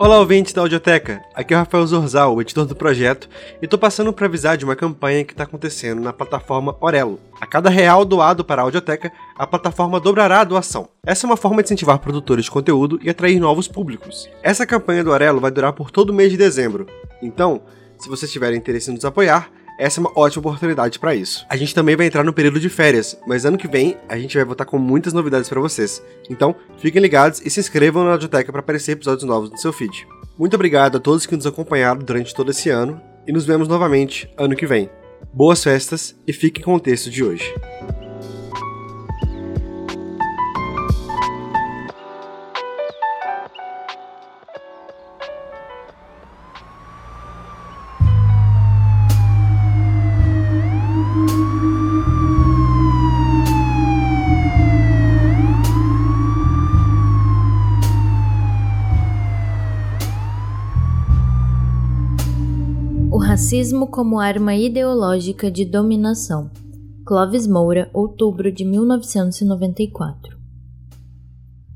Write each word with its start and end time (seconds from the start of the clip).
Olá, 0.00 0.20
ouvintes 0.20 0.52
da 0.52 0.60
Audioteca. 0.60 1.24
Aqui 1.34 1.52
é 1.52 1.56
o 1.56 1.58
Rafael 1.58 1.84
Zorzal, 1.84 2.32
o 2.32 2.40
editor 2.40 2.64
do 2.64 2.76
projeto, 2.76 3.28
e 3.60 3.66
tô 3.66 3.76
passando 3.76 4.12
para 4.12 4.26
avisar 4.26 4.56
de 4.56 4.64
uma 4.64 4.76
campanha 4.76 5.24
que 5.24 5.32
está 5.32 5.42
acontecendo 5.42 6.00
na 6.00 6.12
plataforma 6.12 6.76
Orelo. 6.80 7.18
A 7.40 7.44
cada 7.44 7.68
real 7.68 8.04
doado 8.04 8.44
para 8.44 8.62
a 8.62 8.64
Audioteca, 8.64 9.10
a 9.36 9.44
plataforma 9.44 9.98
dobrará 9.98 10.42
a 10.42 10.44
doação. 10.44 10.88
Essa 11.04 11.26
é 11.26 11.28
uma 11.28 11.36
forma 11.36 11.64
de 11.64 11.66
incentivar 11.66 11.98
produtores 11.98 12.44
de 12.44 12.50
conteúdo 12.52 13.00
e 13.02 13.10
atrair 13.10 13.40
novos 13.40 13.66
públicos. 13.66 14.30
Essa 14.40 14.64
campanha 14.64 15.02
do 15.02 15.10
Orelo 15.10 15.40
vai 15.40 15.50
durar 15.50 15.72
por 15.72 15.90
todo 15.90 16.10
o 16.10 16.14
mês 16.14 16.30
de 16.30 16.36
dezembro. 16.36 16.86
Então, 17.20 17.62
se 17.98 18.08
vocês 18.08 18.30
tiverem 18.30 18.56
interesse 18.56 18.92
em 18.92 18.94
nos 18.94 19.04
apoiar, 19.04 19.50
essa 19.78 20.00
é 20.00 20.02
uma 20.02 20.12
ótima 20.14 20.40
oportunidade 20.40 20.98
para 20.98 21.14
isso. 21.14 21.46
A 21.48 21.56
gente 21.56 21.74
também 21.74 21.94
vai 21.94 22.06
entrar 22.06 22.24
no 22.24 22.32
período 22.32 22.58
de 22.58 22.68
férias, 22.68 23.16
mas 23.26 23.44
ano 23.44 23.56
que 23.56 23.68
vem 23.68 23.96
a 24.08 24.18
gente 24.18 24.36
vai 24.36 24.44
voltar 24.44 24.64
com 24.64 24.76
muitas 24.76 25.12
novidades 25.12 25.48
para 25.48 25.60
vocês. 25.60 26.02
Então, 26.28 26.54
fiquem 26.78 27.00
ligados 27.00 27.40
e 27.40 27.48
se 27.48 27.60
inscrevam 27.60 28.04
na 28.04 28.12
Audioteca 28.12 28.50
para 28.50 28.60
aparecer 28.60 28.92
episódios 28.92 29.24
novos 29.24 29.50
no 29.50 29.56
seu 29.56 29.72
feed. 29.72 30.06
Muito 30.36 30.54
obrigado 30.54 30.96
a 30.96 31.00
todos 31.00 31.26
que 31.26 31.36
nos 31.36 31.46
acompanharam 31.46 32.00
durante 32.00 32.34
todo 32.34 32.50
esse 32.50 32.68
ano 32.68 33.00
e 33.26 33.32
nos 33.32 33.46
vemos 33.46 33.68
novamente 33.68 34.28
ano 34.36 34.56
que 34.56 34.66
vem. 34.66 34.90
Boas 35.32 35.62
festas 35.62 36.16
e 36.26 36.32
fiquem 36.32 36.64
com 36.64 36.74
o 36.74 36.80
texto 36.80 37.10
de 37.10 37.22
hoje. 37.22 37.54
Racismo 63.48 63.86
como 63.86 64.20
arma 64.20 64.54
ideológica 64.54 65.50
de 65.50 65.64
dominação. 65.64 66.50
Clovis 67.06 67.46
Moura, 67.46 67.90
outubro 67.94 68.52
de 68.52 68.62
1994. 68.62 70.36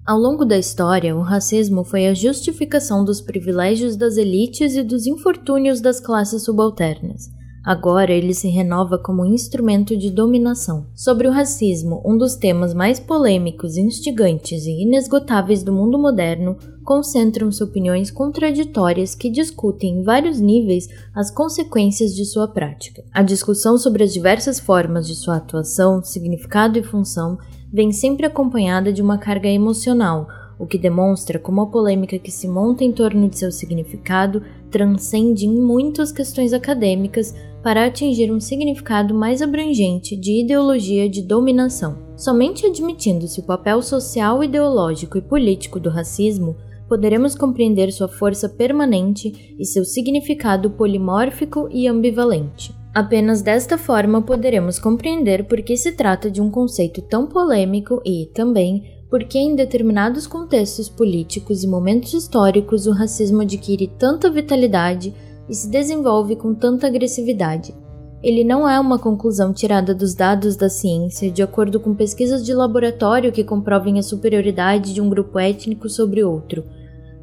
Ao 0.05 0.19
longo 0.19 0.45
da 0.45 0.59
história, 0.59 1.17
o 1.17 1.23
racismo 1.23 1.83
foi 1.83 2.07
a 2.09 2.13
justificação 2.13 3.03
dos 3.07 3.23
privilégios 3.23 3.97
das 3.97 4.19
elites 4.19 4.75
e 4.77 4.83
dos 4.83 5.07
infortúnios 5.07 5.81
das 5.81 5.99
classes 5.99 6.43
subalternas. 6.43 7.31
Agora 7.65 8.11
ele 8.13 8.35
se 8.35 8.49
renova 8.49 8.99
como 8.99 9.25
instrumento 9.25 9.97
de 9.97 10.11
dominação. 10.11 10.87
Sobre 10.97 11.29
o 11.29 11.31
racismo, 11.31 12.03
um 12.05 12.19
dos 12.19 12.35
temas 12.35 12.75
mais 12.75 12.99
polêmicos, 12.99 13.77
instigantes 13.77 14.67
e 14.67 14.83
inesgotáveis 14.83 15.63
do 15.63 15.73
mundo 15.73 15.97
moderno, 15.97 16.57
concentram-se 16.85 17.63
opiniões 17.63 18.11
contraditórias 18.11 19.15
que 19.15 19.31
discutem 19.31 20.01
em 20.01 20.03
vários 20.03 20.41
níveis 20.41 20.89
as 21.15 21.31
consequências 21.31 22.15
de 22.15 22.25
sua 22.25 22.49
prática. 22.49 23.05
A 23.13 23.23
discussão 23.23 23.79
sobre 23.79 24.03
as 24.03 24.13
diversas 24.13 24.59
formas 24.59 25.07
de 25.07 25.15
sua 25.15 25.37
atuação, 25.37 26.03
significado 26.03 26.79
e 26.79 26.83
função 26.83 27.39
vem 27.73 27.93
sempre 27.93 28.27
acompanhada 28.27 28.93
de 28.93 29.01
uma 29.01 29.17
carga 29.17 29.49
emocional, 29.49 30.27
o 30.59 30.67
que 30.67 30.79
demonstra 30.79 31.39
como 31.39 31.61
a 31.61 31.67
polêmica 31.67 32.19
que 32.19 32.31
se 32.31 32.47
monta 32.49 32.85
em 32.85 32.93
torno 32.93 33.29
de 33.29 33.39
seu 33.39 33.51
significado 33.51 34.43
transcende 34.71 35.47
em 35.47 35.55
muitas 35.55 36.13
questões 36.13 36.53
acadêmicas 36.53 37.35
para 37.63 37.87
atingir 37.87 38.33
um 38.33 38.41
significado 38.41 39.15
mais 39.15 39.41
abrangente 39.41 40.17
de 40.17 40.43
ideologia 40.43 41.09
de 41.09 41.23
dominação. 41.23 41.99
Somente 42.17 42.67
admitindo-se 42.67 43.41
o 43.41 43.45
papel 43.45 43.83
social, 43.83 44.43
ideológico 44.43 45.19
e 45.19 45.23
político 45.23 45.79
do 45.79 45.91
racismo, 45.91 46.57
poderemos 46.89 47.35
compreender 47.35 47.91
sua 47.93 48.09
força 48.09 48.49
permanente 48.49 49.55
e 49.59 49.65
seu 49.65 49.85
significado 49.85 50.71
polimórfico 50.71 51.69
e 51.71 51.87
ambivalente. 51.87 52.75
Apenas 52.95 53.41
desta 53.41 53.79
forma 53.79 54.21
poderemos 54.21 54.79
compreender 54.79 55.45
por 55.45 55.63
que 55.63 55.77
se 55.77 55.93
trata 55.93 56.31
de 56.31 56.43
um 56.43 56.51
conceito 56.51 57.01
tão 57.01 57.27
polêmico 57.27 58.03
e, 58.05 58.27
também, 58.35 59.02
por 59.13 59.25
que 59.25 59.39
em 59.39 59.55
determinados 59.55 60.27
contextos 60.27 60.89
políticos 60.89 61.63
e 61.63 61.67
momentos 61.67 62.15
históricos 62.15 62.87
o 62.87 62.93
racismo 62.93 63.43
adquire 63.43 63.87
tanta 63.87 64.31
vitalidade 64.31 65.15
e 65.47 65.55
se 65.55 65.69
desenvolve 65.69 66.35
com 66.35 66.55
tanta 66.55 66.87
agressividade. 66.87 67.75
Ele 68.23 68.43
não 68.43 68.67
é 68.67 68.81
uma 68.81 68.99
conclusão 68.99 69.53
tirada 69.53 69.95
dos 69.95 70.15
dados 70.15 70.57
da 70.57 70.71
ciência 70.71 71.31
de 71.31 71.43
acordo 71.43 71.79
com 71.79 71.95
pesquisas 71.95 72.43
de 72.43 72.55
laboratório 72.55 73.31
que 73.31 73.45
comprovem 73.45 73.99
a 73.99 74.03
superioridade 74.03 74.95
de 74.95 75.03
um 75.03 75.11
grupo 75.11 75.39
étnico 75.39 75.91
sobre 75.91 76.25
outro 76.25 76.65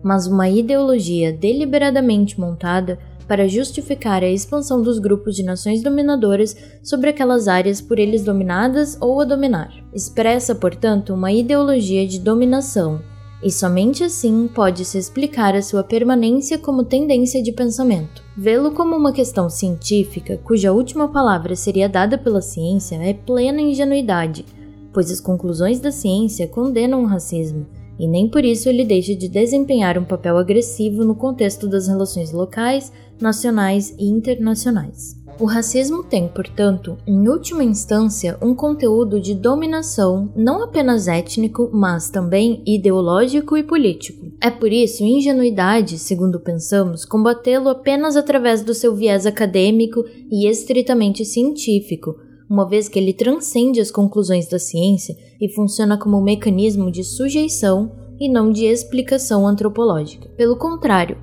mas 0.02 0.28
uma 0.28 0.48
ideologia 0.50 1.34
deliberadamente 1.34 2.40
montada 2.40 2.98
para 3.30 3.48
justificar 3.48 4.24
a 4.24 4.28
expansão 4.28 4.82
dos 4.82 4.98
grupos 4.98 5.36
de 5.36 5.44
nações 5.44 5.84
dominadoras 5.84 6.58
sobre 6.82 7.12
aquelas 7.12 7.48
áreas 7.48 7.80
por 7.80 8.00
eles 8.00 8.24
dominadas 8.24 8.98
ou 9.00 9.22
a 9.22 9.24
dominar. 9.24 9.72
Expressa, 9.94 10.56
portanto, 10.56 11.14
uma 11.14 11.32
ideologia 11.32 12.08
de 12.08 12.20
dominação, 12.20 13.00
e 13.44 13.52
somente 13.52 14.04
assim 14.04 14.50
pode-se 14.54 14.98
explicar 14.98 15.56
a 15.56 15.62
sua 15.62 15.84
permanência 15.84 16.58
como 16.58 16.84
tendência 16.84 17.42
de 17.42 17.52
pensamento. 17.52 18.24
Vê-lo 18.36 18.72
como 18.72 18.96
uma 18.96 19.14
questão 19.14 19.48
científica, 19.48 20.38
cuja 20.44 20.74
última 20.74 21.08
palavra 21.08 21.56
seria 21.56 21.88
dada 21.88 22.18
pela 22.18 22.42
ciência, 22.42 22.96
é 22.96 23.14
plena 23.14 23.62
ingenuidade, 23.62 24.44
pois 24.92 25.12
as 25.12 25.22
conclusões 25.22 25.80
da 25.80 25.92
ciência 25.92 26.48
condenam 26.48 27.04
o 27.04 27.06
racismo 27.06 27.68
e 28.00 28.08
nem 28.08 28.30
por 28.30 28.46
isso 28.46 28.70
ele 28.70 28.86
deixa 28.86 29.14
de 29.14 29.28
desempenhar 29.28 29.98
um 29.98 30.06
papel 30.06 30.38
agressivo 30.38 31.04
no 31.04 31.14
contexto 31.14 31.68
das 31.68 31.88
relações 31.88 32.32
locais, 32.32 32.94
nacionais 33.20 33.94
e 33.98 34.06
internacionais. 34.06 35.20
O 35.40 35.46
racismo 35.46 36.04
tem, 36.04 36.28
portanto, 36.28 36.98
em 37.08 37.30
última 37.30 37.64
instância, 37.64 38.38
um 38.42 38.54
conteúdo 38.54 39.22
de 39.22 39.34
dominação 39.34 40.30
não 40.36 40.62
apenas 40.62 41.08
étnico, 41.08 41.70
mas 41.72 42.10
também 42.10 42.62
ideológico 42.66 43.56
e 43.56 43.64
político. 43.64 44.34
É 44.42 44.50
por 44.50 44.70
isso 44.70 45.02
ingenuidade, 45.02 45.98
segundo 45.98 46.42
pensamos, 46.42 47.06
combatê-lo 47.06 47.70
apenas 47.70 48.18
através 48.18 48.62
do 48.62 48.74
seu 48.74 48.94
viés 48.94 49.26
acadêmico 49.26 50.04
e 50.30 50.46
estritamente 50.46 51.24
científico, 51.24 52.18
uma 52.50 52.68
vez 52.68 52.90
que 52.90 53.00
ele 53.00 53.14
transcende 53.14 53.80
as 53.80 53.92
conclusões 53.92 54.50
da 54.50 54.60
ciência 54.60 55.16
e 55.40 55.48
funciona 55.48 55.98
como 55.98 56.18
um 56.18 56.24
mecanismo 56.24 56.92
de 56.92 57.06
sujeição 57.06 57.94
e 58.20 58.28
não 58.28 58.52
de 58.52 58.66
explicação 58.66 59.48
antropológica. 59.48 60.28
Pelo 60.36 60.58
contrário, 60.58 61.18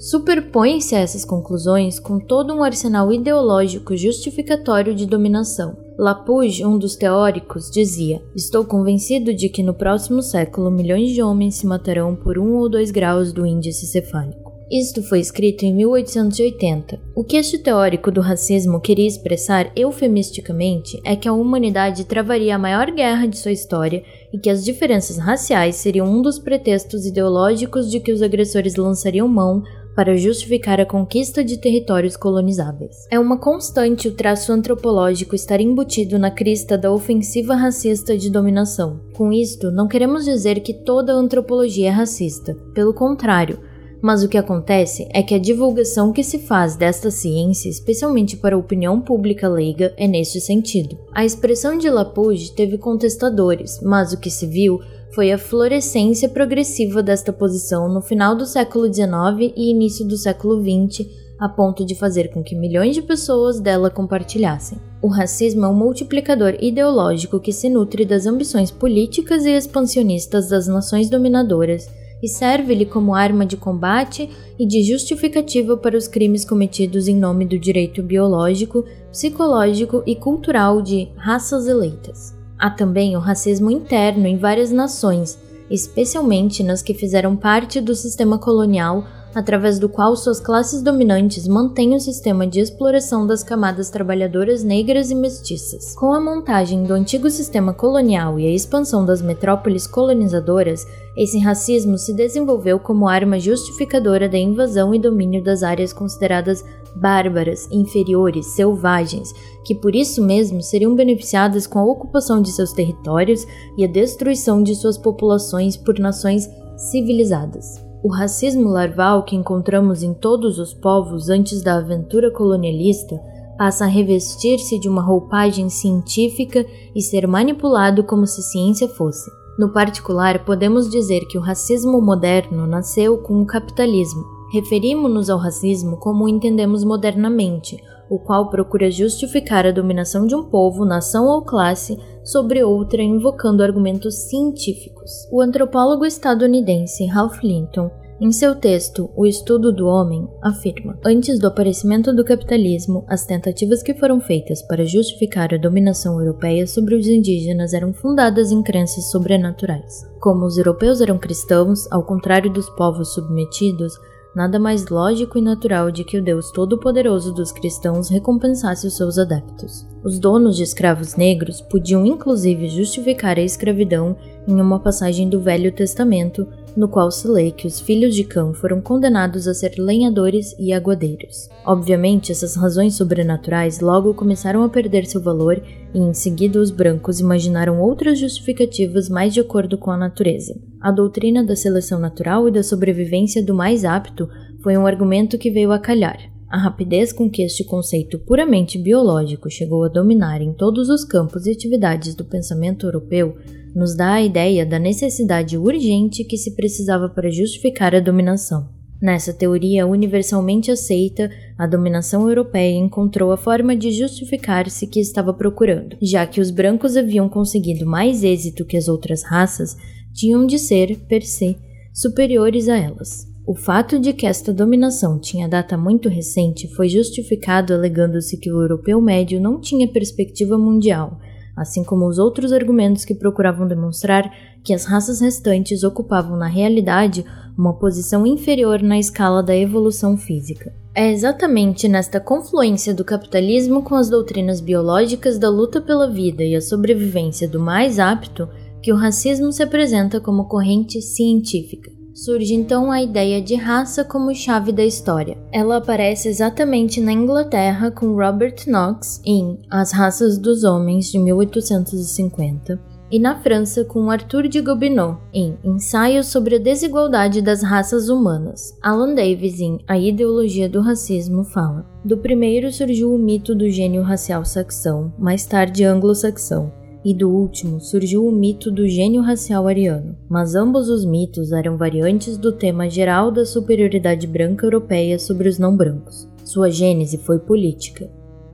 superpõe-se 0.00 0.94
a 0.94 1.00
essas 1.00 1.26
conclusões 1.26 2.00
com 2.00 2.18
todo 2.18 2.54
um 2.54 2.62
arsenal 2.62 3.12
ideológico 3.12 3.94
justificatório 3.94 4.94
de 4.94 5.04
dominação. 5.04 5.76
Lapouge, 5.98 6.64
um 6.64 6.78
dos 6.78 6.96
teóricos, 6.96 7.70
dizia: 7.70 8.22
Estou 8.34 8.64
convencido 8.64 9.34
de 9.34 9.50
que 9.50 9.62
no 9.62 9.74
próximo 9.74 10.22
século 10.22 10.70
milhões 10.70 11.10
de 11.10 11.22
homens 11.22 11.56
se 11.56 11.66
matarão 11.66 12.16
por 12.16 12.38
um 12.38 12.56
ou 12.56 12.70
dois 12.70 12.90
graus 12.90 13.30
do 13.30 13.44
índice 13.44 13.86
cefálico. 13.86 14.50
Isto 14.70 15.02
foi 15.02 15.18
escrito 15.18 15.64
em 15.64 15.74
1880. 15.74 17.00
O 17.12 17.24
que 17.24 17.36
este 17.36 17.58
teórico 17.58 18.08
do 18.08 18.20
racismo 18.20 18.80
queria 18.80 19.08
expressar 19.08 19.72
eufemisticamente 19.74 21.00
é 21.04 21.16
que 21.16 21.26
a 21.26 21.32
humanidade 21.32 22.04
travaria 22.04 22.54
a 22.54 22.58
maior 22.58 22.88
guerra 22.92 23.26
de 23.26 23.36
sua 23.36 23.50
história 23.50 24.04
e 24.32 24.38
que 24.38 24.48
as 24.48 24.64
diferenças 24.64 25.18
raciais 25.18 25.74
seriam 25.74 26.06
um 26.06 26.22
dos 26.22 26.38
pretextos 26.38 27.04
ideológicos 27.04 27.90
de 27.90 27.98
que 27.98 28.12
os 28.12 28.22
agressores 28.22 28.76
lançariam 28.76 29.26
mão 29.26 29.64
para 30.00 30.16
justificar 30.16 30.80
a 30.80 30.86
conquista 30.86 31.44
de 31.44 31.58
territórios 31.58 32.16
colonizáveis. 32.16 33.06
É 33.10 33.18
uma 33.18 33.36
constante 33.36 34.08
o 34.08 34.12
traço 34.12 34.50
antropológico 34.50 35.34
estar 35.34 35.60
embutido 35.60 36.18
na 36.18 36.30
crista 36.30 36.78
da 36.78 36.90
ofensiva 36.90 37.54
racista 37.54 38.16
de 38.16 38.30
dominação. 38.30 38.98
Com 39.12 39.30
isto, 39.30 39.70
não 39.70 39.86
queremos 39.86 40.24
dizer 40.24 40.60
que 40.60 40.72
toda 40.72 41.12
antropologia 41.12 41.88
é 41.88 41.90
racista. 41.90 42.56
Pelo 42.72 42.94
contrário, 42.94 43.58
mas 44.00 44.22
o 44.22 44.28
que 44.30 44.38
acontece 44.38 45.06
é 45.12 45.22
que 45.22 45.34
a 45.34 45.38
divulgação 45.38 46.14
que 46.14 46.24
se 46.24 46.38
faz 46.38 46.76
desta 46.76 47.10
ciência, 47.10 47.68
especialmente 47.68 48.38
para 48.38 48.56
a 48.56 48.58
opinião 48.58 49.02
pública 49.02 49.50
leiga, 49.50 49.92
é 49.98 50.08
neste 50.08 50.40
sentido. 50.40 50.96
A 51.12 51.26
expressão 51.26 51.76
de 51.76 51.90
Lapouge 51.90 52.52
teve 52.52 52.78
contestadores, 52.78 53.78
mas 53.82 54.14
o 54.14 54.18
que 54.18 54.30
se 54.30 54.46
viu 54.46 54.80
foi 55.14 55.32
a 55.32 55.38
florescência 55.38 56.28
progressiva 56.28 57.02
desta 57.02 57.32
posição 57.32 57.88
no 57.88 58.00
final 58.00 58.36
do 58.36 58.46
século 58.46 58.92
XIX 58.92 59.52
e 59.56 59.70
início 59.70 60.06
do 60.06 60.16
século 60.16 60.60
XX, 60.60 61.06
a 61.38 61.48
ponto 61.48 61.84
de 61.84 61.94
fazer 61.94 62.30
com 62.30 62.42
que 62.42 62.54
milhões 62.54 62.94
de 62.94 63.02
pessoas 63.02 63.58
dela 63.58 63.90
compartilhassem. 63.90 64.78
O 65.02 65.08
racismo 65.08 65.64
é 65.64 65.68
um 65.68 65.74
multiplicador 65.74 66.56
ideológico 66.60 67.40
que 67.40 67.52
se 67.52 67.68
nutre 67.68 68.04
das 68.04 68.26
ambições 68.26 68.70
políticas 68.70 69.44
e 69.46 69.50
expansionistas 69.50 70.48
das 70.48 70.68
nações 70.68 71.08
dominadoras 71.08 71.88
e 72.22 72.28
serve-lhe 72.28 72.84
como 72.84 73.14
arma 73.14 73.46
de 73.46 73.56
combate 73.56 74.28
e 74.58 74.66
de 74.66 74.82
justificativa 74.82 75.76
para 75.76 75.96
os 75.96 76.06
crimes 76.06 76.44
cometidos 76.44 77.08
em 77.08 77.16
nome 77.16 77.46
do 77.46 77.58
direito 77.58 78.02
biológico, 78.02 78.84
psicológico 79.10 80.02
e 80.06 80.14
cultural 80.14 80.82
de 80.82 81.08
raças 81.16 81.66
eleitas. 81.66 82.39
Há 82.60 82.68
também 82.68 83.16
o 83.16 83.20
racismo 83.20 83.70
interno 83.70 84.26
em 84.26 84.36
várias 84.36 84.70
nações, 84.70 85.38
especialmente 85.70 86.62
nas 86.62 86.82
que 86.82 86.92
fizeram 86.92 87.34
parte 87.34 87.80
do 87.80 87.94
sistema 87.94 88.38
colonial 88.38 89.02
através 89.34 89.78
do 89.78 89.88
qual 89.88 90.16
suas 90.16 90.40
classes 90.40 90.82
dominantes 90.82 91.46
mantêm 91.46 91.94
o 91.94 92.00
sistema 92.00 92.46
de 92.46 92.60
exploração 92.60 93.26
das 93.26 93.44
camadas 93.44 93.90
trabalhadoras 93.90 94.62
negras 94.62 95.10
e 95.10 95.14
mestiças. 95.14 95.94
Com 95.94 96.12
a 96.12 96.20
montagem 96.20 96.82
do 96.82 96.94
antigo 96.94 97.30
sistema 97.30 97.72
colonial 97.72 98.38
e 98.38 98.46
a 98.46 98.50
expansão 98.50 99.04
das 99.04 99.22
metrópoles 99.22 99.86
colonizadoras, 99.86 100.86
esse 101.16 101.38
racismo 101.38 101.98
se 101.98 102.12
desenvolveu 102.12 102.78
como 102.78 103.08
arma 103.08 103.38
justificadora 103.38 104.28
da 104.28 104.38
invasão 104.38 104.94
e 104.94 104.98
domínio 104.98 105.42
das 105.42 105.62
áreas 105.62 105.92
consideradas 105.92 106.64
bárbaras, 106.94 107.68
inferiores, 107.70 108.46
selvagens, 108.46 109.32
que 109.64 109.74
por 109.74 109.94
isso 109.94 110.22
mesmo 110.22 110.60
seriam 110.62 110.94
beneficiadas 110.94 111.66
com 111.66 111.78
a 111.78 111.84
ocupação 111.84 112.42
de 112.42 112.50
seus 112.50 112.72
territórios 112.72 113.46
e 113.76 113.84
a 113.84 113.88
destruição 113.88 114.62
de 114.62 114.74
suas 114.74 114.98
populações 114.98 115.76
por 115.76 115.98
nações 115.98 116.48
civilizadas. 116.76 117.89
O 118.02 118.08
racismo 118.08 118.70
larval 118.70 119.24
que 119.24 119.36
encontramos 119.36 120.02
em 120.02 120.14
todos 120.14 120.58
os 120.58 120.72
povos 120.72 121.28
antes 121.28 121.62
da 121.62 121.76
aventura 121.76 122.30
colonialista 122.30 123.20
passa 123.58 123.84
a 123.84 123.88
revestir-se 123.88 124.78
de 124.78 124.88
uma 124.88 125.02
roupagem 125.02 125.68
científica 125.68 126.64
e 126.94 127.02
ser 127.02 127.26
manipulado 127.26 128.02
como 128.02 128.26
se 128.26 128.42
ciência 128.42 128.88
fosse. 128.88 129.30
No 129.58 129.70
particular, 129.70 130.46
podemos 130.46 130.88
dizer 130.88 131.26
que 131.28 131.36
o 131.36 131.42
racismo 131.42 132.00
moderno 132.00 132.66
nasceu 132.66 133.18
com 133.18 133.42
o 133.42 133.46
capitalismo. 133.46 134.24
Referimos-nos 134.50 135.28
ao 135.28 135.38
racismo 135.38 135.98
como 135.98 136.24
o 136.24 136.28
entendemos 136.28 136.82
modernamente, 136.82 137.76
o 138.10 138.18
qual 138.18 138.50
procura 138.50 138.90
justificar 138.90 139.64
a 139.64 139.70
dominação 139.70 140.26
de 140.26 140.34
um 140.34 140.44
povo, 140.44 140.84
nação 140.84 141.26
ou 141.26 141.42
classe 141.42 141.96
sobre 142.24 142.62
outra 142.62 143.02
invocando 143.02 143.62
argumentos 143.62 144.28
científicos. 144.28 145.28
O 145.30 145.40
antropólogo 145.40 146.04
estadunidense 146.04 147.06
Ralph 147.06 147.42
Linton 147.42 147.90
em 148.20 148.32
seu 148.32 148.54
texto, 148.54 149.08
O 149.16 149.24
Estudo 149.24 149.72
do 149.72 149.86
Homem, 149.86 150.28
afirma: 150.42 150.98
Antes 151.02 151.38
do 151.38 151.46
aparecimento 151.46 152.14
do 152.14 152.22
capitalismo, 152.22 153.02
as 153.08 153.24
tentativas 153.24 153.82
que 153.82 153.94
foram 153.94 154.20
feitas 154.20 154.60
para 154.60 154.84
justificar 154.84 155.54
a 155.54 155.56
dominação 155.56 156.20
europeia 156.20 156.66
sobre 156.66 156.94
os 156.94 157.06
indígenas 157.06 157.72
eram 157.72 157.94
fundadas 157.94 158.52
em 158.52 158.62
crenças 158.62 159.10
sobrenaturais. 159.10 160.06
Como 160.20 160.44
os 160.44 160.58
europeus 160.58 161.00
eram 161.00 161.16
cristãos, 161.16 161.90
ao 161.90 162.04
contrário 162.04 162.52
dos 162.52 162.68
povos 162.68 163.14
submetidos, 163.14 163.98
nada 164.34 164.58
mais 164.58 164.88
lógico 164.88 165.38
e 165.38 165.42
natural 165.42 165.90
de 165.90 166.04
que 166.04 166.18
o 166.18 166.22
Deus 166.22 166.50
Todo-Poderoso 166.52 167.32
dos 167.32 167.52
cristãos 167.52 168.08
recompensasse 168.08 168.86
os 168.86 168.96
seus 168.96 169.18
adeptos. 169.18 169.86
Os 170.02 170.18
donos 170.18 170.56
de 170.56 170.62
escravos 170.62 171.16
negros 171.16 171.60
podiam 171.60 172.06
inclusive 172.06 172.68
justificar 172.68 173.36
a 173.38 173.42
escravidão 173.42 174.16
em 174.46 174.60
uma 174.60 174.78
passagem 174.78 175.28
do 175.28 175.40
Velho 175.40 175.72
Testamento, 175.72 176.46
no 176.76 176.88
qual 176.88 177.10
se 177.10 177.26
lê 177.26 177.50
que 177.50 177.66
os 177.66 177.80
filhos 177.80 178.14
de 178.14 178.24
Cã 178.24 178.52
foram 178.52 178.80
condenados 178.80 179.48
a 179.48 179.54
ser 179.54 179.74
lenhadores 179.78 180.54
e 180.58 180.72
aguadeiros. 180.72 181.48
Obviamente, 181.64 182.30
essas 182.30 182.54
razões 182.54 182.94
sobrenaturais 182.94 183.80
logo 183.80 184.14
começaram 184.14 184.62
a 184.62 184.68
perder 184.68 185.06
seu 185.06 185.20
valor 185.20 185.60
e 185.92 185.98
em 185.98 186.14
seguida 186.14 186.60
os 186.60 186.70
brancos 186.70 187.20
imaginaram 187.20 187.80
outras 187.80 188.18
justificativas 188.18 189.08
mais 189.08 189.34
de 189.34 189.40
acordo 189.40 189.76
com 189.76 189.90
a 189.90 189.96
natureza. 189.96 190.54
A 190.80 190.90
doutrina 190.90 191.42
da 191.44 191.56
seleção 191.56 191.98
natural 191.98 192.48
e 192.48 192.52
da 192.52 192.62
sobrevivência 192.62 193.44
do 193.44 193.54
mais 193.54 193.84
apto 193.84 194.28
foi 194.62 194.76
um 194.76 194.86
argumento 194.86 195.38
que 195.38 195.50
veio 195.50 195.72
a 195.72 195.78
calhar. 195.78 196.29
A 196.50 196.58
rapidez 196.58 197.12
com 197.12 197.30
que 197.30 197.42
este 197.42 197.62
conceito 197.62 198.18
puramente 198.18 198.76
biológico 198.76 199.48
chegou 199.48 199.84
a 199.84 199.88
dominar 199.88 200.42
em 200.42 200.52
todos 200.52 200.88
os 200.88 201.04
campos 201.04 201.46
e 201.46 201.52
atividades 201.52 202.12
do 202.16 202.24
pensamento 202.24 202.86
europeu 202.86 203.36
nos 203.72 203.96
dá 203.96 204.14
a 204.14 204.22
ideia 204.22 204.66
da 204.66 204.76
necessidade 204.76 205.56
urgente 205.56 206.24
que 206.24 206.36
se 206.36 206.56
precisava 206.56 207.08
para 207.08 207.30
justificar 207.30 207.94
a 207.94 208.00
dominação. 208.00 208.68
Nessa 209.00 209.32
teoria 209.32 209.86
universalmente 209.86 210.72
aceita, 210.72 211.30
a 211.56 211.68
dominação 211.68 212.28
europeia 212.28 212.76
encontrou 212.76 213.30
a 213.30 213.36
forma 213.36 213.76
de 213.76 213.92
justificar-se 213.92 214.88
que 214.88 214.98
estava 214.98 215.32
procurando, 215.32 215.96
já 216.02 216.26
que 216.26 216.40
os 216.40 216.50
brancos 216.50 216.96
haviam 216.96 217.28
conseguido 217.28 217.86
mais 217.86 218.24
êxito 218.24 218.64
que 218.64 218.76
as 218.76 218.88
outras 218.88 219.22
raças, 219.22 219.76
tinham 220.12 220.44
de 220.44 220.58
ser, 220.58 220.98
per 221.08 221.22
se, 221.22 221.56
superiores 221.94 222.68
a 222.68 222.76
elas. 222.76 223.29
O 223.50 223.54
fato 223.56 223.98
de 223.98 224.12
que 224.12 224.28
esta 224.28 224.52
dominação 224.52 225.18
tinha 225.18 225.48
data 225.48 225.76
muito 225.76 226.08
recente 226.08 226.68
foi 226.68 226.88
justificado 226.88 227.74
alegando-se 227.74 228.36
que 228.36 228.48
o 228.48 228.62
europeu 228.62 229.00
médio 229.00 229.40
não 229.40 229.60
tinha 229.60 229.88
perspectiva 229.88 230.56
mundial, 230.56 231.18
assim 231.56 231.82
como 231.82 232.06
os 232.06 232.16
outros 232.16 232.52
argumentos 232.52 233.04
que 233.04 233.12
procuravam 233.12 233.66
demonstrar 233.66 234.32
que 234.62 234.72
as 234.72 234.84
raças 234.84 235.20
restantes 235.20 235.82
ocupavam 235.82 236.36
na 236.36 236.46
realidade 236.46 237.24
uma 237.58 237.74
posição 237.74 238.24
inferior 238.24 238.82
na 238.82 239.00
escala 239.00 239.42
da 239.42 239.56
evolução 239.56 240.16
física. 240.16 240.72
É 240.94 241.10
exatamente 241.10 241.88
nesta 241.88 242.20
confluência 242.20 242.94
do 242.94 243.04
capitalismo 243.04 243.82
com 243.82 243.96
as 243.96 244.08
doutrinas 244.08 244.60
biológicas 244.60 245.40
da 245.40 245.50
luta 245.50 245.80
pela 245.80 246.08
vida 246.08 246.44
e 246.44 246.54
a 246.54 246.60
sobrevivência 246.60 247.48
do 247.48 247.58
mais 247.58 247.98
apto 247.98 248.48
que 248.80 248.92
o 248.92 248.96
racismo 248.96 249.50
se 249.50 249.60
apresenta 249.60 250.20
como 250.20 250.46
corrente 250.46 251.02
científica. 251.02 251.98
Surge 252.20 252.52
então 252.52 252.92
a 252.92 253.00
ideia 253.00 253.40
de 253.40 253.54
raça 253.54 254.04
como 254.04 254.34
chave 254.34 254.72
da 254.72 254.84
história. 254.84 255.38
Ela 255.50 255.78
aparece 255.78 256.28
exatamente 256.28 257.00
na 257.00 257.14
Inglaterra 257.14 257.90
com 257.90 258.14
Robert 258.14 258.56
Knox 258.66 259.22
em 259.24 259.58
As 259.70 259.90
Raças 259.90 260.36
dos 260.36 260.62
Homens 260.62 261.10
de 261.10 261.18
1850 261.18 262.78
e 263.10 263.18
na 263.18 263.40
França 263.40 263.86
com 263.86 264.10
Arthur 264.10 264.48
de 264.48 264.60
Gobineau 264.60 265.18
em 265.32 265.56
Ensaios 265.64 266.26
sobre 266.26 266.56
a 266.56 266.58
Desigualdade 266.58 267.40
das 267.40 267.62
Raças 267.62 268.10
Humanas. 268.10 268.76
Alan 268.82 269.14
Davis 269.14 269.58
em 269.58 269.78
A 269.88 269.98
Ideologia 269.98 270.68
do 270.68 270.82
Racismo 270.82 271.42
fala: 271.42 271.86
Do 272.04 272.18
primeiro 272.18 272.70
surgiu 272.70 273.14
o 273.14 273.18
mito 273.18 273.54
do 273.54 273.70
gênio 273.70 274.02
racial 274.02 274.44
saxão, 274.44 275.10
mais 275.18 275.46
tarde 275.46 275.84
anglo-saxão 275.84 276.70
e 277.04 277.14
do 277.14 277.30
último 277.30 277.80
surgiu 277.80 278.26
o 278.26 278.32
mito 278.32 278.70
do 278.70 278.86
gênio 278.86 279.22
racial 279.22 279.66
ariano, 279.66 280.16
mas 280.28 280.54
ambos 280.54 280.88
os 280.88 281.04
mitos 281.04 281.52
eram 281.52 281.76
variantes 281.76 282.36
do 282.36 282.52
tema 282.52 282.88
geral 282.90 283.30
da 283.30 283.44
superioridade 283.44 284.26
branca 284.26 284.66
europeia 284.66 285.18
sobre 285.18 285.48
os 285.48 285.58
não 285.58 285.76
brancos. 285.76 286.28
Sua 286.44 286.70
gênese 286.70 287.18
foi 287.18 287.38
política. 287.38 288.10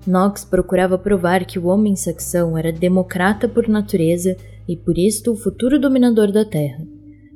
Knox 0.06 0.44
procurava 0.44 0.96
provar 0.96 1.44
que 1.44 1.58
o 1.58 1.66
homem 1.66 1.96
saxão 1.96 2.56
era 2.56 2.70
democrata 2.70 3.48
por 3.48 3.66
natureza 3.66 4.36
e 4.68 4.76
por 4.76 4.96
isto 4.96 5.32
o 5.32 5.36
futuro 5.36 5.80
dominador 5.80 6.30
da 6.30 6.44
Terra. 6.44 6.84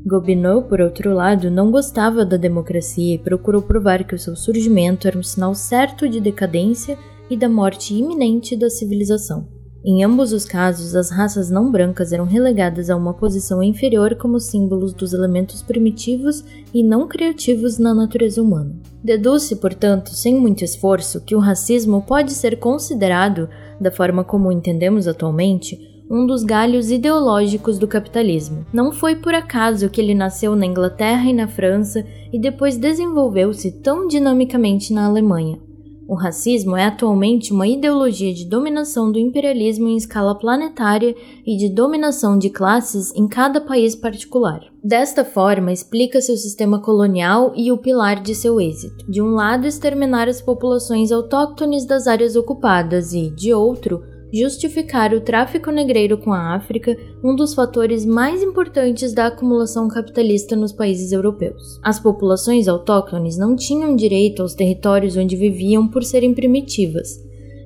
Gobineau, 0.06 0.62
por 0.62 0.80
outro 0.80 1.12
lado, 1.12 1.50
não 1.50 1.70
gostava 1.70 2.24
da 2.24 2.36
democracia 2.36 3.14
e 3.16 3.18
procurou 3.18 3.60
provar 3.60 4.04
que 4.04 4.14
o 4.14 4.18
seu 4.18 4.34
surgimento 4.34 5.06
era 5.06 5.18
um 5.18 5.22
sinal 5.22 5.54
certo 5.54 6.08
de 6.08 6.20
decadência 6.20 6.96
e 7.28 7.36
da 7.36 7.48
morte 7.48 7.94
iminente 7.94 8.56
da 8.56 8.70
civilização. 8.70 9.59
Em 9.82 10.04
ambos 10.04 10.34
os 10.34 10.44
casos, 10.44 10.94
as 10.94 11.10
raças 11.10 11.50
não 11.50 11.70
brancas 11.70 12.12
eram 12.12 12.26
relegadas 12.26 12.90
a 12.90 12.96
uma 12.96 13.14
posição 13.14 13.62
inferior 13.62 14.14
como 14.14 14.38
símbolos 14.38 14.92
dos 14.92 15.14
elementos 15.14 15.62
primitivos 15.62 16.44
e 16.74 16.82
não 16.82 17.08
criativos 17.08 17.78
na 17.78 17.94
natureza 17.94 18.42
humana. 18.42 18.74
Deduz-se, 19.02 19.56
portanto, 19.56 20.10
sem 20.10 20.38
muito 20.38 20.62
esforço, 20.62 21.22
que 21.22 21.34
o 21.34 21.38
racismo 21.38 22.02
pode 22.02 22.32
ser 22.32 22.58
considerado, 22.58 23.48
da 23.80 23.90
forma 23.90 24.22
como 24.22 24.52
entendemos 24.52 25.08
atualmente, 25.08 25.78
um 26.10 26.26
dos 26.26 26.44
galhos 26.44 26.90
ideológicos 26.90 27.78
do 27.78 27.88
capitalismo. 27.88 28.66
Não 28.70 28.92
foi 28.92 29.16
por 29.16 29.32
acaso 29.32 29.88
que 29.88 30.00
ele 30.00 30.14
nasceu 30.14 30.54
na 30.54 30.66
Inglaterra 30.66 31.24
e 31.24 31.32
na 31.32 31.48
França 31.48 32.04
e 32.30 32.38
depois 32.38 32.76
desenvolveu-se 32.76 33.70
tão 33.80 34.06
dinamicamente 34.06 34.92
na 34.92 35.06
Alemanha. 35.06 35.58
O 36.10 36.16
racismo 36.16 36.76
é 36.76 36.86
atualmente 36.86 37.52
uma 37.52 37.68
ideologia 37.68 38.34
de 38.34 38.44
dominação 38.44 39.12
do 39.12 39.18
imperialismo 39.20 39.86
em 39.86 39.96
escala 39.96 40.34
planetária 40.34 41.14
e 41.46 41.56
de 41.56 41.68
dominação 41.68 42.36
de 42.36 42.50
classes 42.50 43.14
em 43.14 43.28
cada 43.28 43.60
país 43.60 43.94
particular. 43.94 44.60
Desta 44.82 45.24
forma, 45.24 45.72
explica-se 45.72 46.32
o 46.32 46.36
sistema 46.36 46.80
colonial 46.80 47.52
e 47.54 47.70
o 47.70 47.78
pilar 47.78 48.20
de 48.20 48.34
seu 48.34 48.60
êxito. 48.60 49.08
De 49.08 49.22
um 49.22 49.34
lado, 49.34 49.68
exterminar 49.68 50.28
as 50.28 50.42
populações 50.42 51.12
autóctones 51.12 51.84
das 51.84 52.08
áreas 52.08 52.34
ocupadas 52.34 53.12
e, 53.12 53.30
de 53.30 53.54
outro, 53.54 54.02
justificar 54.32 55.12
o 55.12 55.20
tráfico 55.20 55.70
negreiro 55.70 56.16
com 56.18 56.32
a 56.32 56.54
África, 56.54 56.96
um 57.22 57.34
dos 57.34 57.54
fatores 57.54 58.04
mais 58.04 58.42
importantes 58.42 59.12
da 59.12 59.26
acumulação 59.26 59.88
capitalista 59.88 60.54
nos 60.54 60.72
países 60.72 61.12
europeus. 61.12 61.78
As 61.82 61.98
populações 61.98 62.68
autóctones 62.68 63.36
não 63.36 63.56
tinham 63.56 63.96
direito 63.96 64.42
aos 64.42 64.54
territórios 64.54 65.16
onde 65.16 65.36
viviam 65.36 65.88
por 65.88 66.04
serem 66.04 66.32
primitivas, 66.32 67.18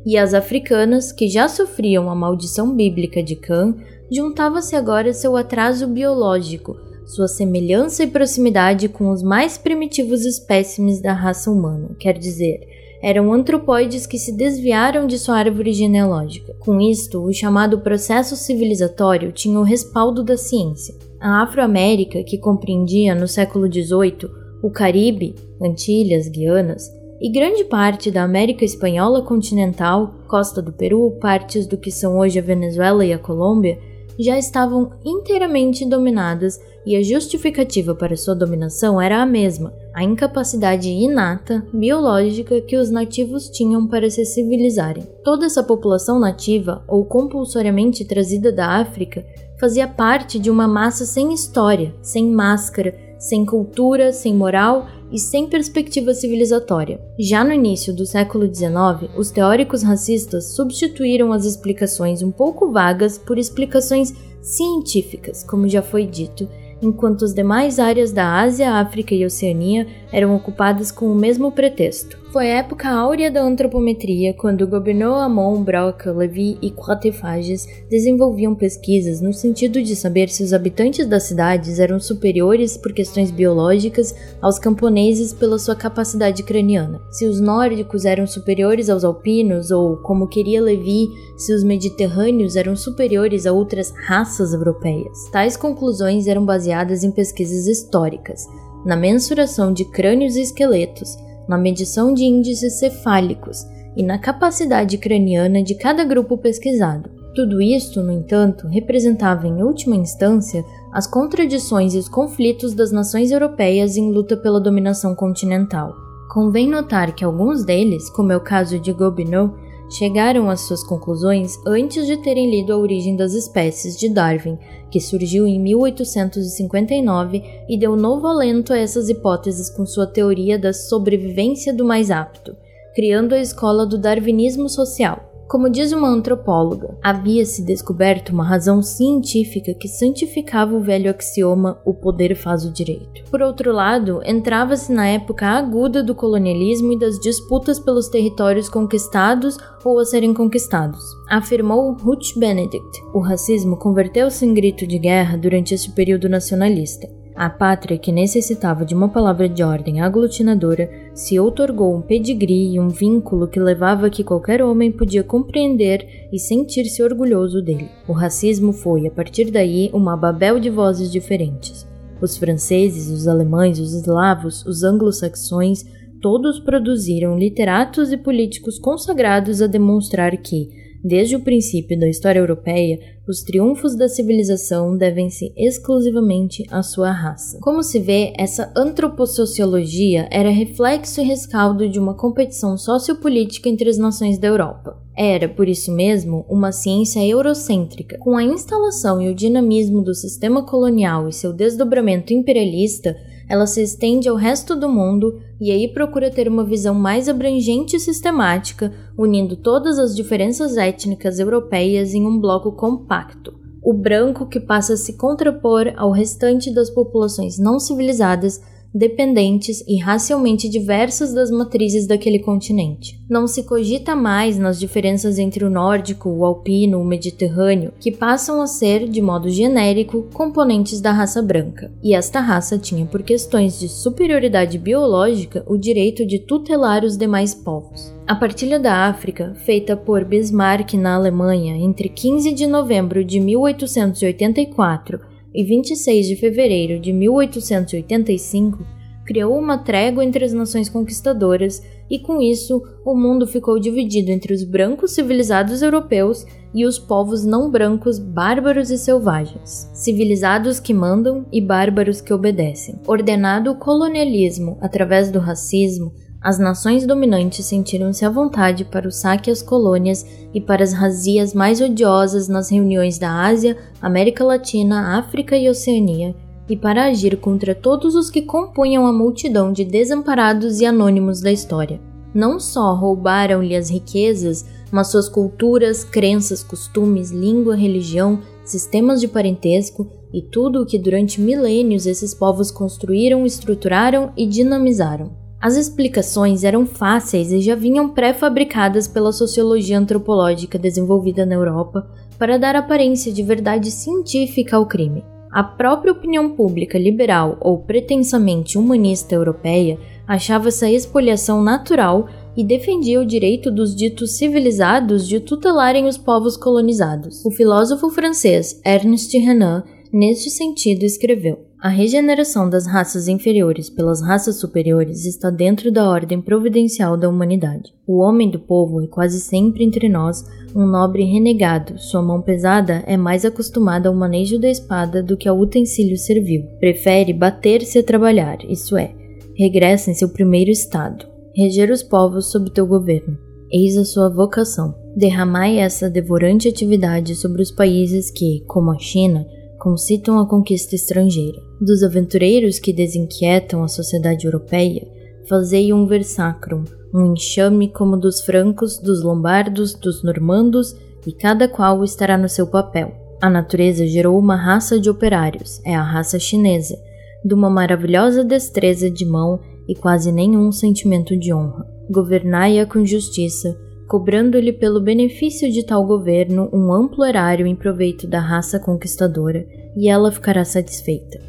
e 0.07 0.19
as 0.19 0.35
africanas, 0.35 1.13
que 1.13 1.29
já 1.29 1.49
sofriam 1.49 2.11
a 2.11 2.15
maldição 2.15 2.75
bíblica 2.75 3.23
de 3.23 3.37
Cã, 3.37 3.75
juntava-se 4.11 4.77
agora 4.77 5.13
seu 5.15 5.37
atraso 5.37 5.87
biológico, 5.87 6.77
sua 7.07 7.29
semelhança 7.29 8.03
e 8.05 8.07
proximidade 8.07 8.89
com 8.89 9.11
os 9.11 9.23
mais 9.23 9.59
primitivos 9.59 10.25
espécimes 10.25 11.01
da 11.01 11.13
raça 11.13 11.51
humana, 11.51 11.91
quer 11.99 12.19
dizer, 12.19 12.74
eram 13.05 13.35
antropóides 13.35 14.07
que 14.07 14.17
se 14.17 14.33
desviaram 14.33 15.07
de 15.07 15.19
sua 15.19 15.37
árvore 15.37 15.75
genealógica. 15.75 16.57
Com 16.59 16.81
isto, 16.81 17.23
o 17.23 17.35
chamado 17.35 17.81
processo 17.81 18.35
civilizatório 18.35 19.31
tinha 19.31 19.61
o 19.61 19.63
respaldo 19.63 20.25
da 20.25 20.39
ciência. 20.39 20.95
A 21.21 21.43
Afro-América, 21.43 22.25
que 22.25 22.39
compreendia 22.39 23.15
no 23.15 23.29
século 23.29 23.71
XVIII 23.71 24.31
o 24.63 24.71
Caribe, 24.71 25.35
Antilhas, 25.61 26.29
Guianas 26.29 26.91
e 27.21 27.31
grande 27.31 27.65
parte 27.65 28.11
da 28.11 28.23
América 28.23 28.65
Espanhola 28.65 29.21
continental, 29.21 30.15
costa 30.27 30.63
do 30.63 30.73
Peru, 30.73 31.11
partes 31.21 31.67
do 31.67 31.77
que 31.77 31.91
são 31.91 32.17
hoje 32.17 32.39
a 32.39 32.43
Venezuela 32.43 33.05
e 33.05 33.13
a 33.13 33.19
Colômbia, 33.19 33.79
já 34.19 34.39
estavam 34.39 34.93
inteiramente 35.05 35.85
dominadas 35.85 36.61
e 36.87 36.97
a 36.97 37.03
justificativa 37.03 37.95
para 37.95 38.17
sua 38.17 38.35
dominação 38.35 39.01
era 39.01 39.23
a 39.23 39.27
mesma: 39.27 39.73
a 39.93 40.03
incapacidade 40.03 40.89
inata, 40.89 41.65
biológica 41.73 42.61
que 42.61 42.77
os 42.77 42.91
nativos 42.91 43.49
tinham 43.49 43.87
para 43.87 44.11
se 44.11 44.25
civilizarem. 44.25 45.05
Toda 45.23 45.47
essa 45.47 45.63
população 45.63 46.19
nativa, 46.19 46.85
ou 46.87 47.05
compulsoriamente 47.05 48.05
trazida 48.05 48.53
da 48.53 48.81
África, 48.81 49.25
fazia 49.59 49.89
parte 49.89 50.39
de 50.39 50.51
uma 50.51 50.69
massa 50.69 51.07
sem 51.07 51.33
história, 51.33 51.95
sem 52.03 52.29
máscara, 52.31 52.95
sem 53.25 53.45
cultura, 53.45 54.13
sem 54.13 54.35
moral 54.35 54.87
e 55.11 55.19
sem 55.19 55.47
perspectiva 55.47 56.13
civilizatória. 56.13 57.01
Já 57.19 57.43
no 57.43 57.53
início 57.53 57.95
do 57.95 58.05
século 58.05 58.47
XIX, 58.55 59.11
os 59.17 59.31
teóricos 59.31 59.83
racistas 59.83 60.55
substituíram 60.55 61.33
as 61.33 61.47
explicações 61.47 62.23
um 62.23 62.31
pouco 62.31 62.71
vagas 62.71 63.17
por 63.17 63.39
explicações 63.39 64.13
científicas, 64.43 65.43
como 65.43 65.67
já 65.67 65.81
foi 65.81 66.05
dito, 66.05 66.47
enquanto 66.83 67.25
as 67.25 67.33
demais 67.33 67.79
áreas 67.79 68.13
da 68.13 68.41
Ásia, 68.41 68.75
África 68.75 69.15
e 69.15 69.25
Oceania 69.25 69.87
eram 70.13 70.37
ocupadas 70.37 70.91
com 70.91 71.11
o 71.11 71.15
mesmo 71.15 71.51
pretexto. 71.51 72.24
Foi 72.35 72.51
a 72.51 72.57
época 72.57 72.91
áurea 72.91 73.31
da 73.31 73.41
antropometria, 73.43 74.35
quando 74.35 74.67
Gobineau, 74.67 75.15
Amon, 75.15 75.63
Broca, 75.63 76.11
Levy 76.11 76.59
e 76.61 76.73
Quatrefages 76.73 77.65
desenvolviam 77.89 78.57
pesquisas 78.57 79.21
no 79.21 79.33
sentido 79.33 79.81
de 79.81 79.95
saber 79.95 80.29
se 80.29 80.43
os 80.43 80.53
habitantes 80.53 81.07
das 81.07 81.23
cidades 81.23 81.79
eram 81.79 82.01
superiores 82.01 82.77
por 82.77 82.93
questões 82.93 83.31
biológicas 83.31 84.13
aos 84.43 84.59
camponeses 84.59 85.33
pela 85.33 85.61
sua 85.61 85.77
capacidade 85.77 86.43
craniana, 86.43 87.01
se 87.09 87.25
os 87.25 87.41
nórdicos 87.41 88.05
eram 88.05 88.27
superiores 88.27 88.91
aos 88.91 89.05
alpinos 89.05 89.71
ou, 89.71 89.99
como 89.99 90.27
queria 90.27 90.61
Levy, 90.61 91.07
se 91.37 91.55
os 91.55 91.63
mediterrâneos 91.63 92.57
eram 92.57 92.75
superiores 92.75 93.47
a 93.47 93.53
outras 93.53 93.93
raças 94.09 94.53
europeias. 94.53 95.31
Tais 95.31 95.57
conclusões 95.57 96.27
eram 96.27 96.45
baseadas 96.45 97.05
em 97.05 97.13
pesquisas 97.13 97.69
históricas, 97.69 98.45
na 98.85 98.97
mensuração 98.97 99.73
de 99.73 99.85
crânios 99.85 100.35
e 100.35 100.43
esqueletos, 100.43 101.17
na 101.49 101.59
medição 101.59 102.13
de 102.13 102.25
índices 102.25 102.79
cefálicos 102.79 103.67
e 103.97 104.03
na 104.03 104.19
capacidade 104.19 104.99
craniana 104.99 105.63
de 105.63 105.75
cada 105.75 106.05
grupo 106.05 106.37
pesquisado. 106.37 107.11
Tudo 107.35 107.61
isto, 107.61 108.01
no 108.01 108.13
entanto, 108.13 108.69
representava 108.69 109.49
em 109.49 109.63
última 109.63 109.97
instância 109.97 110.65
as 110.93 111.07
contradições 111.07 111.95
e 111.95 111.99
os 111.99 112.09
conflitos 112.09 112.75
das 112.75 112.93
nações 112.93 113.33
europeias 113.33 113.97
em 113.97 114.13
luta 114.13 114.37
pela 114.37 114.61
dominação 114.61 115.15
continental. 115.15 115.93
Convém 116.33 116.69
notar 116.69 117.15
que 117.15 117.25
alguns 117.25 117.65
deles, 117.65 118.09
como 118.11 118.33
é 118.33 118.37
o 118.37 118.41
caso 118.41 118.79
de 118.79 118.93
Gobineau, 118.93 119.55
chegaram 119.97 120.51
às 120.51 120.63
suas 120.63 120.83
conclusões 120.83 121.57
antes 121.67 122.07
de 122.07 122.17
terem 122.17 122.51
lido 122.51 122.73
A 122.73 122.77
Origem 122.77 123.17
das 123.17 123.33
Espécies 123.33 123.97
de 123.97 124.09
Darwin, 124.09 124.59
que 124.91 125.01
surgiu 125.01 125.47
em 125.47 125.59
1859 125.61 127.43
e 127.69 127.79
deu 127.79 127.97
novo 127.97 128.27
alento 128.27 128.73
a 128.73 128.79
essas 128.79 129.09
hipóteses 129.09 129.71
com 129.71 129.87
sua 129.87 130.07
teoria 130.07 130.59
da 130.59 130.73
sobrevivência 130.73 131.73
do 131.73 131.85
mais 131.85 132.11
apto, 132.11 132.57
criando 132.95 133.35
a 133.35 133.41
escola 133.41 133.87
do 133.87 133.97
darwinismo 133.99 134.69
social. 134.69 135.34
Como 135.49 135.69
diz 135.69 135.93
uma 135.93 136.09
antropóloga, 136.09 136.97
havia-se 137.03 137.63
descoberto 137.63 138.31
uma 138.31 138.45
razão 138.45 138.83
científica 138.83 139.75
que 139.75 139.87
santificava 139.87 140.75
o 140.75 140.81
velho 140.81 141.11
axioma 141.11 141.79
o 141.85 141.93
poder 141.93 142.35
faz 142.35 142.65
o 142.65 142.73
direito. 142.73 143.25
Por 143.31 143.43
outro 143.43 143.73
lado, 143.73 144.21
entrava-se 144.25 144.93
na 144.93 145.07
época 145.07 145.47
aguda 145.47 146.03
do 146.03 146.15
colonialismo 146.15 146.93
e 146.93 146.99
das 146.99 147.19
disputas 147.21 147.79
pelos 147.79 148.09
territórios 148.09 148.69
conquistados 148.69 149.57
ou 149.85 149.99
a 149.99 150.05
serem 150.05 150.33
conquistados. 150.33 151.01
Afirmou 151.29 151.93
Ruth 151.93 152.37
Benedict. 152.37 153.03
O 153.13 153.21
racismo 153.21 153.77
converteu-se 153.77 154.45
em 154.45 154.55
grito 154.55 154.87
de 154.87 154.99
guerra 154.99 155.37
durante 155.37 155.75
esse 155.75 155.91
período 155.93 156.29
nacionalista. 156.29 157.24
A 157.37 157.51
pátria, 157.51 157.99
que 157.99 158.13
necessitava 158.13 158.85
de 158.85 158.95
uma 158.95 159.09
palavra 159.09 159.49
de 159.49 159.61
ordem 159.61 160.01
aglutinadora, 160.01 160.89
se 161.13 161.39
outorgou 161.39 161.97
um 161.97 162.01
pedigree 162.01 162.75
e 162.75 162.81
um 162.81 162.89
vínculo 162.89 163.49
que 163.49 163.59
levava 163.59 164.07
a 164.07 164.11
que 164.11 164.23
qualquer 164.23 164.63
homem 164.63 164.93
podia 164.93 165.25
compreender 165.25 166.29
e 166.33 166.39
sentir-se 166.39 167.03
orgulhoso 167.03 167.61
dele. 167.61 167.89
O 168.07 168.13
racismo 168.13 168.73
foi, 168.73 169.09
a 169.09 169.11
partir 169.11 169.51
daí, 169.51 169.91
uma 169.93 170.17
babel 170.17 170.61
de 170.61 170.71
vozes 170.71 171.11
diferentes. 171.11 171.85
Os 172.21 172.37
franceses, 172.37 173.11
os 173.11 173.27
alemães, 173.27 173.81
os 173.81 173.95
eslavos, 173.95 174.65
os 174.65 174.85
anglo-saxões, 174.85 175.85
todos 176.21 176.61
produziram 176.61 177.37
literatos 177.37 178.13
e 178.13 178.17
políticos 178.17 178.79
consagrados 178.79 179.61
a 179.61 179.67
demonstrar 179.67 180.37
que, 180.37 180.84
Desde 181.05 181.37
o 181.37 181.41
princípio 181.41 182.01
da 182.01 182.09
história 182.09 182.41
europeia, 182.41 182.99
os 183.29 183.43
triunfos 183.43 183.95
da 183.95 184.09
civilização 184.09 184.97
devem-se 184.97 185.53
exclusivamente 185.55 186.65
à 186.71 186.83
sua 186.83 187.11
raça. 187.11 187.59
Como 187.61 187.83
se 187.83 187.99
vê, 187.99 188.33
essa 188.39 188.73
antropossociologia 188.75 190.27
era 190.31 190.49
reflexo 190.49 191.21
e 191.21 191.25
rescaldo 191.25 191.91
de 191.91 191.99
uma 191.99 192.15
competição 192.15 192.79
sociopolítica 192.79 193.69
entre 193.69 193.91
as 193.91 193.99
nações 193.99 194.39
da 194.39 194.49
Europa. 194.49 194.99
Era, 195.15 195.47
por 195.47 195.69
isso 195.69 195.93
mesmo, 195.93 196.47
uma 196.49 196.73
ciência 196.73 197.23
eurocêntrica. 197.23 198.17
Com 198.19 198.35
a 198.35 198.43
instalação 198.43 199.21
e 199.21 199.29
o 199.29 199.35
dinamismo 199.35 200.03
do 200.03 200.15
sistema 200.15 200.65
colonial 200.65 201.29
e 201.29 201.35
seu 201.35 201.53
desdobramento 201.53 202.33
imperialista, 202.33 203.15
ela 203.49 203.67
se 203.67 203.83
estende 203.83 204.29
ao 204.29 204.37
resto 204.37 204.75
do 204.75 204.89
mundo 204.89 205.41
e 205.61 205.71
aí 205.71 205.89
procura 205.89 206.31
ter 206.31 206.49
uma 206.49 206.65
visão 206.65 206.95
mais 206.95 207.29
abrangente 207.29 207.97
e 207.97 208.01
sistemática, 208.01 208.93
unindo 209.17 209.57
todas 209.57 209.99
as 209.99 210.15
diferenças 210.15 210.77
étnicas 210.77 211.39
europeias 211.39 212.15
em 212.15 212.27
um 212.27 212.39
bloco 212.39 212.73
compacto. 212.73 213.55
O 213.83 213.93
branco 213.93 214.47
que 214.47 214.59
passa 214.59 214.95
a 214.95 214.97
se 214.97 215.19
contrapor 215.19 215.93
ao 215.97 216.11
restante 216.11 216.73
das 216.73 216.89
populações 216.89 217.59
não 217.59 217.79
civilizadas 217.79 218.61
dependentes 218.95 219.83
e 219.89 219.99
racialmente 219.99 220.69
diversas 220.69 221.35
das 221.35 221.51
matrizes 221.51 222.07
daquele 222.07 222.39
continente. 222.39 223.21
Não 223.29 223.49
se 223.49 223.65
cogita 223.65 224.15
mais 224.15 224.57
nas 224.57 224.79
diferenças 224.79 225.39
entre 225.39 225.65
o 225.65 225.71
nórdico, 225.71 226.31
o 226.31 226.45
alpino, 226.45 227.01
o 227.01 227.05
mediterrâneo, 227.05 227.93
que 227.99 228.13
passam 228.13 228.63
a 228.63 228.67
ser, 228.69 229.09
de 229.09 229.21
modo 229.21 229.51
genérico, 229.51 230.29
componentes 230.33 231.01
da 231.01 231.11
raça 231.11 231.43
branca. 231.43 231.91
E 232.03 232.15
esta 232.15 232.39
raça 232.39 232.79
tinha, 232.79 233.05
por 233.05 233.25
questões 233.25 233.81
de 233.81 233.89
superioridade 233.89 234.79
biológica, 234.79 235.65
o 235.67 235.77
direito 235.77 236.25
de 236.25 236.39
tutelar 236.39 237.03
os 237.03 237.17
demais 237.17 237.53
povos. 237.55 238.15
A 238.27 238.37
partilha 238.37 238.79
da 238.79 239.07
África, 239.09 239.55
feita 239.65 239.97
por 239.97 240.25
Bismarck 240.25 240.95
na 240.95 241.15
Alemanha 241.15 241.77
entre 241.77 242.09
15 242.09 242.53
de 242.53 242.67
novembro 242.67 243.25
de 243.25 243.41
1884 243.41 245.34
e 245.55 245.63
26 245.63 246.27
de 246.27 246.37
fevereiro 246.37 246.99
de 246.99 247.13
1885, 247.13 248.85
criou 249.25 249.57
uma 249.59 249.79
trégua 249.79 250.25
entre 250.25 250.45
as 250.45 250.53
nações 250.53 250.89
conquistadoras 250.89 251.83
e 252.11 252.19
com 252.19 252.41
isso 252.41 252.83
o 253.05 253.15
mundo 253.15 253.47
ficou 253.47 253.79
dividido 253.79 254.31
entre 254.31 254.53
os 254.53 254.63
brancos 254.63 255.13
civilizados 255.13 255.81
europeus 255.81 256.45
e 256.75 256.85
os 256.85 256.99
povos 256.99 257.45
não 257.45 257.71
brancos 257.71 258.19
bárbaros 258.19 258.91
e 258.91 258.99
selvagens, 258.99 259.89
civilizados 259.95 260.81
que 260.81 260.93
mandam 260.93 261.47
e 261.53 261.61
bárbaros 261.61 262.21
que 262.21 262.35
obedecem. 262.35 263.01
Ordenado 263.07 263.71
o 263.71 263.77
colonialismo 263.77 264.77
através 264.81 265.31
do 265.31 265.39
racismo, 265.39 266.13
as 266.45 266.59
nações 266.59 267.07
dominantes 267.07 267.65
sentiram-se 267.65 268.23
à 268.23 268.29
vontade 268.29 268.85
para 268.85 269.09
o 269.09 269.11
saque 269.11 269.51
às 269.51 269.63
colônias 269.63 270.27
e 270.53 270.61
para 270.61 270.85
as 270.85 270.93
razias 270.93 271.55
mais 271.55 271.81
odiosas 271.81 272.49
nas 272.49 272.71
reuniões 272.71 273.19
da 273.19 273.47
Ásia, 273.47 273.79
América 273.99 274.45
Latina, 274.45 275.19
África 275.19 275.57
e 275.57 275.71
Oceania, 275.71 276.37
e 276.69 276.77
para 276.77 277.07
agir 277.07 277.39
contra 277.39 277.75
todos 277.75 278.15
os 278.15 278.29
que 278.29 278.43
compunham 278.43 279.07
a 279.07 279.13
multidão 279.13 279.73
de 279.73 279.87
desamparados 279.87 280.81
e 280.81 280.85
anônimos 280.85 281.41
da 281.41 281.51
história. 281.51 281.99
Não 282.35 282.61
só 282.61 282.93
roubaram-lhe 282.93 283.75
as 283.75 283.89
riquezas, 283.89 284.67
mas 284.93 285.07
suas 285.07 285.31
culturas, 285.31 286.05
crenças, 286.05 286.63
costumes, 286.63 287.31
língua, 287.31 287.75
religião, 287.75 288.41
sistemas 288.67 289.19
de 289.19 289.29
parentesco 289.29 290.11
e 290.31 290.43
tudo 290.43 290.83
o 290.83 290.87
que 290.87 290.99
durante 290.99 291.41
milênios 291.41 292.05
esses 292.05 292.35
povos 292.35 292.71
construíram, 292.71 293.47
estruturaram 293.47 294.31
e 294.37 294.47
dinamizaram. 294.47 295.44
As 295.65 295.79
explicações 295.79 296.63
eram 296.63 296.85
fáceis 296.85 297.51
e 297.51 297.59
já 297.59 297.75
vinham 297.75 298.11
pré-fabricadas 298.11 299.09
pela 299.09 299.33
sociologia 299.33 299.99
antropológica 299.99 300.79
desenvolvida 300.79 301.47
na 301.47 301.55
Europa 301.55 302.07
para 302.39 302.59
dar 302.59 302.77
aparência 302.77 303.33
de 303.33 303.43
verdade 303.43 303.91
científica 303.91 304.77
ao 304.77 304.85
crime. 304.85 305.25
A 305.51 305.65
própria 305.65 306.13
opinião 306.13 306.51
pública 306.51 306.99
liberal 306.99 307.57
ou 307.63 307.79
pretensamente 307.79 308.77
humanista 308.77 309.35
europeia 309.35 309.99
achava 310.29 310.69
essa 310.69 310.91
expoliação 310.91 311.63
natural 311.63 312.29
e 312.55 312.63
defendia 312.63 313.19
o 313.19 313.25
direito 313.25 313.71
dos 313.71 313.97
ditos 313.97 314.37
civilizados 314.37 315.27
de 315.27 315.41
tutelarem 315.41 316.07
os 316.07 316.19
povos 316.19 316.59
colonizados. 316.59 317.43
O 317.43 317.51
filósofo 317.51 318.11
francês 318.11 318.83
Ernest 318.85 319.35
Renan, 319.39 319.83
neste 320.13 320.51
sentido, 320.51 321.05
escreveu: 321.05 321.61
A 321.85 321.91
regeneração 321.91 322.71
das 322.71 322.87
raças 322.87 323.29
inferiores 323.29 323.91
pelas 323.91 324.23
raças 324.23 324.57
superiores 324.57 325.27
está 325.27 325.51
dentro 325.51 325.93
da 325.93 326.09
ordem 326.09 326.41
providencial 326.41 327.15
da 327.15 327.29
humanidade. 327.29 327.93
O 328.07 328.23
homem 328.23 328.51
do 328.51 328.59
povo 328.59 329.05
é 329.05 329.07
quase 329.07 329.39
sempre 329.39 329.85
entre 329.85 330.09
nós 330.09 330.47
um 330.75 330.87
nobre 330.87 331.25
renegado. 331.25 331.99
Sua 331.99 332.23
mão 332.23 332.41
pesada 332.41 333.05
é 333.07 333.19
mais 333.19 333.45
acostumada 333.45 334.09
ao 334.09 334.15
manejo 334.15 334.59
da 334.59 334.71
espada 334.71 335.23
do 335.23 335.37
que 335.37 335.47
ao 335.47 335.59
utensílio 335.59 336.17
servil. 336.17 336.65
Prefere 336.81 337.35
bater-se 337.35 337.99
a 337.99 338.03
trabalhar, 338.03 338.57
isso 338.67 338.97
é, 338.97 339.15
regressa 339.55 340.11
em 340.11 340.15
seu 340.15 340.31
primeiro 340.31 340.71
estado. 340.71 341.27
Reger 341.55 341.91
os 341.91 342.03
povos 342.03 342.51
sob 342.51 342.71
teu 342.71 342.87
governo. 342.87 343.37
Eis 343.71 343.99
a 343.99 344.07
sua 344.07 344.31
vocação. 344.31 344.95
Derramai 345.15 345.77
essa 345.77 346.09
devorante 346.09 346.67
atividade 346.67 347.35
sobre 347.35 347.61
os 347.61 347.71
países 347.71 348.31
que, 348.31 348.65
como 348.67 348.91
a 348.91 348.99
China, 348.99 349.47
concitam 349.85 350.39
a 350.39 350.49
conquista 350.49 350.95
estrangeira. 350.95 351.61
Dos 351.79 352.03
aventureiros 352.03 352.79
que 352.79 352.91
desinquietam 352.91 353.85
a 353.85 353.89
sociedade 353.89 354.47
europeia, 354.47 355.07
fazei 355.47 355.93
um 355.93 356.07
versacrum, 356.07 356.85
um 357.13 357.35
enxame 357.35 357.93
como 357.93 358.17
dos 358.17 358.41
francos, 358.41 358.99
dos 358.99 359.23
lombardos, 359.23 359.93
dos 359.93 360.23
normandos, 360.23 360.97
e 361.27 361.33
cada 361.35 361.69
qual 361.69 362.03
estará 362.03 362.39
no 362.39 362.49
seu 362.49 362.67
papel. 362.67 363.13
A 363.43 363.51
natureza 363.51 364.07
gerou 364.07 364.39
uma 364.39 364.57
raça 364.57 364.99
de 364.99 365.11
operários, 365.11 365.83
é 365.85 365.95
a 365.95 366.03
raça 366.03 366.39
chinesa, 366.39 366.97
de 367.45 367.53
uma 367.53 367.69
maravilhosa 367.69 368.43
destreza 368.43 369.11
de 369.11 369.27
mão 369.27 369.61
e 369.87 369.95
quase 369.95 370.33
nenhum 370.33 370.73
sentimento 370.73 371.37
de 371.37 371.53
honra. 371.53 371.87
Governai-a 372.11 372.87
com 372.87 373.05
justiça, 373.05 373.77
cobrando-lhe 374.09 374.73
pelo 374.73 375.01
benefício 375.01 375.71
de 375.71 375.85
tal 375.85 376.05
governo 376.07 376.69
um 376.73 376.93
amplo 376.93 377.25
erário 377.25 377.67
em 377.67 377.75
proveito 377.75 378.27
da 378.27 378.41
raça 378.41 378.79
conquistadora, 378.79 379.67
e 379.97 380.09
ela 380.09 380.31
ficará 380.31 380.65
satisfeita. 380.65 381.41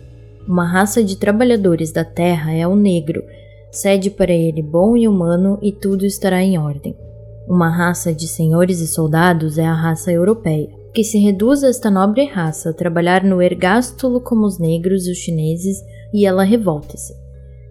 Uma 0.48 0.66
raça 0.66 1.04
de 1.04 1.18
trabalhadores 1.18 1.92
da 1.92 2.04
terra 2.04 2.54
é 2.54 2.68
o 2.68 2.76
negro, 2.76 3.24
cede 3.72 4.10
para 4.10 4.32
ele 4.32 4.62
bom 4.62 4.96
e 4.96 5.08
humano 5.08 5.58
e 5.62 5.72
tudo 5.72 6.06
estará 6.06 6.42
em 6.42 6.58
ordem. 6.58 6.96
Uma 7.48 7.70
raça 7.70 8.14
de 8.14 8.28
senhores 8.28 8.80
e 8.80 8.88
soldados 8.88 9.58
é 9.58 9.66
a 9.66 9.74
raça 9.74 10.12
europeia, 10.12 10.70
que 10.94 11.04
se 11.04 11.18
reduz 11.18 11.64
a 11.64 11.68
esta 11.68 11.92
nobre 11.92 12.26
raça 12.26 12.70
a 12.70 12.74
trabalhar 12.74 13.24
no 13.24 13.42
ergástulo 13.42 14.22
como 14.22 14.46
os 14.46 14.58
negros 14.58 15.08
e 15.08 15.12
os 15.12 15.18
chineses, 15.18 15.78
e 16.14 16.26
ela 16.26 16.44
revolta-se. 16.44 17.14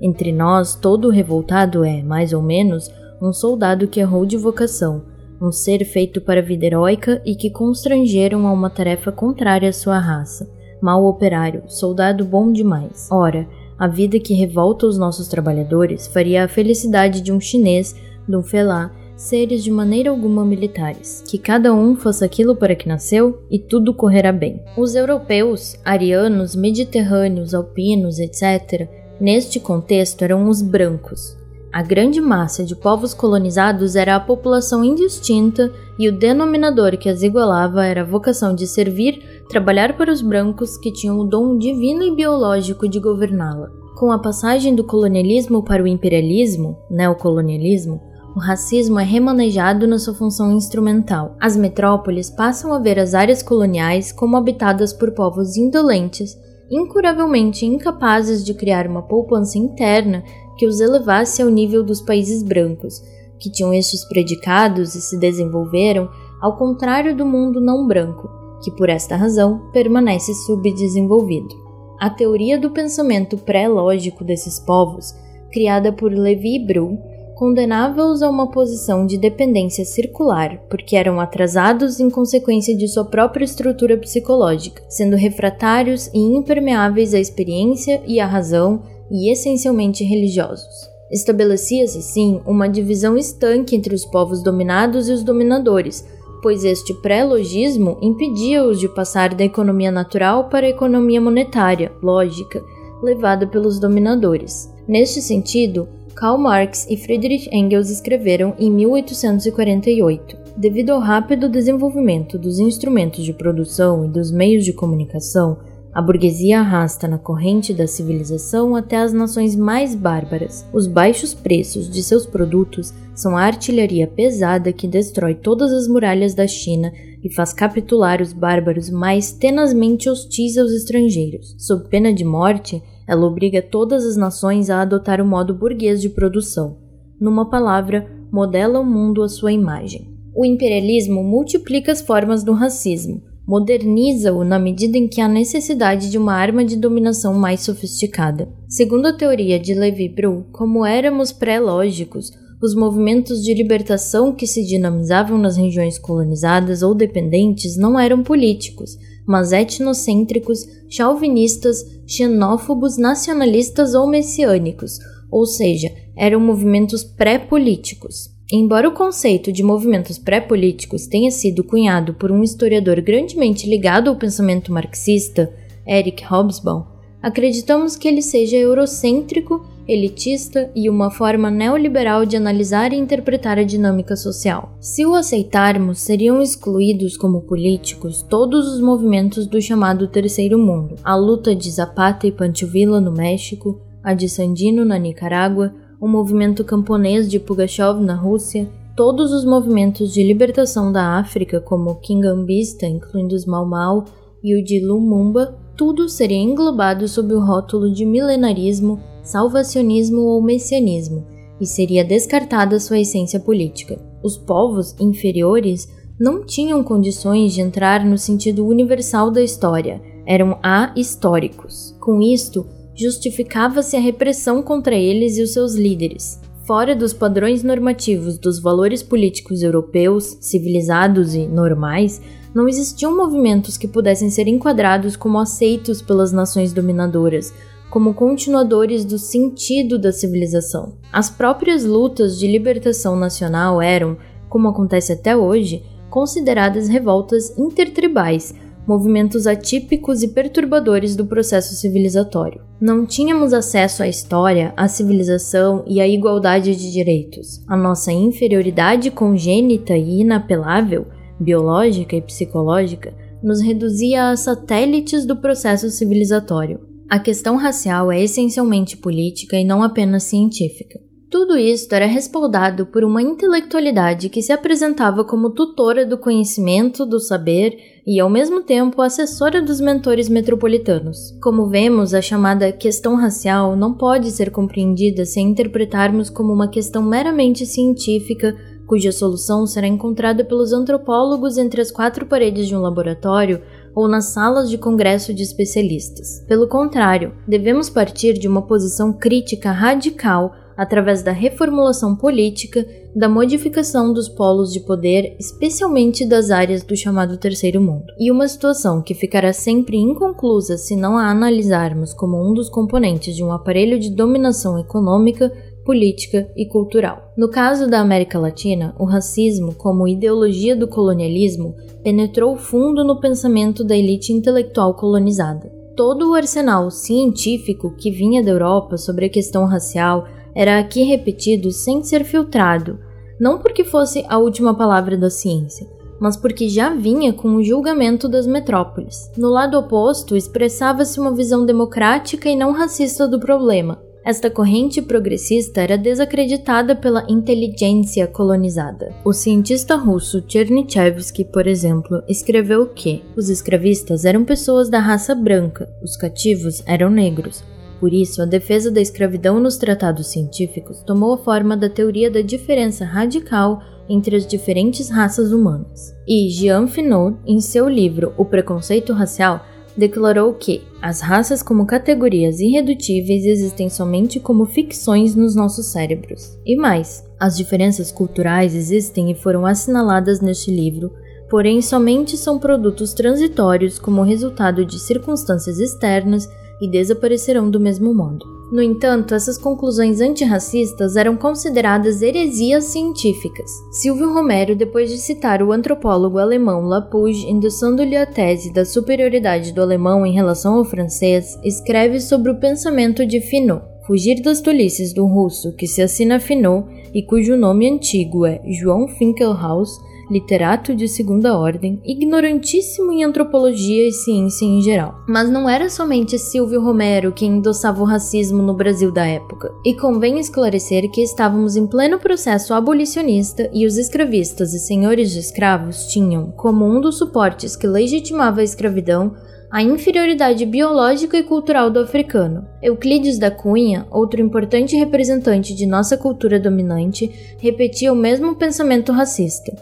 Entre 0.00 0.32
nós, 0.32 0.74
todo 0.74 1.08
revoltado 1.08 1.84
é, 1.84 2.02
mais 2.02 2.32
ou 2.32 2.42
menos, 2.42 2.90
um 3.21 3.33
soldado 3.33 3.88
que 3.88 4.00
errou 4.00 4.26
de 4.26 4.37
vocação, 4.37 5.02
um 5.40 5.50
ser 5.50 5.85
feito 5.85 6.21
para 6.21 6.40
a 6.40 6.42
vida 6.42 6.66
heróica 6.66 7.21
e 7.25 7.35
que 7.35 7.50
constrangeram 7.50 8.47
a 8.47 8.52
uma 8.52 8.71
tarefa 8.71 9.12
contrária 9.12 9.68
à 9.68 9.73
sua 9.73 9.99
raça. 9.99 10.49
Mal 10.80 11.04
operário, 11.04 11.62
soldado 11.66 12.25
bom 12.25 12.52
demais. 12.52 13.09
Ora, 13.11 13.49
a 13.78 13.88
vida 13.88 14.18
que 14.21 14.35
revolta 14.35 14.87
os 14.87 14.99
nossos 14.99 15.28
trabalhadores 15.28 16.06
faria 16.06 16.44
a 16.44 16.49
felicidade 16.49 17.21
de 17.21 17.33
um 17.33 17.40
chinês, 17.40 17.94
de 18.28 18.37
um 18.37 18.42
felá, 18.42 18.90
seres 19.16 19.62
de 19.62 19.71
maneira 19.71 20.11
alguma 20.11 20.44
militares, 20.44 21.23
que 21.26 21.38
cada 21.38 21.73
um 21.73 21.97
faça 21.97 22.25
aquilo 22.25 22.56
para 22.56 22.75
que 22.75 22.88
nasceu 22.88 23.42
e 23.50 23.59
tudo 23.59 23.94
correrá 23.94 24.33
bem. 24.33 24.62
Os 24.76 24.94
europeus, 24.94 25.76
arianos, 25.85 26.54
mediterrâneos, 26.54 27.54
alpinos, 27.54 28.18
etc., 28.18 28.88
neste 29.21 29.61
contexto 29.61 30.23
eram 30.23 30.49
os 30.49 30.61
brancos, 30.61 31.37
a 31.75 31.83
grande 31.83 32.21
massa 32.21 32.62
de 32.62 32.76
povos 32.76 33.12
colonizados 33.12 33.97
era 33.97 34.14
a 34.14 34.21
população 34.21 34.85
indistinta 34.85 35.73
e 35.99 36.09
o 36.09 36.16
denominador 36.16 36.97
que 36.97 37.09
as 37.09 37.25
igualava 37.25 37.85
era 37.85 38.02
a 38.02 38.04
vocação 38.04 38.54
de 38.54 38.64
servir, 38.64 39.43
trabalhar 39.49 39.97
para 39.97 40.13
os 40.13 40.23
brancos 40.23 40.76
que 40.76 40.93
tinham 40.93 41.19
o 41.19 41.25
dom 41.25 41.58
divino 41.58 42.04
e 42.04 42.15
biológico 42.15 42.89
de 42.89 43.00
governá-la. 43.00 43.73
Com 43.97 44.13
a 44.13 44.21
passagem 44.21 44.73
do 44.73 44.84
colonialismo 44.84 45.65
para 45.65 45.82
o 45.82 45.89
imperialismo, 45.89 46.78
neocolonialismo, 46.89 48.00
o 48.37 48.39
racismo 48.39 49.00
é 49.00 49.04
remanejado 49.04 49.84
na 49.89 49.99
sua 49.99 50.15
função 50.15 50.52
instrumental. 50.52 51.34
As 51.41 51.56
metrópoles 51.56 52.30
passam 52.30 52.73
a 52.73 52.78
ver 52.78 53.00
as 53.00 53.15
áreas 53.15 53.43
coloniais 53.43 54.13
como 54.13 54.37
habitadas 54.37 54.93
por 54.93 55.10
povos 55.10 55.56
indolentes, 55.56 56.39
incuravelmente 56.71 57.67
incapazes 57.67 58.45
de 58.45 58.54
criar 58.54 58.87
uma 58.87 59.02
poupança 59.02 59.58
interna 59.58 60.23
que 60.56 60.67
os 60.67 60.80
elevasse 60.80 61.43
ao 61.43 61.49
nível 61.49 61.82
dos 61.82 62.00
países 62.00 62.43
brancos, 62.43 63.02
que 63.38 63.50
tinham 63.50 63.73
estes 63.75 64.04
predicados 64.04 64.95
e 64.95 65.00
se 65.00 65.19
desenvolveram 65.19 66.08
ao 66.40 66.56
contrário 66.56 67.17
do 67.17 67.25
mundo 67.25 67.60
não 67.60 67.86
branco, 67.86 68.28
que 68.62 68.71
por 68.71 68.88
esta 68.88 69.17
razão 69.17 69.71
permanece 69.73 70.34
subdesenvolvido. 70.34 71.54
A 72.00 72.10
teoria 72.10 72.58
do 72.58 72.71
pensamento 72.71 73.36
pré-lógico 73.36 74.25
desses 74.25 74.58
povos, 74.58 75.14
criada 75.52 75.93
por 75.93 76.12
Levi 76.12 76.58
Bru, 76.58 76.99
condenava-os 77.34 78.23
a 78.23 78.30
uma 78.30 78.50
posição 78.50 79.06
de 79.06 79.19
dependência 79.19 79.84
circular, 79.84 80.58
porque 80.71 80.97
eram 80.97 81.21
atrasados 81.21 81.99
em 81.99 82.08
consequência 82.08 82.76
de 82.76 82.86
sua 82.88 83.04
própria 83.04 83.45
estrutura 83.45 83.97
psicológica, 83.97 84.82
sendo 84.88 85.17
refratários 85.17 86.08
e 86.14 86.19
impermeáveis 86.19 87.12
à 87.12 87.19
experiência 87.19 88.02
e 88.06 88.21
à 88.21 88.26
razão 88.26 88.82
e 89.10 89.30
essencialmente 89.30 90.04
religiosos. 90.04 90.88
Estabelecia-se, 91.10 91.99
assim, 91.99 92.40
uma 92.47 92.69
divisão 92.69 93.17
estanque 93.17 93.76
entre 93.76 93.95
os 93.95 94.04
povos 94.04 94.43
dominados 94.43 95.08
e 95.08 95.12
os 95.12 95.23
dominadores, 95.23 96.04
pois 96.43 96.64
este 96.64 96.93
pré-logismo 96.95 97.99
impedia-os 98.02 98.78
de 98.78 98.88
passar 98.88 99.34
da 99.34 99.45
economia 99.45 99.90
natural 99.90 100.49
para 100.49 100.67
a 100.67 100.71
economia 100.71 101.21
monetária, 101.21 101.93
lógica, 102.02 102.62
levada 103.02 103.47
pelos 103.47 103.78
dominadores. 103.78 104.73
Neste 104.86 105.23
sentido, 105.23 105.88
Karl 106.14 106.38
Marx 106.38 106.86
e 106.88 106.97
Friedrich 106.97 107.49
Engels 107.52 107.90
escreveram 107.90 108.54
em 108.58 108.71
1848: 108.71 110.36
Devido 110.56 110.90
ao 110.90 111.00
rápido 111.00 111.49
desenvolvimento 111.49 112.38
dos 112.38 112.58
instrumentos 112.58 113.25
de 113.25 113.32
produção 113.32 114.04
e 114.04 114.08
dos 114.08 114.30
meios 114.30 114.64
de 114.64 114.73
comunicação, 114.73 115.58
a 115.95 116.02
burguesia 116.02 116.59
arrasta 116.59 117.07
na 117.07 117.19
corrente 117.19 117.73
da 117.73 117.87
civilização 117.87 118.75
até 118.75 118.97
as 118.97 119.13
nações 119.13 119.54
mais 119.54 119.95
bárbaras. 119.95 120.67
Os 120.73 120.89
baixos 120.89 121.33
preços 121.33 121.89
de 121.89 122.02
seus 122.02 122.26
produtos 122.26 122.93
são 123.15 123.37
a 123.37 123.43
artilharia 123.43 124.09
pesada 124.09 124.73
que 124.73 124.89
destrói 124.89 125.37
todas 125.37 125.73
as 125.73 125.87
muralhas 125.87 126.35
da 126.35 126.49
China 126.49 126.93
e 127.23 127.33
faz 127.33 127.52
capitular 127.52 128.21
os 128.21 128.33
bárbaros 128.33 128.91
mais 128.91 129.30
tenazmente 129.30 130.11
hostis 130.11 130.59
aos 130.59 130.73
estrangeiros. 130.73 131.54
Sob 131.59 131.89
pena 131.89 132.13
de 132.13 132.25
morte, 132.25 132.83
ela 133.07 133.25
obriga 133.25 133.63
todas 133.63 134.04
as 134.04 134.17
nações 134.17 134.69
a 134.71 134.80
adotar 134.80 135.21
o 135.21 135.26
modo 135.26 135.54
burguês 135.54 136.02
de 136.02 136.09
produção. 136.09 136.76
Numa 137.21 137.49
palavra, 137.49 138.11
modela 138.33 138.80
o 138.80 138.85
mundo 138.85 139.23
à 139.23 139.28
sua 139.28 139.52
imagem. 139.52 140.13
O 140.35 140.45
imperialismo 140.45 141.23
multiplica 141.23 141.93
as 141.93 142.00
formas 142.00 142.43
do 142.43 142.52
racismo 142.52 143.23
moderniza-o 143.47 144.43
na 144.43 144.59
medida 144.59 144.97
em 144.97 145.07
que 145.07 145.21
há 145.21 145.28
necessidade 145.28 146.11
de 146.11 146.19
uma 146.19 146.35
arma 146.35 146.65
de 146.65 146.76
dominação 146.76 147.35
mais 147.35 147.61
sofisticada. 147.61 148.49
Segundo 148.69 149.07
a 149.07 149.13
teoria 149.13 149.59
de 149.59 149.75
Levi-Bru, 149.75 150.47
como 150.50 150.85
éramos 150.85 151.30
pré-lógicos, 151.33 152.30
os 152.63 152.75
movimentos 152.75 153.43
de 153.43 153.52
libertação 153.52 154.35
que 154.35 154.47
se 154.47 154.65
dinamizavam 154.65 155.37
nas 155.37 155.57
regiões 155.57 155.99
colonizadas 155.99 156.83
ou 156.83 156.95
dependentes 156.95 157.76
não 157.76 157.99
eram 157.99 158.23
políticos, 158.23 158.97
mas 159.26 159.52
etnocêntricos, 159.52 160.61
chauvinistas, 160.89 161.85
xenófobos, 162.07 162.97
nacionalistas 162.97 163.95
ou 163.95 164.07
messiânicos, 164.07 164.99
ou 165.30 165.45
seja, 165.45 165.93
eram 166.17 166.41
movimentos 166.41 167.04
pré-políticos. 167.04 168.33
Embora 168.52 168.89
o 168.89 168.93
conceito 168.93 169.50
de 169.50 169.63
movimentos 169.63 170.19
pré-políticos 170.19 171.07
tenha 171.07 171.30
sido 171.30 171.65
cunhado 171.65 172.13
por 172.13 172.30
um 172.30 172.43
historiador 172.43 173.00
grandemente 173.00 173.69
ligado 173.69 174.11
ao 174.11 174.17
pensamento 174.17 174.71
marxista, 174.71 175.50
Eric 175.87 176.23
Hobsbawm, 176.30 176.85
acreditamos 177.23 177.97
que 177.97 178.07
ele 178.07 178.21
seja 178.21 178.57
eurocêntrico, 178.57 179.65
elitista 179.89 180.71
e 180.75 180.91
uma 180.91 181.11
forma 181.11 181.50
neoliberal 181.50 182.26
de 182.26 182.37
analisar 182.37 182.93
e 182.93 182.97
interpretar 182.97 183.59
a 183.59 183.65
dinâmica 183.65 184.15
social. 184.15 184.76
Se 184.78 185.07
o 185.07 185.15
aceitarmos, 185.15 186.00
seriam 186.00 186.43
excluídos 186.43 187.17
como 187.17 187.43
políticos 187.43 188.23
todos 188.28 188.69
os 188.75 188.80
movimentos 188.80 189.47
do 189.47 189.61
chamado 189.61 190.07
Terceiro 190.07 190.59
Mundo, 190.59 190.97
a 191.02 191.17
luta 191.17 191.54
de 191.54 191.71
Zapata 191.71 192.26
e 192.26 192.33
Pancho 192.33 192.67
Villa 192.67 193.00
no 193.00 193.13
México, 193.13 193.80
a 194.02 194.13
de 194.13 194.28
Sandino 194.28 194.85
na 194.85 194.99
Nicarágua, 194.99 195.75
o 196.04 196.06
movimento 196.06 196.62
camponês 196.62 197.30
de 197.30 197.40
Pugachov 197.40 197.99
na 197.99 198.14
Rússia, 198.14 198.69
todos 198.95 199.32
os 199.32 199.43
movimentos 199.43 200.12
de 200.12 200.23
libertação 200.23 200.93
da 200.93 201.19
África, 201.19 201.62
como 201.62 201.93
o 201.93 201.95
Kingambista, 201.95 202.84
incluindo 202.84 203.34
os 203.34 203.47
Mau 203.47 203.64
Mau, 203.64 204.04
e 204.43 204.54
o 204.54 204.62
de 204.62 204.84
Lumumba, 204.84 205.56
tudo 205.75 206.06
seria 206.06 206.36
englobado 206.36 207.08
sob 207.08 207.32
o 207.32 207.40
rótulo 207.40 207.90
de 207.90 208.04
milenarismo, 208.04 209.00
salvacionismo 209.23 210.21
ou 210.21 210.43
messianismo, 210.43 211.25
e 211.58 211.64
seria 211.64 212.04
descartada 212.04 212.78
sua 212.78 212.99
essência 212.99 213.40
política. 213.40 213.99
Os 214.23 214.36
povos 214.36 214.95
inferiores 215.00 215.88
não 216.21 216.45
tinham 216.45 216.84
condições 216.84 217.54
de 217.54 217.62
entrar 217.62 218.04
no 218.04 218.19
sentido 218.19 218.67
universal 218.67 219.30
da 219.30 219.40
história, 219.40 220.02
eram 220.26 220.58
ahistóricos. 220.62 221.97
Com 221.99 222.21
isto, 222.21 222.67
justificava-se 222.95 223.97
a 223.97 224.00
repressão 224.00 224.63
contra 224.63 224.95
eles 224.95 225.37
e 225.37 225.43
os 225.43 225.52
seus 225.52 225.75
líderes. 225.75 226.41
Fora 226.67 226.97
dos 226.97 227.13
padrões 227.13 227.63
normativos 227.63 228.39
dos 228.39 228.59
valores 228.59 229.02
políticos 229.02 229.63
europeus, 229.63 230.39
civilizados 230.41 231.35
e 231.35 231.47
normais, 231.47 232.23
não 232.54 232.69
existiam 232.69 233.15
movimentos 233.15 233.76
que 233.76 233.89
pudessem 233.89 234.30
ser 234.30 234.47
enquadrados 234.47 235.17
como 235.17 235.39
aceitos 235.39 236.00
pelas 236.00 236.33
nações 236.33 236.73
dominadoras, 236.73 237.52
como 237.91 238.15
continuadores 238.15 239.04
do 239.04 239.19
sentido 239.19 239.99
da 239.99 240.11
civilização. 240.11 240.95
As 241.13 241.28
próprias 241.28 241.85
lutas 241.85 242.39
de 242.39 242.47
libertação 242.47 243.15
nacional 243.15 243.83
eram, 243.83 244.17
como 244.49 244.69
acontece 244.69 245.13
até 245.13 245.37
hoje, 245.37 245.83
consideradas 246.09 246.89
revoltas 246.89 247.57
intertribais, 247.59 248.54
movimentos 248.86 249.47
atípicos 249.47 250.23
e 250.23 250.28
perturbadores 250.28 251.16
do 251.16 251.26
processo 251.26 251.75
civilizatório. 251.75 252.62
Não 252.80 253.06
tínhamos 253.06 253.52
acesso 253.52 254.02
à 254.02 254.08
história, 254.08 254.73
à 254.76 254.88
civilização 254.88 255.84
e 255.86 256.00
à 256.00 256.08
igualdade 256.08 256.75
de 256.76 256.92
direitos. 256.92 257.64
A 257.66 257.76
nossa 257.76 258.12
inferioridade 258.12 259.10
congênita 259.10 259.97
e 259.97 260.20
inapelável, 260.20 261.06
biológica 261.40 262.16
e 262.16 262.23
psicológica, 262.23 263.14
nos 263.42 263.60
reduzia 263.60 264.30
a 264.30 264.36
satélites 264.36 265.26
do 265.26 265.36
processo 265.36 265.90
civilizatório. 265.90 266.80
A 267.08 267.18
questão 267.18 267.56
racial 267.56 268.10
é 268.10 268.23
essencialmente 268.23 268.97
política 268.97 269.56
e 269.58 269.64
não 269.64 269.82
apenas 269.82 270.23
científica. 270.25 270.99
Tudo 271.34 271.58
isto 271.58 271.92
era 271.92 272.06
respaldado 272.06 272.86
por 272.86 273.02
uma 273.02 273.20
intelectualidade 273.20 274.28
que 274.28 274.40
se 274.40 274.52
apresentava 274.52 275.25
como 275.25 275.50
tutora 275.50 276.06
do 276.06 276.16
conhecimento, 276.16 277.04
do 277.04 277.18
saber 277.18 277.76
e, 278.06 278.20
ao 278.20 278.30
mesmo 278.30 278.62
tempo, 278.62 279.02
assessora 279.02 279.60
dos 279.60 279.80
mentores 279.80 280.28
metropolitanos. 280.28 281.36
Como 281.42 281.66
vemos, 281.66 282.14
a 282.14 282.23
chamada 282.23 282.70
questão 282.70 283.16
racial 283.16 283.75
não 283.75 283.94
pode 283.94 284.30
ser 284.30 284.52
compreendida 284.52 285.25
sem 285.25 285.49
interpretarmos 285.49 286.30
como 286.30 286.52
uma 286.52 286.68
questão 286.68 287.02
meramente 287.02 287.66
científica 287.66 288.56
cuja 288.86 289.10
solução 289.10 289.66
será 289.66 289.88
encontrada 289.88 290.44
pelos 290.44 290.73
antropólogos 290.73 291.58
entre 291.58 291.80
as 291.80 291.90
quatro 291.90 292.26
paredes 292.26 292.68
de 292.68 292.76
um 292.76 292.80
laboratório 292.80 293.60
ou 293.92 294.06
nas 294.06 294.26
salas 294.26 294.70
de 294.70 294.78
congresso 294.78 295.34
de 295.34 295.42
especialistas. 295.42 296.44
Pelo 296.47 296.68
contrário, 296.68 297.32
devemos 297.44 297.90
partir 297.90 298.34
de 298.34 298.47
uma 298.47 298.62
posição 298.62 299.12
crítica 299.12 299.73
radical 299.73 300.54
através 300.76 301.23
da 301.23 301.32
reformulação 301.32 302.17
política, 302.17 302.87
da 303.15 303.28
modificação 303.28 304.13
dos 304.13 304.28
polos 304.28 304.73
de 304.73 304.80
poder, 304.80 305.37
especialmente 305.39 306.26
das 306.26 306.50
áreas 306.50 306.82
do 306.82 306.97
chamado 306.97 307.39
Terceiro 307.39 307.80
Mundo. 307.80 308.13
E 308.19 308.30
uma 308.30 308.49
situação 308.49 309.00
que 309.00 309.15
ficará 309.15 309.52
sempre 309.52 309.97
inconclusa 309.97 310.76
se 310.76 310.97
não 310.97 311.17
a 311.17 311.30
analisarmos 311.30 312.13
como 312.13 312.37
um 312.37 312.52
dos 312.52 312.69
componentes 312.69 313.37
de 313.37 313.45
um 313.45 313.52
aparelho 313.52 313.99
de 313.99 314.10
dominação 314.10 314.78
econômica, 314.78 315.52
política 315.84 316.50
e 316.56 316.67
cultural. 316.67 317.30
No 317.37 317.49
caso 317.49 317.89
da 317.89 318.00
América 318.00 318.39
Latina, 318.39 318.95
o 318.99 319.04
racismo, 319.04 319.75
como 319.75 320.08
ideologia 320.08 320.75
do 320.75 320.89
colonialismo, 320.89 321.75
penetrou 322.02 322.56
fundo 322.56 323.04
no 323.04 323.21
pensamento 323.21 323.84
da 323.84 323.97
elite 323.97 324.32
intelectual 324.32 324.95
colonizada. 324.95 325.71
Todo 325.95 326.30
o 326.30 326.34
arsenal 326.34 326.91
científico 326.91 327.95
que 327.97 328.10
vinha 328.10 328.43
da 328.43 328.50
Europa 328.50 328.97
sobre 328.97 329.26
a 329.26 329.28
questão 329.28 329.67
racial 329.67 330.26
era 330.54 330.78
aqui 330.78 331.02
repetido 331.02 331.71
sem 331.73 332.02
ser 332.02 332.25
filtrado, 332.25 332.99
não 333.38 333.58
porque 333.58 333.84
fosse 333.84 334.25
a 334.28 334.38
última 334.38 334.75
palavra 334.75 335.17
da 335.17 335.28
ciência, 335.28 335.86
mas 336.21 336.36
porque 336.36 336.69
já 336.69 336.95
vinha 336.95 337.32
com 337.32 337.56
o 337.56 337.62
julgamento 337.62 338.28
das 338.28 338.47
metrópoles. 338.47 339.30
No 339.36 339.49
lado 339.49 339.78
oposto, 339.78 340.36
expressava-se 340.36 341.19
uma 341.19 341.34
visão 341.34 341.67
democrática 341.67 342.49
e 342.49 342.56
não 342.56 342.73
racista 342.73 343.26
do 343.26 343.40
problema. 343.40 344.00
Esta 344.25 344.49
corrente 344.49 345.02
progressista 345.02 345.82
era 345.82 345.99
desacreditada 345.99 346.97
pela 346.97 347.26
inteligência 347.28 348.26
colonizada. 348.26 349.14
O 349.23 349.34
cientista 349.34 349.97
russo 349.97 350.43
Chernyshevsky, 350.49 351.45
por 351.45 351.67
exemplo, 351.67 352.23
escreveu 352.26 352.86
que 352.86 353.23
os 353.36 353.50
escravistas 353.50 354.25
eram 354.25 354.43
pessoas 354.43 354.88
da 354.88 354.99
raça 354.99 355.34
branca, 355.34 355.90
os 356.02 356.17
cativos 356.17 356.82
eram 356.86 357.10
negros, 357.10 357.62
por 358.04 358.12
isso, 358.12 358.43
a 358.43 358.45
defesa 358.45 358.90
da 358.90 359.00
escravidão 359.00 359.58
nos 359.58 359.78
tratados 359.78 360.26
científicos 360.26 361.02
tomou 361.04 361.32
a 361.32 361.38
forma 361.38 361.75
da 361.75 361.88
teoria 361.88 362.30
da 362.30 362.43
diferença 362.43 363.02
radical 363.02 363.80
entre 364.06 364.36
as 364.36 364.47
diferentes 364.47 365.08
raças 365.08 365.52
humanas. 365.52 366.14
E 366.28 366.50
Jean 366.50 366.86
Finot, 366.86 367.38
em 367.47 367.62
seu 367.62 367.88
livro 367.88 368.34
O 368.36 368.45
Preconceito 368.45 369.14
Racial, 369.14 369.64
declarou 369.97 370.52
que 370.52 370.82
as 371.00 371.23
raças 371.23 371.62
como 371.62 371.86
categorias 371.86 372.60
irredutíveis 372.60 373.47
existem 373.47 373.88
somente 373.88 374.38
como 374.38 374.67
ficções 374.67 375.34
nos 375.34 375.56
nossos 375.56 375.86
cérebros. 375.86 376.58
E 376.67 376.76
mais, 376.76 377.25
as 377.40 377.56
diferenças 377.56 378.12
culturais 378.12 378.75
existem 378.75 379.30
e 379.30 379.34
foram 379.34 379.64
assinaladas 379.64 380.43
neste 380.43 380.71
livro, 380.71 381.10
porém 381.49 381.80
somente 381.80 382.36
são 382.36 382.58
produtos 382.58 383.14
transitórios 383.14 383.99
como 383.99 384.21
resultado 384.21 384.84
de 384.84 384.99
circunstâncias 384.99 385.78
externas 385.78 386.47
e 386.80 386.89
desaparecerão 386.89 387.71
do 387.71 387.80
mesmo 387.80 388.15
modo. 388.15 388.54
No 388.73 388.82
entanto, 388.82 389.34
essas 389.34 389.56
conclusões 389.56 390.21
antirracistas 390.21 391.17
eram 391.17 391.37
consideradas 391.37 392.23
heresias 392.23 392.84
científicas. 392.84 393.71
Silvio 393.93 394.32
Romero, 394.32 394.75
depois 394.75 395.10
de 395.10 395.19
citar 395.19 395.63
o 395.63 395.71
antropólogo 395.71 396.39
alemão 396.39 396.80
Lapouge, 396.80 397.47
endossando-lhe 397.47 398.17
a 398.17 398.26
tese 398.26 398.73
da 398.73 398.84
superioridade 398.84 399.73
do 399.73 399.80
alemão 399.80 400.26
em 400.26 400.32
relação 400.32 400.75
ao 400.75 400.84
francês, 400.84 401.58
escreve 401.63 402.21
sobre 402.21 402.50
o 402.50 402.58
pensamento 402.58 403.25
de 403.25 403.41
Finot. 403.41 403.84
Fugir 404.06 404.43
das 404.43 404.60
tolices 404.60 405.15
do 405.15 405.25
russo 405.25 405.73
que 405.76 405.87
se 405.87 406.02
assina 406.02 406.41
Finot 406.41 406.87
e 407.15 407.23
cujo 407.23 407.56
nome 407.56 407.89
antigo 407.89 408.45
é 408.45 408.60
João 408.67 409.06
Finkelhaus 409.06 409.99
literato 410.30 410.95
de 410.95 411.08
segunda 411.08 411.56
ordem, 411.56 412.00
ignorantíssimo 412.04 413.13
em 413.13 413.25
antropologia 413.25 414.08
e 414.08 414.13
ciência 414.13 414.65
em 414.65 414.80
geral. 414.80 415.15
Mas 415.28 415.50
não 415.50 415.69
era 415.69 415.89
somente 415.89 416.39
Silvio 416.39 416.80
Romero 416.80 417.32
quem 417.32 417.56
endossava 417.56 418.02
o 418.02 418.06
racismo 418.06 418.63
no 418.63 418.75
Brasil 418.75 419.13
da 419.13 419.26
época. 419.26 419.73
E 419.84 419.95
convém 419.95 420.39
esclarecer 420.39 421.10
que 421.10 421.23
estávamos 421.23 421.76
em 421.76 421.87
pleno 421.87 422.19
processo 422.19 422.75
abolicionista 422.75 423.71
e 423.73 423.87
os 423.87 423.97
escravistas 423.97 424.73
e 424.75 424.78
senhores 424.78 425.30
de 425.32 425.39
escravos 425.39 426.06
tinham, 426.06 426.50
como 426.52 426.84
um 426.84 427.00
dos 427.00 427.19
suportes 427.19 427.76
que 427.76 427.87
legitimava 427.87 428.60
a 428.60 428.65
escravidão, 428.65 429.34
a 429.75 429.82
inferioridade 429.82 430.65
biológica 430.65 431.37
e 431.37 431.43
cultural 431.43 431.91
do 431.91 431.99
africano. 431.99 432.65
Euclides 432.80 433.39
da 433.39 433.50
Cunha, 433.50 434.06
outro 434.08 434.41
importante 434.41 434.95
representante 434.95 435.75
de 435.75 435.84
nossa 435.84 436.17
cultura 436.17 436.60
dominante, 436.60 437.56
repetia 437.58 438.13
o 438.13 438.17
mesmo 438.17 438.54
pensamento 438.54 439.10
racista. 439.10 439.75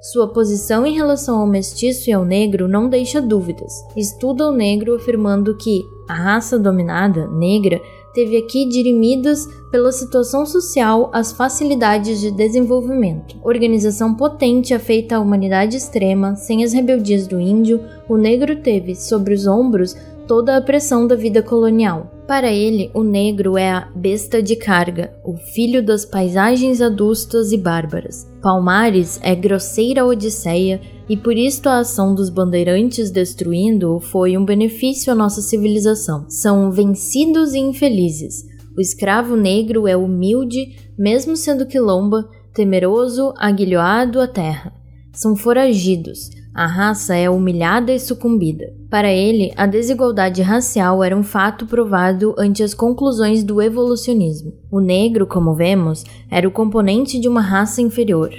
Sua 0.00 0.26
posição 0.26 0.86
em 0.86 0.94
relação 0.94 1.38
ao 1.38 1.46
mestiço 1.46 2.08
e 2.08 2.12
ao 2.12 2.24
negro 2.24 2.66
não 2.66 2.88
deixa 2.88 3.20
dúvidas. 3.20 3.84
Estuda 3.94 4.48
o 4.48 4.52
negro 4.52 4.94
afirmando 4.94 5.54
que 5.54 5.84
a 6.08 6.14
raça 6.14 6.58
dominada, 6.58 7.26
negra, 7.28 7.82
teve 8.14 8.38
aqui 8.38 8.66
dirimidas 8.66 9.46
pela 9.70 9.92
situação 9.92 10.46
social 10.46 11.10
as 11.12 11.32
facilidades 11.32 12.18
de 12.18 12.30
desenvolvimento. 12.30 13.36
Organização 13.42 14.14
potente 14.14 14.72
afeita 14.72 15.16
à 15.16 15.20
humanidade 15.20 15.76
extrema, 15.76 16.34
sem 16.34 16.64
as 16.64 16.72
rebeldias 16.72 17.26
do 17.26 17.38
índio, 17.38 17.78
o 18.08 18.16
negro 18.16 18.56
teve 18.62 18.94
sobre 18.94 19.34
os 19.34 19.46
ombros 19.46 19.94
toda 20.30 20.56
a 20.56 20.60
pressão 20.60 21.08
da 21.08 21.16
vida 21.16 21.42
colonial. 21.42 22.08
Para 22.24 22.52
ele, 22.52 22.88
o 22.94 23.02
negro 23.02 23.58
é 23.58 23.68
a 23.68 23.90
besta 23.96 24.40
de 24.40 24.54
carga, 24.54 25.12
o 25.24 25.36
filho 25.36 25.84
das 25.84 26.04
paisagens 26.04 26.80
adustas 26.80 27.50
e 27.50 27.58
bárbaras. 27.58 28.30
Palmares 28.40 29.18
é 29.24 29.34
grosseira 29.34 30.06
odisseia 30.06 30.80
e 31.08 31.16
por 31.16 31.36
isto 31.36 31.68
a 31.68 31.80
ação 31.80 32.14
dos 32.14 32.30
bandeirantes 32.30 33.10
destruindo-o 33.10 33.98
foi 33.98 34.38
um 34.38 34.44
benefício 34.44 35.12
à 35.12 35.16
nossa 35.16 35.42
civilização. 35.42 36.26
São 36.28 36.70
vencidos 36.70 37.52
e 37.52 37.58
infelizes. 37.58 38.44
O 38.78 38.80
escravo 38.80 39.34
negro 39.34 39.88
é 39.88 39.96
humilde, 39.96 40.76
mesmo 40.96 41.36
sendo 41.36 41.66
quilomba, 41.66 42.24
temeroso, 42.54 43.34
aguilhoado 43.36 44.20
à 44.20 44.28
terra. 44.28 44.72
São 45.12 45.34
foragidos 45.34 46.30
a 46.54 46.66
raça 46.66 47.14
é 47.14 47.30
humilhada 47.30 47.92
e 47.92 48.00
sucumbida. 48.00 48.72
Para 48.90 49.12
ele, 49.12 49.52
a 49.56 49.66
desigualdade 49.66 50.42
racial 50.42 51.02
era 51.02 51.16
um 51.16 51.22
fato 51.22 51.64
provado 51.64 52.34
ante 52.36 52.62
as 52.62 52.74
conclusões 52.74 53.44
do 53.44 53.62
evolucionismo. 53.62 54.52
O 54.70 54.80
negro, 54.80 55.26
como 55.26 55.54
vemos, 55.54 56.04
era 56.30 56.48
o 56.48 56.50
componente 56.50 57.20
de 57.20 57.28
uma 57.28 57.40
raça 57.40 57.80
inferior. 57.80 58.30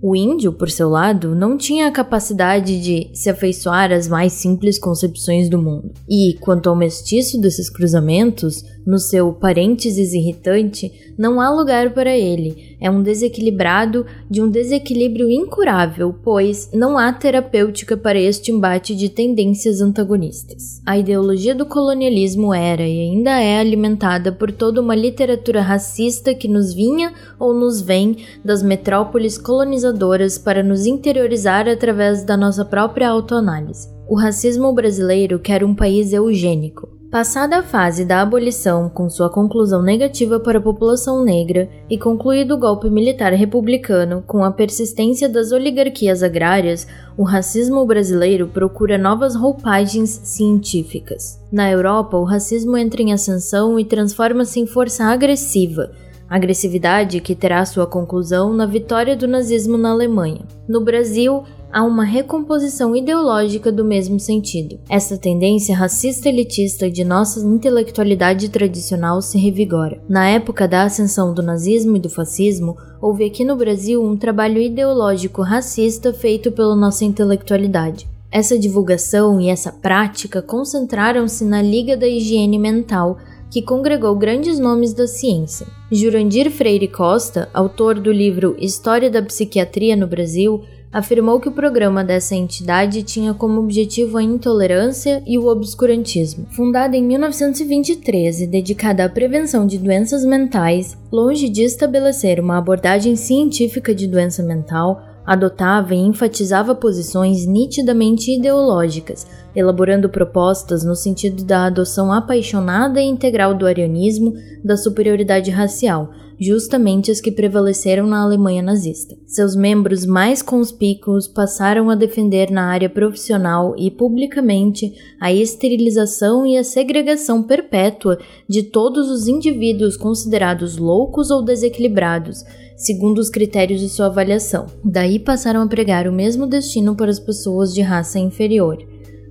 O 0.00 0.14
índio, 0.14 0.52
por 0.52 0.70
seu 0.70 0.88
lado, 0.88 1.34
não 1.34 1.56
tinha 1.56 1.88
a 1.88 1.90
capacidade 1.90 2.80
de 2.80 3.10
se 3.12 3.28
afeiçoar 3.28 3.90
às 3.90 4.06
mais 4.06 4.32
simples 4.32 4.78
concepções 4.78 5.50
do 5.50 5.60
mundo. 5.60 5.92
E, 6.08 6.36
quanto 6.40 6.70
ao 6.70 6.76
mestiço 6.76 7.40
desses 7.40 7.68
cruzamentos, 7.68 8.62
no 8.86 8.98
seu 8.98 9.32
parênteses 9.32 10.12
irritante, 10.12 10.92
não 11.18 11.40
há 11.40 11.50
lugar 11.50 11.92
para 11.92 12.16
ele, 12.16 12.77
é 12.80 12.90
um 12.90 13.02
desequilibrado 13.02 14.06
de 14.30 14.40
um 14.40 14.48
desequilíbrio 14.48 15.30
incurável, 15.30 16.14
pois 16.22 16.70
não 16.72 16.96
há 16.96 17.12
terapêutica 17.12 17.96
para 17.96 18.18
este 18.18 18.52
embate 18.52 18.94
de 18.94 19.08
tendências 19.08 19.80
antagonistas. 19.80 20.80
A 20.86 20.96
ideologia 20.96 21.54
do 21.54 21.66
colonialismo 21.66 22.54
era 22.54 22.82
e 22.82 23.00
ainda 23.00 23.40
é 23.40 23.58
alimentada 23.58 24.30
por 24.32 24.52
toda 24.52 24.80
uma 24.80 24.94
literatura 24.94 25.60
racista 25.60 26.34
que 26.34 26.48
nos 26.48 26.72
vinha 26.72 27.12
ou 27.38 27.52
nos 27.52 27.80
vem 27.80 28.18
das 28.44 28.62
metrópoles 28.62 29.36
colonizadoras 29.36 30.38
para 30.38 30.62
nos 30.62 30.86
interiorizar 30.86 31.68
através 31.68 32.24
da 32.24 32.36
nossa 32.36 32.64
própria 32.64 33.08
autoanálise. 33.08 33.88
O 34.08 34.16
racismo 34.16 34.72
brasileiro 34.72 35.38
quer 35.38 35.62
um 35.62 35.74
país 35.74 36.12
eugênico, 36.12 36.97
Passada 37.10 37.60
a 37.60 37.62
fase 37.62 38.04
da 38.04 38.20
abolição, 38.20 38.90
com 38.90 39.08
sua 39.08 39.30
conclusão 39.30 39.80
negativa 39.82 40.38
para 40.38 40.58
a 40.58 40.62
população 40.62 41.24
negra, 41.24 41.66
e 41.88 41.96
concluído 41.96 42.54
o 42.54 42.58
golpe 42.58 42.90
militar 42.90 43.32
republicano, 43.32 44.22
com 44.26 44.44
a 44.44 44.50
persistência 44.50 45.26
das 45.26 45.50
oligarquias 45.50 46.22
agrárias, 46.22 46.86
o 47.16 47.22
racismo 47.22 47.86
brasileiro 47.86 48.46
procura 48.48 48.98
novas 48.98 49.34
roupagens 49.34 50.20
científicas. 50.22 51.42
Na 51.50 51.70
Europa, 51.70 52.18
o 52.18 52.24
racismo 52.24 52.76
entra 52.76 53.00
em 53.00 53.14
ascensão 53.14 53.80
e 53.80 53.86
transforma-se 53.86 54.60
em 54.60 54.66
força 54.66 55.04
agressiva, 55.04 55.90
agressividade 56.28 57.22
que 57.22 57.34
terá 57.34 57.64
sua 57.64 57.86
conclusão 57.86 58.52
na 58.52 58.66
vitória 58.66 59.16
do 59.16 59.26
nazismo 59.26 59.78
na 59.78 59.92
Alemanha. 59.92 60.42
No 60.68 60.82
Brasil, 60.82 61.42
há 61.72 61.84
uma 61.84 62.04
recomposição 62.04 62.94
ideológica 62.96 63.70
do 63.70 63.84
mesmo 63.84 64.18
sentido. 64.18 64.78
Essa 64.88 65.16
tendência 65.16 65.76
racista 65.76 66.28
elitista 66.28 66.90
de 66.90 67.04
nossa 67.04 67.40
intelectualidade 67.40 68.48
tradicional 68.48 69.20
se 69.20 69.38
revigora. 69.38 70.00
Na 70.08 70.28
época 70.28 70.66
da 70.66 70.84
ascensão 70.84 71.32
do 71.34 71.42
nazismo 71.42 71.96
e 71.96 72.00
do 72.00 72.10
fascismo, 72.10 72.76
houve 73.00 73.24
aqui 73.24 73.44
no 73.44 73.56
Brasil 73.56 74.02
um 74.02 74.16
trabalho 74.16 74.60
ideológico 74.60 75.42
racista 75.42 76.12
feito 76.12 76.50
pela 76.52 76.74
nossa 76.74 77.04
intelectualidade. 77.04 78.08
Essa 78.30 78.58
divulgação 78.58 79.40
e 79.40 79.48
essa 79.48 79.72
prática 79.72 80.42
concentraram-se 80.42 81.44
na 81.44 81.62
Liga 81.62 81.96
da 81.96 82.06
Higiene 82.06 82.58
Mental, 82.58 83.16
que 83.50 83.62
congregou 83.62 84.14
grandes 84.14 84.58
nomes 84.58 84.92
da 84.92 85.06
ciência. 85.06 85.66
Jurandir 85.90 86.50
Freire 86.50 86.88
Costa, 86.88 87.48
autor 87.54 87.98
do 87.98 88.12
livro 88.12 88.54
História 88.58 89.10
da 89.10 89.22
Psiquiatria 89.22 89.96
no 89.96 90.06
Brasil, 90.06 90.62
afirmou 90.92 91.38
que 91.38 91.48
o 91.48 91.52
programa 91.52 92.02
dessa 92.02 92.34
entidade 92.34 93.02
tinha 93.02 93.34
como 93.34 93.60
objetivo 93.60 94.18
a 94.18 94.22
intolerância 94.22 95.22
e 95.26 95.38
o 95.38 95.46
obscurantismo. 95.46 96.46
Fundada 96.50 96.96
em 96.96 97.02
1923 97.02 98.42
e 98.42 98.46
dedicada 98.46 99.04
à 99.04 99.08
prevenção 99.08 99.66
de 99.66 99.78
doenças 99.78 100.24
mentais, 100.24 100.96
longe 101.12 101.48
de 101.48 101.62
estabelecer 101.62 102.40
uma 102.40 102.58
abordagem 102.58 103.16
científica 103.16 103.94
de 103.94 104.06
doença 104.06 104.42
mental, 104.42 105.02
adotava 105.28 105.94
e 105.94 105.98
enfatizava 105.98 106.74
posições 106.74 107.44
nitidamente 107.44 108.34
ideológicas, 108.34 109.26
elaborando 109.54 110.08
propostas 110.08 110.82
no 110.82 110.96
sentido 110.96 111.44
da 111.44 111.66
adoção 111.66 112.10
apaixonada 112.10 112.98
e 112.98 113.04
integral 113.04 113.52
do 113.52 113.66
arianismo, 113.66 114.32
da 114.64 114.74
superioridade 114.74 115.50
racial, 115.50 116.10
justamente 116.40 117.10
as 117.10 117.20
que 117.20 117.30
prevaleceram 117.30 118.06
na 118.06 118.22
Alemanha 118.22 118.62
nazista. 118.62 119.16
Seus 119.26 119.54
membros 119.54 120.06
mais 120.06 120.40
conspícuos 120.40 121.28
passaram 121.28 121.90
a 121.90 121.94
defender 121.94 122.50
na 122.50 122.64
área 122.64 122.88
profissional 122.88 123.74
e 123.76 123.90
publicamente 123.90 124.94
a 125.20 125.30
esterilização 125.30 126.46
e 126.46 126.56
a 126.56 126.64
segregação 126.64 127.42
perpétua 127.42 128.18
de 128.48 128.62
todos 128.62 129.10
os 129.10 129.28
indivíduos 129.28 129.94
considerados 129.94 130.78
loucos 130.78 131.30
ou 131.30 131.44
desequilibrados, 131.44 132.44
segundo 132.78 133.18
os 133.18 133.28
critérios 133.28 133.80
de 133.80 133.90
sua 133.90 134.06
avaliação. 134.06 134.64
Daí 134.82 135.18
passaram 135.18 135.60
a 135.60 135.66
pregar 135.66 136.08
o 136.08 136.12
mesmo 136.12 136.46
destino 136.46 136.96
para 136.96 137.10
as 137.10 137.20
pessoas 137.20 137.74
de 137.74 137.82
raça 137.82 138.18
inferior 138.18 138.78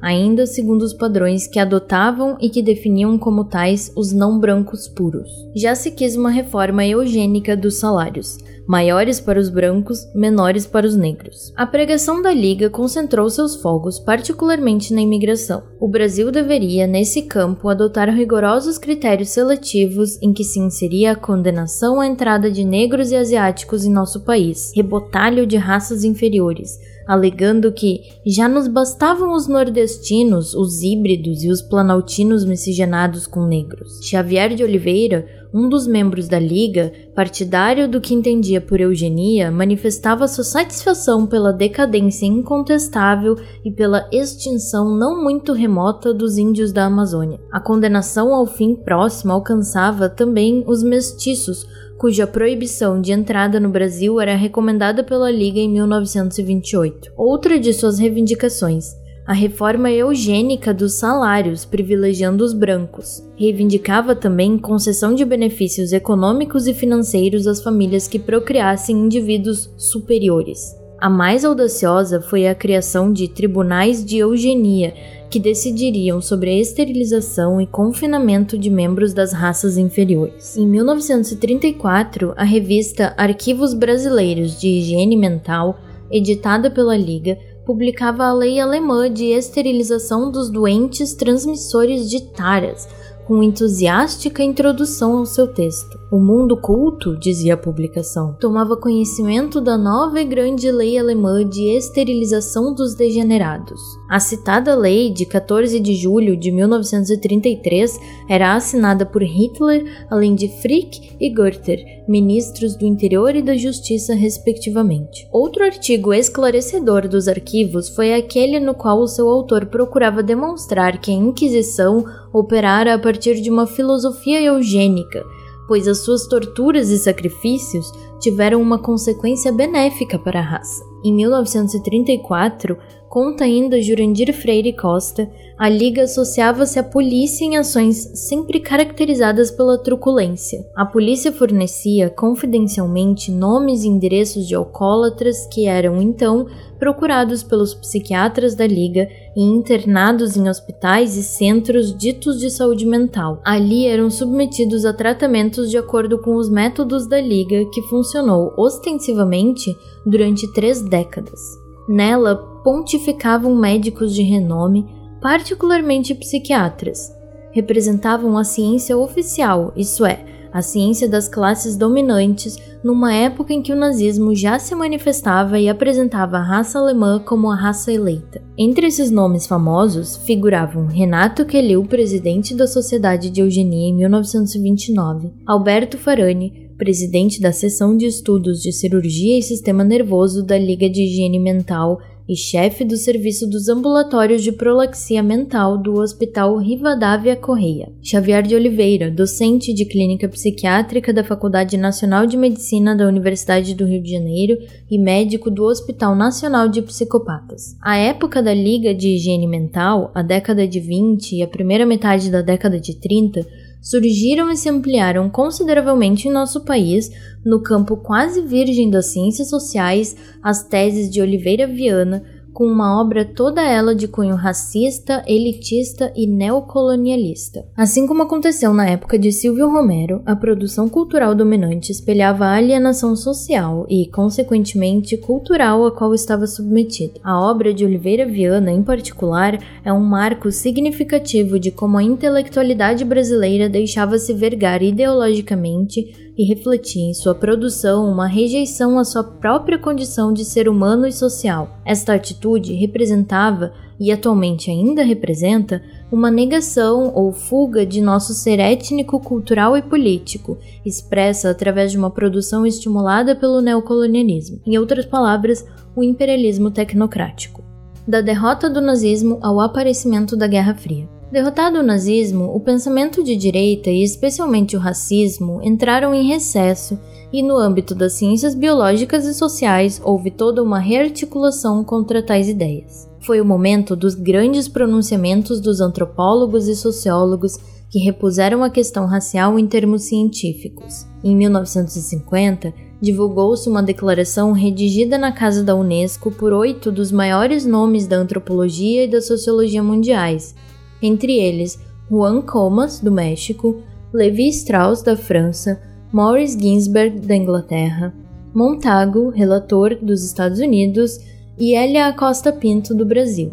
ainda 0.02 0.46
segundo 0.46 0.84
os 0.84 0.94
padrões 0.94 1.48
que 1.48 1.60
adotavam 1.60 2.38
e 2.40 2.50
que 2.50 2.62
definiam 2.62 3.18
como 3.18 3.44
tais 3.44 3.92
os 3.96 4.12
não 4.12 4.40
brancos 4.40 4.88
puros. 4.88 5.30
Já 5.56 5.76
se 5.76 5.92
quis 5.92 6.16
uma 6.16 6.30
reforma 6.30 6.86
eugênica 6.86 7.56
dos 7.56 7.76
salários, 7.76 8.38
maiores 8.68 9.20
para 9.22 9.40
os 9.40 9.50
brancos, 9.50 10.06
menores 10.14 10.66
para 10.66 10.86
os 10.86 10.96
negros. 10.96 11.54
A 11.56 11.66
pregação 11.66 12.22
da 12.22 12.34
Liga 12.34 12.70
concentrou 12.70 13.30
seus 13.30 13.56
fogos 13.56 13.98
particularmente 13.98 14.94
na 14.94 15.02
imigração. 15.02 15.64
O 15.80 15.88
Brasil 15.88 16.30
deveria, 16.32 16.86
nesse 16.86 17.24
campo, 17.24 17.70
adotar 17.70 18.14
rigorosos 18.14 18.78
critérios 18.78 19.30
seletivos 19.30 20.22
em 20.22 20.34
que 20.34 20.44
se 20.44 20.60
inseria 20.60 21.14
a 21.14 21.16
condenação 21.16 22.02
à 22.02 22.08
entrada 22.08 22.52
de 22.52 22.66
negros 22.66 23.12
e 23.12 23.16
asiáticos 23.16 23.86
em 23.86 23.92
nosso 23.92 24.26
país, 24.26 24.74
rebotalho 24.76 25.48
de 25.48 25.56
raças 25.56 26.04
inferiores, 26.04 26.78
alegando 27.08 27.72
que 27.72 28.02
já 28.26 28.50
nos 28.50 28.68
bastavam 28.68 29.34
os 29.34 29.48
nordestinos, 29.48 30.54
os 30.54 30.82
híbridos 30.82 31.44
e 31.44 31.50
os 31.50 31.62
planaltinos 31.62 32.44
miscigenados 32.44 33.26
com 33.26 33.46
negros. 33.46 34.02
Xavier 34.04 34.54
de 34.54 34.64
Oliveira, 34.64 35.26
um 35.54 35.70
dos 35.70 35.88
membros 35.88 36.28
da 36.28 36.40
Liga, 36.40 36.92
partidário 37.16 37.88
do 37.88 38.02
que 38.02 38.14
entendia 38.14 38.60
por 38.60 38.80
eugenia, 38.80 39.52
manifestava 39.52 40.28
sua 40.28 40.44
satisfação 40.44 41.26
pela 41.26 41.54
decadência 41.54 42.26
incontestável 42.26 43.36
e 43.64 43.72
pela 43.72 44.08
extinção 44.12 44.98
não 44.98 45.24
muito 45.24 45.54
remota 45.54 46.14
dos 46.14 46.38
índios 46.38 46.72
da 46.72 46.86
Amazônia. 46.86 47.40
A 47.52 47.60
condenação 47.60 48.34
ao 48.34 48.46
fim 48.46 48.76
próximo 48.76 49.34
alcançava 49.34 50.10
também 50.10 50.64
os 50.68 50.84
mestiços, 50.84 51.66
cuja 51.98 52.28
proibição 52.28 53.02
de 53.02 53.12
entrada 53.12 53.60
no 53.60 53.70
Brasil 53.70 54.20
era 54.20 54.36
recomendada 54.36 55.04
pela 55.04 55.32
Liga 55.32 55.60
em 55.60 55.70
1928. 55.70 57.12
Outra 57.18 57.60
de 57.60 57.74
suas 57.74 57.98
reivindicações, 57.98 58.96
a 59.28 59.34
reforma 59.34 59.92
eugênica 59.92 60.74
dos 60.74 60.94
salários, 60.94 61.66
privilegiando 61.66 62.46
os 62.46 62.54
brancos. 62.54 63.22
Reivindicava 63.36 64.16
também 64.16 64.58
concessão 64.58 65.14
de 65.14 65.26
benefícios 65.26 65.92
econômicos 65.92 66.66
e 66.66 66.74
financeiros 66.74 67.46
às 67.46 67.62
famílias 67.62 68.08
que 68.08 68.18
procriassem 68.18 68.96
indivíduos 68.96 69.70
superiores. 69.76 70.74
A 70.98 71.10
mais 71.10 71.44
audaciosa 71.44 72.22
foi 72.22 72.48
a 72.48 72.56
criação 72.56 73.12
de 73.12 73.28
tribunais 73.28 74.04
de 74.04 74.18
eugenia, 74.18 74.94
que 75.30 75.40
decidiriam 75.40 76.22
sobre 76.22 76.50
a 76.50 76.58
esterilização 76.58 77.60
e 77.60 77.68
confinamento 77.68 78.58
de 78.58 78.70
membros 78.70 79.14
das 79.14 79.34
raças 79.34 79.78
inferiores. 79.78 80.56
Em 80.56 80.66
1934, 80.66 82.34
a 82.38 82.46
revista 82.46 83.14
Arquivos 83.18 83.74
Brasileiros 83.74 84.58
de 84.58 84.70
Higiene 84.70 85.18
Mental, 85.18 85.78
editada 86.10 86.72
pela 86.72 86.96
Liga, 86.96 87.38
publicava 87.68 88.24
a 88.24 88.34
lei 88.34 88.62
alemã 88.62 89.12
de 89.12 89.26
esterilização 89.26 90.32
dos 90.32 90.50
doentes 90.50 91.14
transmissores 91.14 92.10
de 92.10 92.22
taras, 92.32 92.88
com 93.28 93.44
entusiástica 93.44 94.42
introdução 94.42 95.18
ao 95.18 95.26
seu 95.26 95.48
texto. 95.48 96.00
O 96.10 96.18
mundo 96.18 96.56
culto, 96.56 97.18
dizia 97.18 97.56
a 97.56 97.58
publicação, 97.58 98.34
tomava 98.40 98.78
conhecimento 98.78 99.60
da 99.60 99.78
nova 99.78 100.22
e 100.22 100.26
grande 100.26 100.72
lei 100.72 100.98
alemã 100.98 101.46
de 101.46 101.64
esterilização 101.76 102.74
dos 102.74 102.96
degenerados. 102.96 103.82
A 104.10 104.18
citada 104.22 104.74
lei, 104.74 105.12
de 105.12 105.26
14 105.26 105.78
de 105.82 105.94
julho 105.96 106.38
de 106.38 106.50
1933, 106.50 108.00
era 108.30 108.56
assinada 108.56 109.06
por 109.06 109.22
Hitler, 109.22 110.08
além 110.10 110.34
de 110.34 110.48
Frick 110.62 111.18
e 111.20 111.30
Goethe, 111.30 111.84
ministros 112.08 112.78
do 112.78 112.86
Interior 112.86 113.36
e 113.36 113.42
da 113.42 113.58
Justiça, 113.58 114.16
respectivamente. 114.16 115.28
Outro 115.30 115.66
artigo 115.66 116.14
esclarecedor 116.14 117.10
dos 117.10 117.28
arquivos 117.28 117.90
foi 117.90 118.14
aquele 118.14 118.62
no 118.62 118.74
qual 118.74 119.02
o 119.02 119.08
seu 119.08 119.28
autor 119.28 119.66
procurava 119.66 120.24
demonstrar 120.24 121.02
que 121.02 121.12
a 121.12 121.14
Inquisição 121.14 122.06
operara 122.38 122.94
a 122.94 123.00
partir 123.00 123.42
de 123.42 123.50
uma 123.50 123.68
filosofia 123.68 124.42
eugênica 124.42 125.26
pois 125.68 125.88
as 125.88 126.00
suas 126.00 126.26
torturas 126.26 126.90
e 126.90 126.98
sacrifícios 126.98 127.92
tiveram 128.20 128.62
uma 128.62 128.80
consequência 128.80 129.52
benéfica 129.52 130.18
para 130.18 130.40
a 130.40 130.44
raça. 130.44 130.84
Em 131.04 131.14
1934, 131.14 132.78
conta 133.08 133.44
ainda 133.44 133.82
Jurandir 133.82 134.34
Freire 134.34 134.74
Costa, 134.74 135.30
a 135.58 135.68
Liga 135.68 136.04
associava-se 136.04 136.78
à 136.78 136.84
polícia 136.84 137.44
em 137.44 137.58
ações 137.58 138.12
sempre 138.14 138.60
caracterizadas 138.60 139.50
pela 139.50 139.78
truculência. 139.82 140.64
A 140.76 140.86
polícia 140.86 141.32
fornecia 141.32 142.12
confidencialmente 142.12 143.32
nomes 143.32 143.84
e 143.84 143.88
endereços 143.88 144.48
de 144.48 144.54
alcoólatras 144.54 145.48
que 145.52 145.66
eram 145.66 146.00
então 146.00 146.46
procurados 146.78 147.42
pelos 147.42 147.74
psiquiatras 147.74 148.54
da 148.54 148.68
Liga 148.68 149.10
e 149.36 149.42
internados 149.42 150.38
em 150.38 150.48
hospitais 150.48 151.18
e 151.18 151.24
centros 151.24 151.96
ditos 151.98 152.40
de 152.40 152.52
saúde 152.52 152.86
mental. 152.86 153.42
Ali 153.44 153.88
eram 153.88 154.12
submetidos 154.12 154.86
a 154.86 154.94
tratamentos 154.94 155.72
de 155.72 155.78
acordo 155.78 156.20
com 156.22 156.36
os 156.36 156.50
métodos 156.50 157.08
da 157.08 157.20
Liga, 157.20 157.66
que 157.74 157.82
funcionou 157.84 158.54
ostensivamente 158.56 159.76
durante 160.06 160.52
três 160.54 160.87
décadas. 160.88 161.40
Nela 161.88 162.36
pontificavam 162.64 163.56
médicos 163.56 164.14
de 164.14 164.22
renome, 164.22 164.86
particularmente 165.22 166.14
psiquiatras. 166.14 167.12
Representavam 167.52 168.38
a 168.38 168.44
ciência 168.44 168.98
oficial, 168.98 169.74
isso 169.76 170.06
é, 170.06 170.26
a 170.52 170.62
ciência 170.62 171.08
das 171.08 171.28
classes 171.28 171.76
dominantes, 171.76 172.58
numa 172.84 173.14
época 173.14 173.54
em 173.54 173.62
que 173.62 173.72
o 173.72 173.76
nazismo 173.76 174.36
já 174.36 174.60
se 174.60 174.74
manifestava 174.76 175.60
e 175.60 175.70
apresentava 175.70 176.38
a 176.38 176.44
raça 176.44 176.80
alemã 176.80 177.20
como 177.20 177.50
a 177.50 177.56
raça 177.56 177.92
eleita. 177.92 178.42
Entre 178.58 178.88
esses 178.88 179.12
nomes 179.12 179.48
famosos 179.48 180.18
figuravam 180.18 180.88
Renato 180.88 181.46
Kelil, 181.46 181.84
presidente 181.86 182.56
da 182.56 182.68
Sociedade 182.68 183.30
de 183.30 183.42
Eugenia 183.42 183.90
em 183.90 183.96
1929, 183.96 185.32
Alberto 185.46 185.98
Farani, 185.98 186.67
presidente 186.78 187.42
da 187.42 187.52
seção 187.52 187.98
de 187.98 188.06
estudos 188.06 188.62
de 188.62 188.72
cirurgia 188.72 189.38
e 189.40 189.42
sistema 189.42 189.84
nervoso 189.84 190.46
da 190.46 190.58
Liga 190.58 190.90
de 190.90 191.04
Higiene 191.04 191.40
Mental 191.40 192.00
e 192.28 192.36
chefe 192.36 192.84
do 192.84 192.98
serviço 192.98 193.50
dos 193.50 193.70
ambulatórios 193.70 194.44
de 194.44 194.52
prolaxia 194.52 195.24
mental 195.24 195.78
do 195.78 195.94
Hospital 195.94 196.58
Rivadavia 196.58 197.38
Correia. 197.38 197.90
Xavier 198.04 198.44
de 198.44 198.54
Oliveira, 198.54 199.10
docente 199.10 199.74
de 199.74 199.86
clínica 199.86 200.28
psiquiátrica 200.28 201.14
da 201.14 201.24
Faculdade 201.24 201.78
Nacional 201.78 202.26
de 202.26 202.36
Medicina 202.36 202.96
da 202.96 203.08
Universidade 203.08 203.74
do 203.74 203.86
Rio 203.86 204.04
de 204.04 204.12
Janeiro 204.12 204.58
e 204.92 205.00
médico 205.00 205.50
do 205.50 205.64
Hospital 205.64 206.16
Nacional 206.16 206.68
de 206.68 206.82
Psicopatas. 206.82 207.78
A 207.82 207.96
época 207.96 208.44
da 208.44 208.54
Liga 208.54 208.94
de 208.94 209.16
Higiene 209.16 209.48
Mental, 209.48 210.12
a 210.14 210.22
década 210.22 210.68
de 210.68 210.82
20 210.82 211.38
e 211.38 211.42
a 211.42 211.48
primeira 211.48 211.86
metade 211.86 212.30
da 212.30 212.42
década 212.42 212.78
de 212.78 212.94
30, 212.94 213.48
surgiram 213.82 214.50
e 214.50 214.58
se 214.58 214.70
ampliaram 214.70 215.30
consideravelmente 215.30 216.28
em 216.28 216.32
nosso 216.32 216.64
país, 216.66 217.10
no 217.46 217.62
campo 217.62 217.98
quase 217.98 218.42
virgem 218.42 218.90
das 218.90 219.08
ciências 219.08 219.50
sociais, 219.50 220.16
as 220.44 220.64
teses 220.64 221.10
de 221.10 221.22
Oliveira 221.22 221.68
Viana 221.68 222.24
com 222.58 222.66
uma 222.66 223.00
obra 223.00 223.24
toda 223.24 223.62
ela 223.62 223.94
de 223.94 224.08
cunho 224.08 224.34
racista, 224.34 225.24
elitista 225.28 226.12
e 226.16 226.26
neocolonialista. 226.26 227.64
Assim 227.78 228.08
como 228.08 228.24
aconteceu 228.24 228.74
na 228.74 228.90
época 228.90 229.20
de 229.20 229.32
Silvio 229.32 229.70
Romero, 229.70 230.24
a 230.26 230.36
produção 230.36 230.90
cultural 230.90 231.36
dominante 231.36 231.92
espelhava 231.92 232.46
a 232.46 232.56
alienação 232.56 233.16
social 233.16 233.86
e, 233.88 234.08
consequentemente, 234.08 235.16
cultural 235.18 235.86
a 235.86 235.92
qual 235.92 236.16
estava 236.16 236.48
submetida. 236.48 237.20
A 237.24 237.40
obra 237.40 237.72
de 237.72 237.86
Oliveira 237.86 238.26
Viana, 238.26 238.72
em 238.72 238.82
particular, 238.82 239.60
é 239.86 239.94
um 239.94 240.04
marco 240.04 240.52
significativo 240.52 241.60
de 241.60 241.70
como 241.70 241.96
a 241.96 242.04
intelectualidade 242.04 243.06
brasileira 243.06 243.70
deixava-se 243.70 244.34
vergar 244.34 244.82
ideologicamente 244.82 246.27
e 246.38 246.44
refletir 246.46 247.02
em 247.02 247.14
sua 247.14 247.34
produção 247.34 248.10
uma 248.10 248.28
rejeição 248.28 249.00
à 249.00 249.04
sua 249.04 249.24
própria 249.24 249.80
condição 249.80 250.32
de 250.32 250.46
ser 250.46 250.70
humano 250.70 251.08
e 251.08 251.12
social. 251.12 251.80
Esta 251.84 252.14
atitude 252.14 252.74
representava, 252.74 253.74
e 254.00 254.12
atualmente 254.12 254.70
ainda 254.70 255.04
representa, 255.04 255.82
uma 256.12 256.30
negação 256.30 257.12
ou 257.16 257.34
fuga 257.34 257.84
de 257.84 258.00
nosso 258.00 258.34
ser 258.34 258.60
étnico, 258.60 259.20
cultural 259.20 259.76
e 259.76 259.82
político, 259.82 260.58
expressa 260.86 261.50
através 261.50 261.92
de 261.92 261.98
uma 261.98 262.12
produção 262.12 262.66
estimulada 262.66 263.36
pelo 263.36 263.60
neocolonialismo. 263.60 264.62
Em 264.66 264.78
outras 264.78 265.06
palavras, 265.06 265.66
o 265.96 266.04
imperialismo 266.04 266.70
tecnocrático. 266.70 267.64
Da 268.08 268.22
derrota 268.22 268.70
do 268.70 268.80
nazismo 268.80 269.40
ao 269.42 269.60
aparecimento 269.60 270.38
da 270.38 270.46
Guerra 270.46 270.76
Fria. 270.76 271.17
Derrotado 271.32 271.80
o 271.80 271.84
nazismo, 271.84 272.56
o 272.56 272.60
pensamento 272.60 273.22
de 273.22 273.36
direita 273.36 273.90
e 273.90 274.02
especialmente 274.02 274.78
o 274.78 274.80
racismo 274.80 275.60
entraram 275.62 276.14
em 276.14 276.26
recesso 276.26 276.98
e 277.34 277.44
no 277.44 277.58
âmbito 277.58 277.94
das 277.94 278.14
ciências 278.14 278.56
biológicas 278.56 279.26
e 279.26 279.34
sociais 279.34 280.02
houve 280.02 280.32
toda 280.32 280.64
uma 280.64 280.80
rearticulação 280.80 281.84
contra 281.84 282.24
tais 282.24 282.48
ideias. 282.48 283.10
Foi 283.20 283.42
o 283.42 283.46
momento 283.46 283.94
dos 283.94 284.16
grandes 284.16 284.70
pronunciamentos 284.70 285.60
dos 285.60 285.82
antropólogos 285.82 286.70
e 286.70 286.76
sociólogos 286.78 287.58
que 287.90 288.00
repuseram 288.00 288.64
a 288.64 288.70
questão 288.70 289.06
racial 289.06 289.60
em 289.60 289.68
termos 289.68 290.04
científicos. 290.04 291.06
Em 291.22 291.36
1950, 291.36 292.74
divulgou-se 293.02 293.68
uma 293.68 293.84
declaração 293.84 294.54
redigida 294.54 295.18
na 295.18 295.34
Casa 295.34 295.62
da 295.62 295.76
Unesco 295.76 296.32
por 296.32 296.54
oito 296.54 296.90
dos 296.90 297.12
maiores 297.12 297.66
nomes 297.66 298.08
da 298.08 298.16
antropologia 298.16 299.04
e 299.04 299.10
da 299.10 299.22
sociologia 299.22 299.84
mundiais, 299.84 300.56
entre 301.02 301.34
eles 301.34 301.80
Juan 302.10 302.42
Comas, 302.42 303.00
do 303.00 303.12
México, 303.12 303.82
Levi 304.14 304.48
Strauss, 304.50 305.02
da 305.02 305.18
França, 305.18 305.82
Maurice 306.12 306.58
Ginsberg, 306.58 307.20
da 307.20 307.36
Inglaterra, 307.36 308.14
Montagu, 308.54 309.30
relator 309.30 309.96
dos 310.02 310.24
Estados 310.24 310.60
Unidos, 310.60 311.20
e 311.60 311.76
Elia 311.76 312.08
Acosta 312.08 312.52
Pinto, 312.52 312.96
do 312.96 313.06
Brasil. 313.06 313.52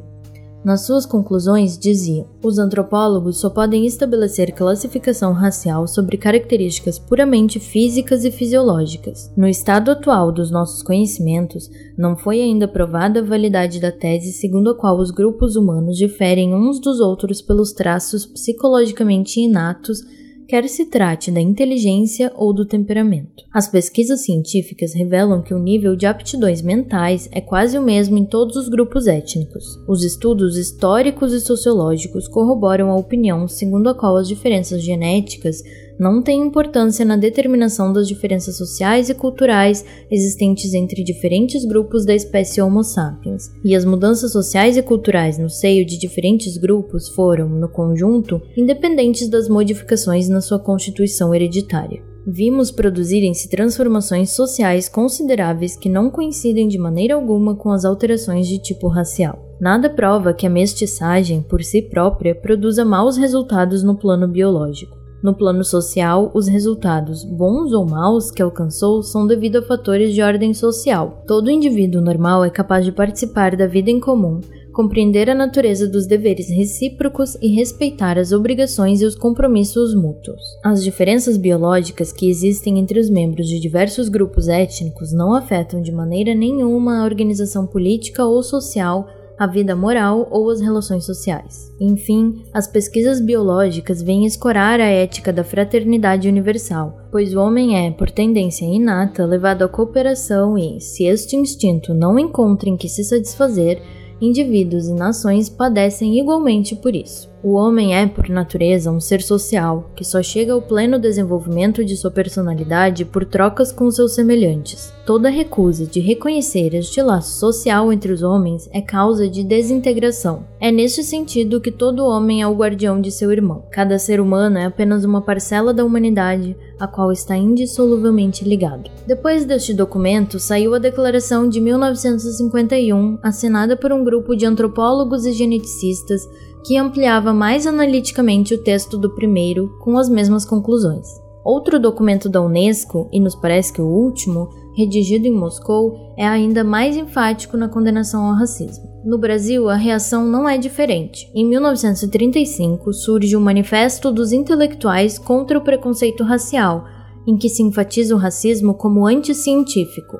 Nas 0.64 0.86
suas 0.86 1.04
conclusões, 1.04 1.76
dizia: 1.76 2.24
os 2.42 2.58
antropólogos 2.58 3.38
só 3.38 3.50
podem 3.50 3.84
estabelecer 3.84 4.54
classificação 4.54 5.34
racial 5.34 5.86
sobre 5.86 6.16
características 6.16 6.98
puramente 6.98 7.60
físicas 7.60 8.24
e 8.24 8.30
fisiológicas. 8.30 9.30
No 9.36 9.46
estado 9.46 9.90
atual 9.90 10.32
dos 10.32 10.50
nossos 10.50 10.82
conhecimentos, 10.82 11.70
não 11.98 12.16
foi 12.16 12.40
ainda 12.40 12.66
provada 12.66 13.20
a 13.20 13.24
validade 13.24 13.78
da 13.78 13.92
tese 13.92 14.32
segundo 14.32 14.70
a 14.70 14.74
qual 14.74 14.98
os 14.98 15.10
grupos 15.10 15.54
humanos 15.54 15.98
diferem 15.98 16.54
uns 16.54 16.80
dos 16.80 16.98
outros 16.98 17.42
pelos 17.42 17.72
traços 17.72 18.24
psicologicamente 18.24 19.40
inatos 19.40 20.02
quer 20.48 20.68
se 20.68 20.86
trate 20.86 21.30
da 21.30 21.40
inteligência 21.40 22.32
ou 22.36 22.52
do 22.52 22.64
temperamento. 22.64 23.44
As 23.52 23.68
pesquisas 23.68 24.20
científicas 24.24 24.94
revelam 24.94 25.42
que 25.42 25.54
o 25.54 25.58
nível 25.58 25.96
de 25.96 26.06
aptidões 26.06 26.62
mentais 26.62 27.28
é 27.32 27.40
quase 27.40 27.78
o 27.78 27.82
mesmo 27.82 28.18
em 28.18 28.24
todos 28.24 28.56
os 28.56 28.68
grupos 28.68 29.06
étnicos. 29.06 29.64
Os 29.88 30.04
estudos 30.04 30.56
históricos 30.56 31.32
e 31.32 31.40
sociológicos 31.40 32.28
corroboram 32.28 32.90
a 32.90 32.96
opinião 32.96 33.48
segundo 33.48 33.88
a 33.88 33.94
qual 33.94 34.16
as 34.16 34.28
diferenças 34.28 34.82
genéticas 34.82 35.62
não 35.98 36.22
tem 36.22 36.40
importância 36.40 37.04
na 37.04 37.16
determinação 37.16 37.92
das 37.92 38.08
diferenças 38.08 38.56
sociais 38.56 39.08
e 39.08 39.14
culturais 39.14 39.84
existentes 40.10 40.74
entre 40.74 41.04
diferentes 41.04 41.64
grupos 41.64 42.04
da 42.04 42.14
espécie 42.14 42.60
Homo 42.60 42.82
sapiens, 42.82 43.52
e 43.64 43.74
as 43.74 43.84
mudanças 43.84 44.32
sociais 44.32 44.76
e 44.76 44.82
culturais 44.82 45.38
no 45.38 45.48
seio 45.48 45.86
de 45.86 45.98
diferentes 45.98 46.56
grupos 46.56 47.08
foram, 47.08 47.48
no 47.48 47.68
conjunto, 47.68 48.40
independentes 48.56 49.28
das 49.28 49.48
modificações 49.48 50.28
na 50.28 50.40
sua 50.40 50.58
constituição 50.58 51.34
hereditária. 51.34 52.02
Vimos 52.26 52.70
produzirem-se 52.70 53.50
transformações 53.50 54.30
sociais 54.30 54.88
consideráveis 54.88 55.76
que 55.76 55.90
não 55.90 56.10
coincidem 56.10 56.66
de 56.66 56.78
maneira 56.78 57.14
alguma 57.14 57.54
com 57.54 57.70
as 57.70 57.84
alterações 57.84 58.48
de 58.48 58.58
tipo 58.58 58.88
racial. 58.88 59.44
Nada 59.60 59.90
prova 59.90 60.32
que 60.32 60.46
a 60.46 60.50
mestiçagem, 60.50 61.42
por 61.42 61.62
si 61.62 61.82
própria, 61.82 62.34
produza 62.34 62.82
maus 62.82 63.18
resultados 63.18 63.82
no 63.82 63.94
plano 63.94 64.26
biológico. 64.26 65.03
No 65.24 65.32
plano 65.32 65.64
social, 65.64 66.30
os 66.34 66.46
resultados, 66.46 67.24
bons 67.24 67.72
ou 67.72 67.88
maus, 67.88 68.30
que 68.30 68.42
alcançou 68.42 69.02
são 69.02 69.26
devido 69.26 69.56
a 69.56 69.62
fatores 69.62 70.12
de 70.12 70.20
ordem 70.20 70.52
social. 70.52 71.24
Todo 71.26 71.50
indivíduo 71.50 72.02
normal 72.02 72.44
é 72.44 72.50
capaz 72.50 72.84
de 72.84 72.92
participar 72.92 73.56
da 73.56 73.66
vida 73.66 73.90
em 73.90 73.98
comum, 73.98 74.42
compreender 74.70 75.30
a 75.30 75.34
natureza 75.34 75.88
dos 75.88 76.06
deveres 76.06 76.50
recíprocos 76.50 77.38
e 77.40 77.48
respeitar 77.54 78.18
as 78.18 78.32
obrigações 78.32 79.00
e 79.00 79.06
os 79.06 79.14
compromissos 79.14 79.94
mútuos. 79.94 80.42
As 80.62 80.84
diferenças 80.84 81.38
biológicas 81.38 82.12
que 82.12 82.28
existem 82.28 82.78
entre 82.78 83.00
os 83.00 83.08
membros 83.08 83.48
de 83.48 83.58
diversos 83.58 84.10
grupos 84.10 84.46
étnicos 84.46 85.10
não 85.10 85.32
afetam 85.32 85.80
de 85.80 85.90
maneira 85.90 86.34
nenhuma 86.34 87.00
a 87.00 87.04
organização 87.04 87.66
política 87.66 88.26
ou 88.26 88.42
social 88.42 89.08
a 89.38 89.46
vida 89.46 89.74
moral 89.74 90.28
ou 90.30 90.50
as 90.50 90.60
relações 90.60 91.04
sociais. 91.04 91.72
Enfim, 91.80 92.44
as 92.52 92.68
pesquisas 92.68 93.20
biológicas 93.20 94.00
vêm 94.00 94.24
escorar 94.24 94.80
a 94.80 94.84
ética 94.84 95.32
da 95.32 95.42
fraternidade 95.42 96.28
universal, 96.28 96.96
pois 97.10 97.34
o 97.34 97.40
homem 97.40 97.86
é, 97.86 97.90
por 97.90 98.10
tendência 98.10 98.64
inata, 98.64 99.26
levado 99.26 99.62
à 99.62 99.68
cooperação 99.68 100.56
e, 100.56 100.80
se 100.80 101.04
este 101.04 101.36
instinto 101.36 101.92
não 101.92 102.18
encontra 102.18 102.68
em 102.68 102.76
que 102.76 102.88
se 102.88 103.02
satisfazer, 103.02 103.82
indivíduos 104.20 104.86
e 104.86 104.94
nações 104.94 105.48
padecem 105.48 106.18
igualmente 106.18 106.76
por 106.76 106.94
isso. 106.94 107.33
O 107.44 107.56
homem 107.56 107.94
é, 107.94 108.06
por 108.06 108.30
natureza, 108.30 108.90
um 108.90 108.98
ser 108.98 109.20
social, 109.20 109.90
que 109.94 110.02
só 110.02 110.22
chega 110.22 110.54
ao 110.54 110.62
pleno 110.62 110.98
desenvolvimento 110.98 111.84
de 111.84 111.94
sua 111.94 112.10
personalidade 112.10 113.04
por 113.04 113.26
trocas 113.26 113.70
com 113.70 113.90
seus 113.90 114.14
semelhantes. 114.14 114.90
Toda 115.04 115.28
recusa 115.28 115.84
de 115.84 116.00
reconhecer 116.00 116.74
este 116.74 117.02
laço 117.02 117.38
social 117.38 117.92
entre 117.92 118.10
os 118.10 118.22
homens 118.22 118.66
é 118.72 118.80
causa 118.80 119.28
de 119.28 119.44
desintegração. 119.44 120.46
É 120.58 120.72
neste 120.72 121.02
sentido 121.02 121.60
que 121.60 121.70
todo 121.70 122.06
homem 122.06 122.40
é 122.40 122.46
o 122.46 122.54
guardião 122.54 122.98
de 122.98 123.10
seu 123.10 123.30
irmão. 123.30 123.62
Cada 123.70 123.98
ser 123.98 124.22
humano 124.22 124.56
é 124.56 124.64
apenas 124.64 125.04
uma 125.04 125.20
parcela 125.20 125.74
da 125.74 125.84
humanidade 125.84 126.56
a 126.80 126.86
qual 126.86 127.12
está 127.12 127.36
indissoluvelmente 127.36 128.42
ligado. 128.42 128.90
Depois 129.06 129.44
deste 129.44 129.74
documento, 129.74 130.38
saiu 130.40 130.74
a 130.74 130.78
Declaração 130.78 131.46
de 131.46 131.60
1951, 131.60 133.18
assinada 133.22 133.76
por 133.76 133.92
um 133.92 134.02
grupo 134.02 134.34
de 134.34 134.46
antropólogos 134.46 135.26
e 135.26 135.32
geneticistas 135.32 136.26
que 136.64 136.76
ampliava 136.78 137.32
mais 137.32 137.66
analiticamente 137.66 138.54
o 138.54 138.62
texto 138.62 138.96
do 138.96 139.14
primeiro 139.14 139.76
com 139.80 139.98
as 139.98 140.08
mesmas 140.08 140.44
conclusões. 140.44 141.06
Outro 141.44 141.78
documento 141.78 142.28
da 142.28 142.40
Unesco, 142.40 143.06
e 143.12 143.20
nos 143.20 143.34
parece 143.34 143.70
que 143.70 143.82
o 143.82 143.86
último, 143.86 144.48
redigido 144.74 145.28
em 145.28 145.32
Moscou, 145.32 146.14
é 146.16 146.26
ainda 146.26 146.64
mais 146.64 146.96
enfático 146.96 147.56
na 147.56 147.68
condenação 147.68 148.24
ao 148.24 148.34
racismo. 148.34 148.84
No 149.04 149.18
Brasil, 149.18 149.68
a 149.68 149.76
reação 149.76 150.24
não 150.24 150.48
é 150.48 150.56
diferente. 150.56 151.30
Em 151.34 151.44
1935, 151.46 152.94
surge 152.94 153.36
o 153.36 153.40
Manifesto 153.40 154.10
dos 154.10 154.32
Intelectuais 154.32 155.18
contra 155.18 155.58
o 155.58 155.60
Preconceito 155.60 156.24
Racial, 156.24 156.86
em 157.26 157.36
que 157.36 157.50
se 157.50 157.62
enfatiza 157.62 158.14
o 158.14 158.18
racismo 158.18 158.72
como 158.72 159.06
anticientífico. 159.06 160.18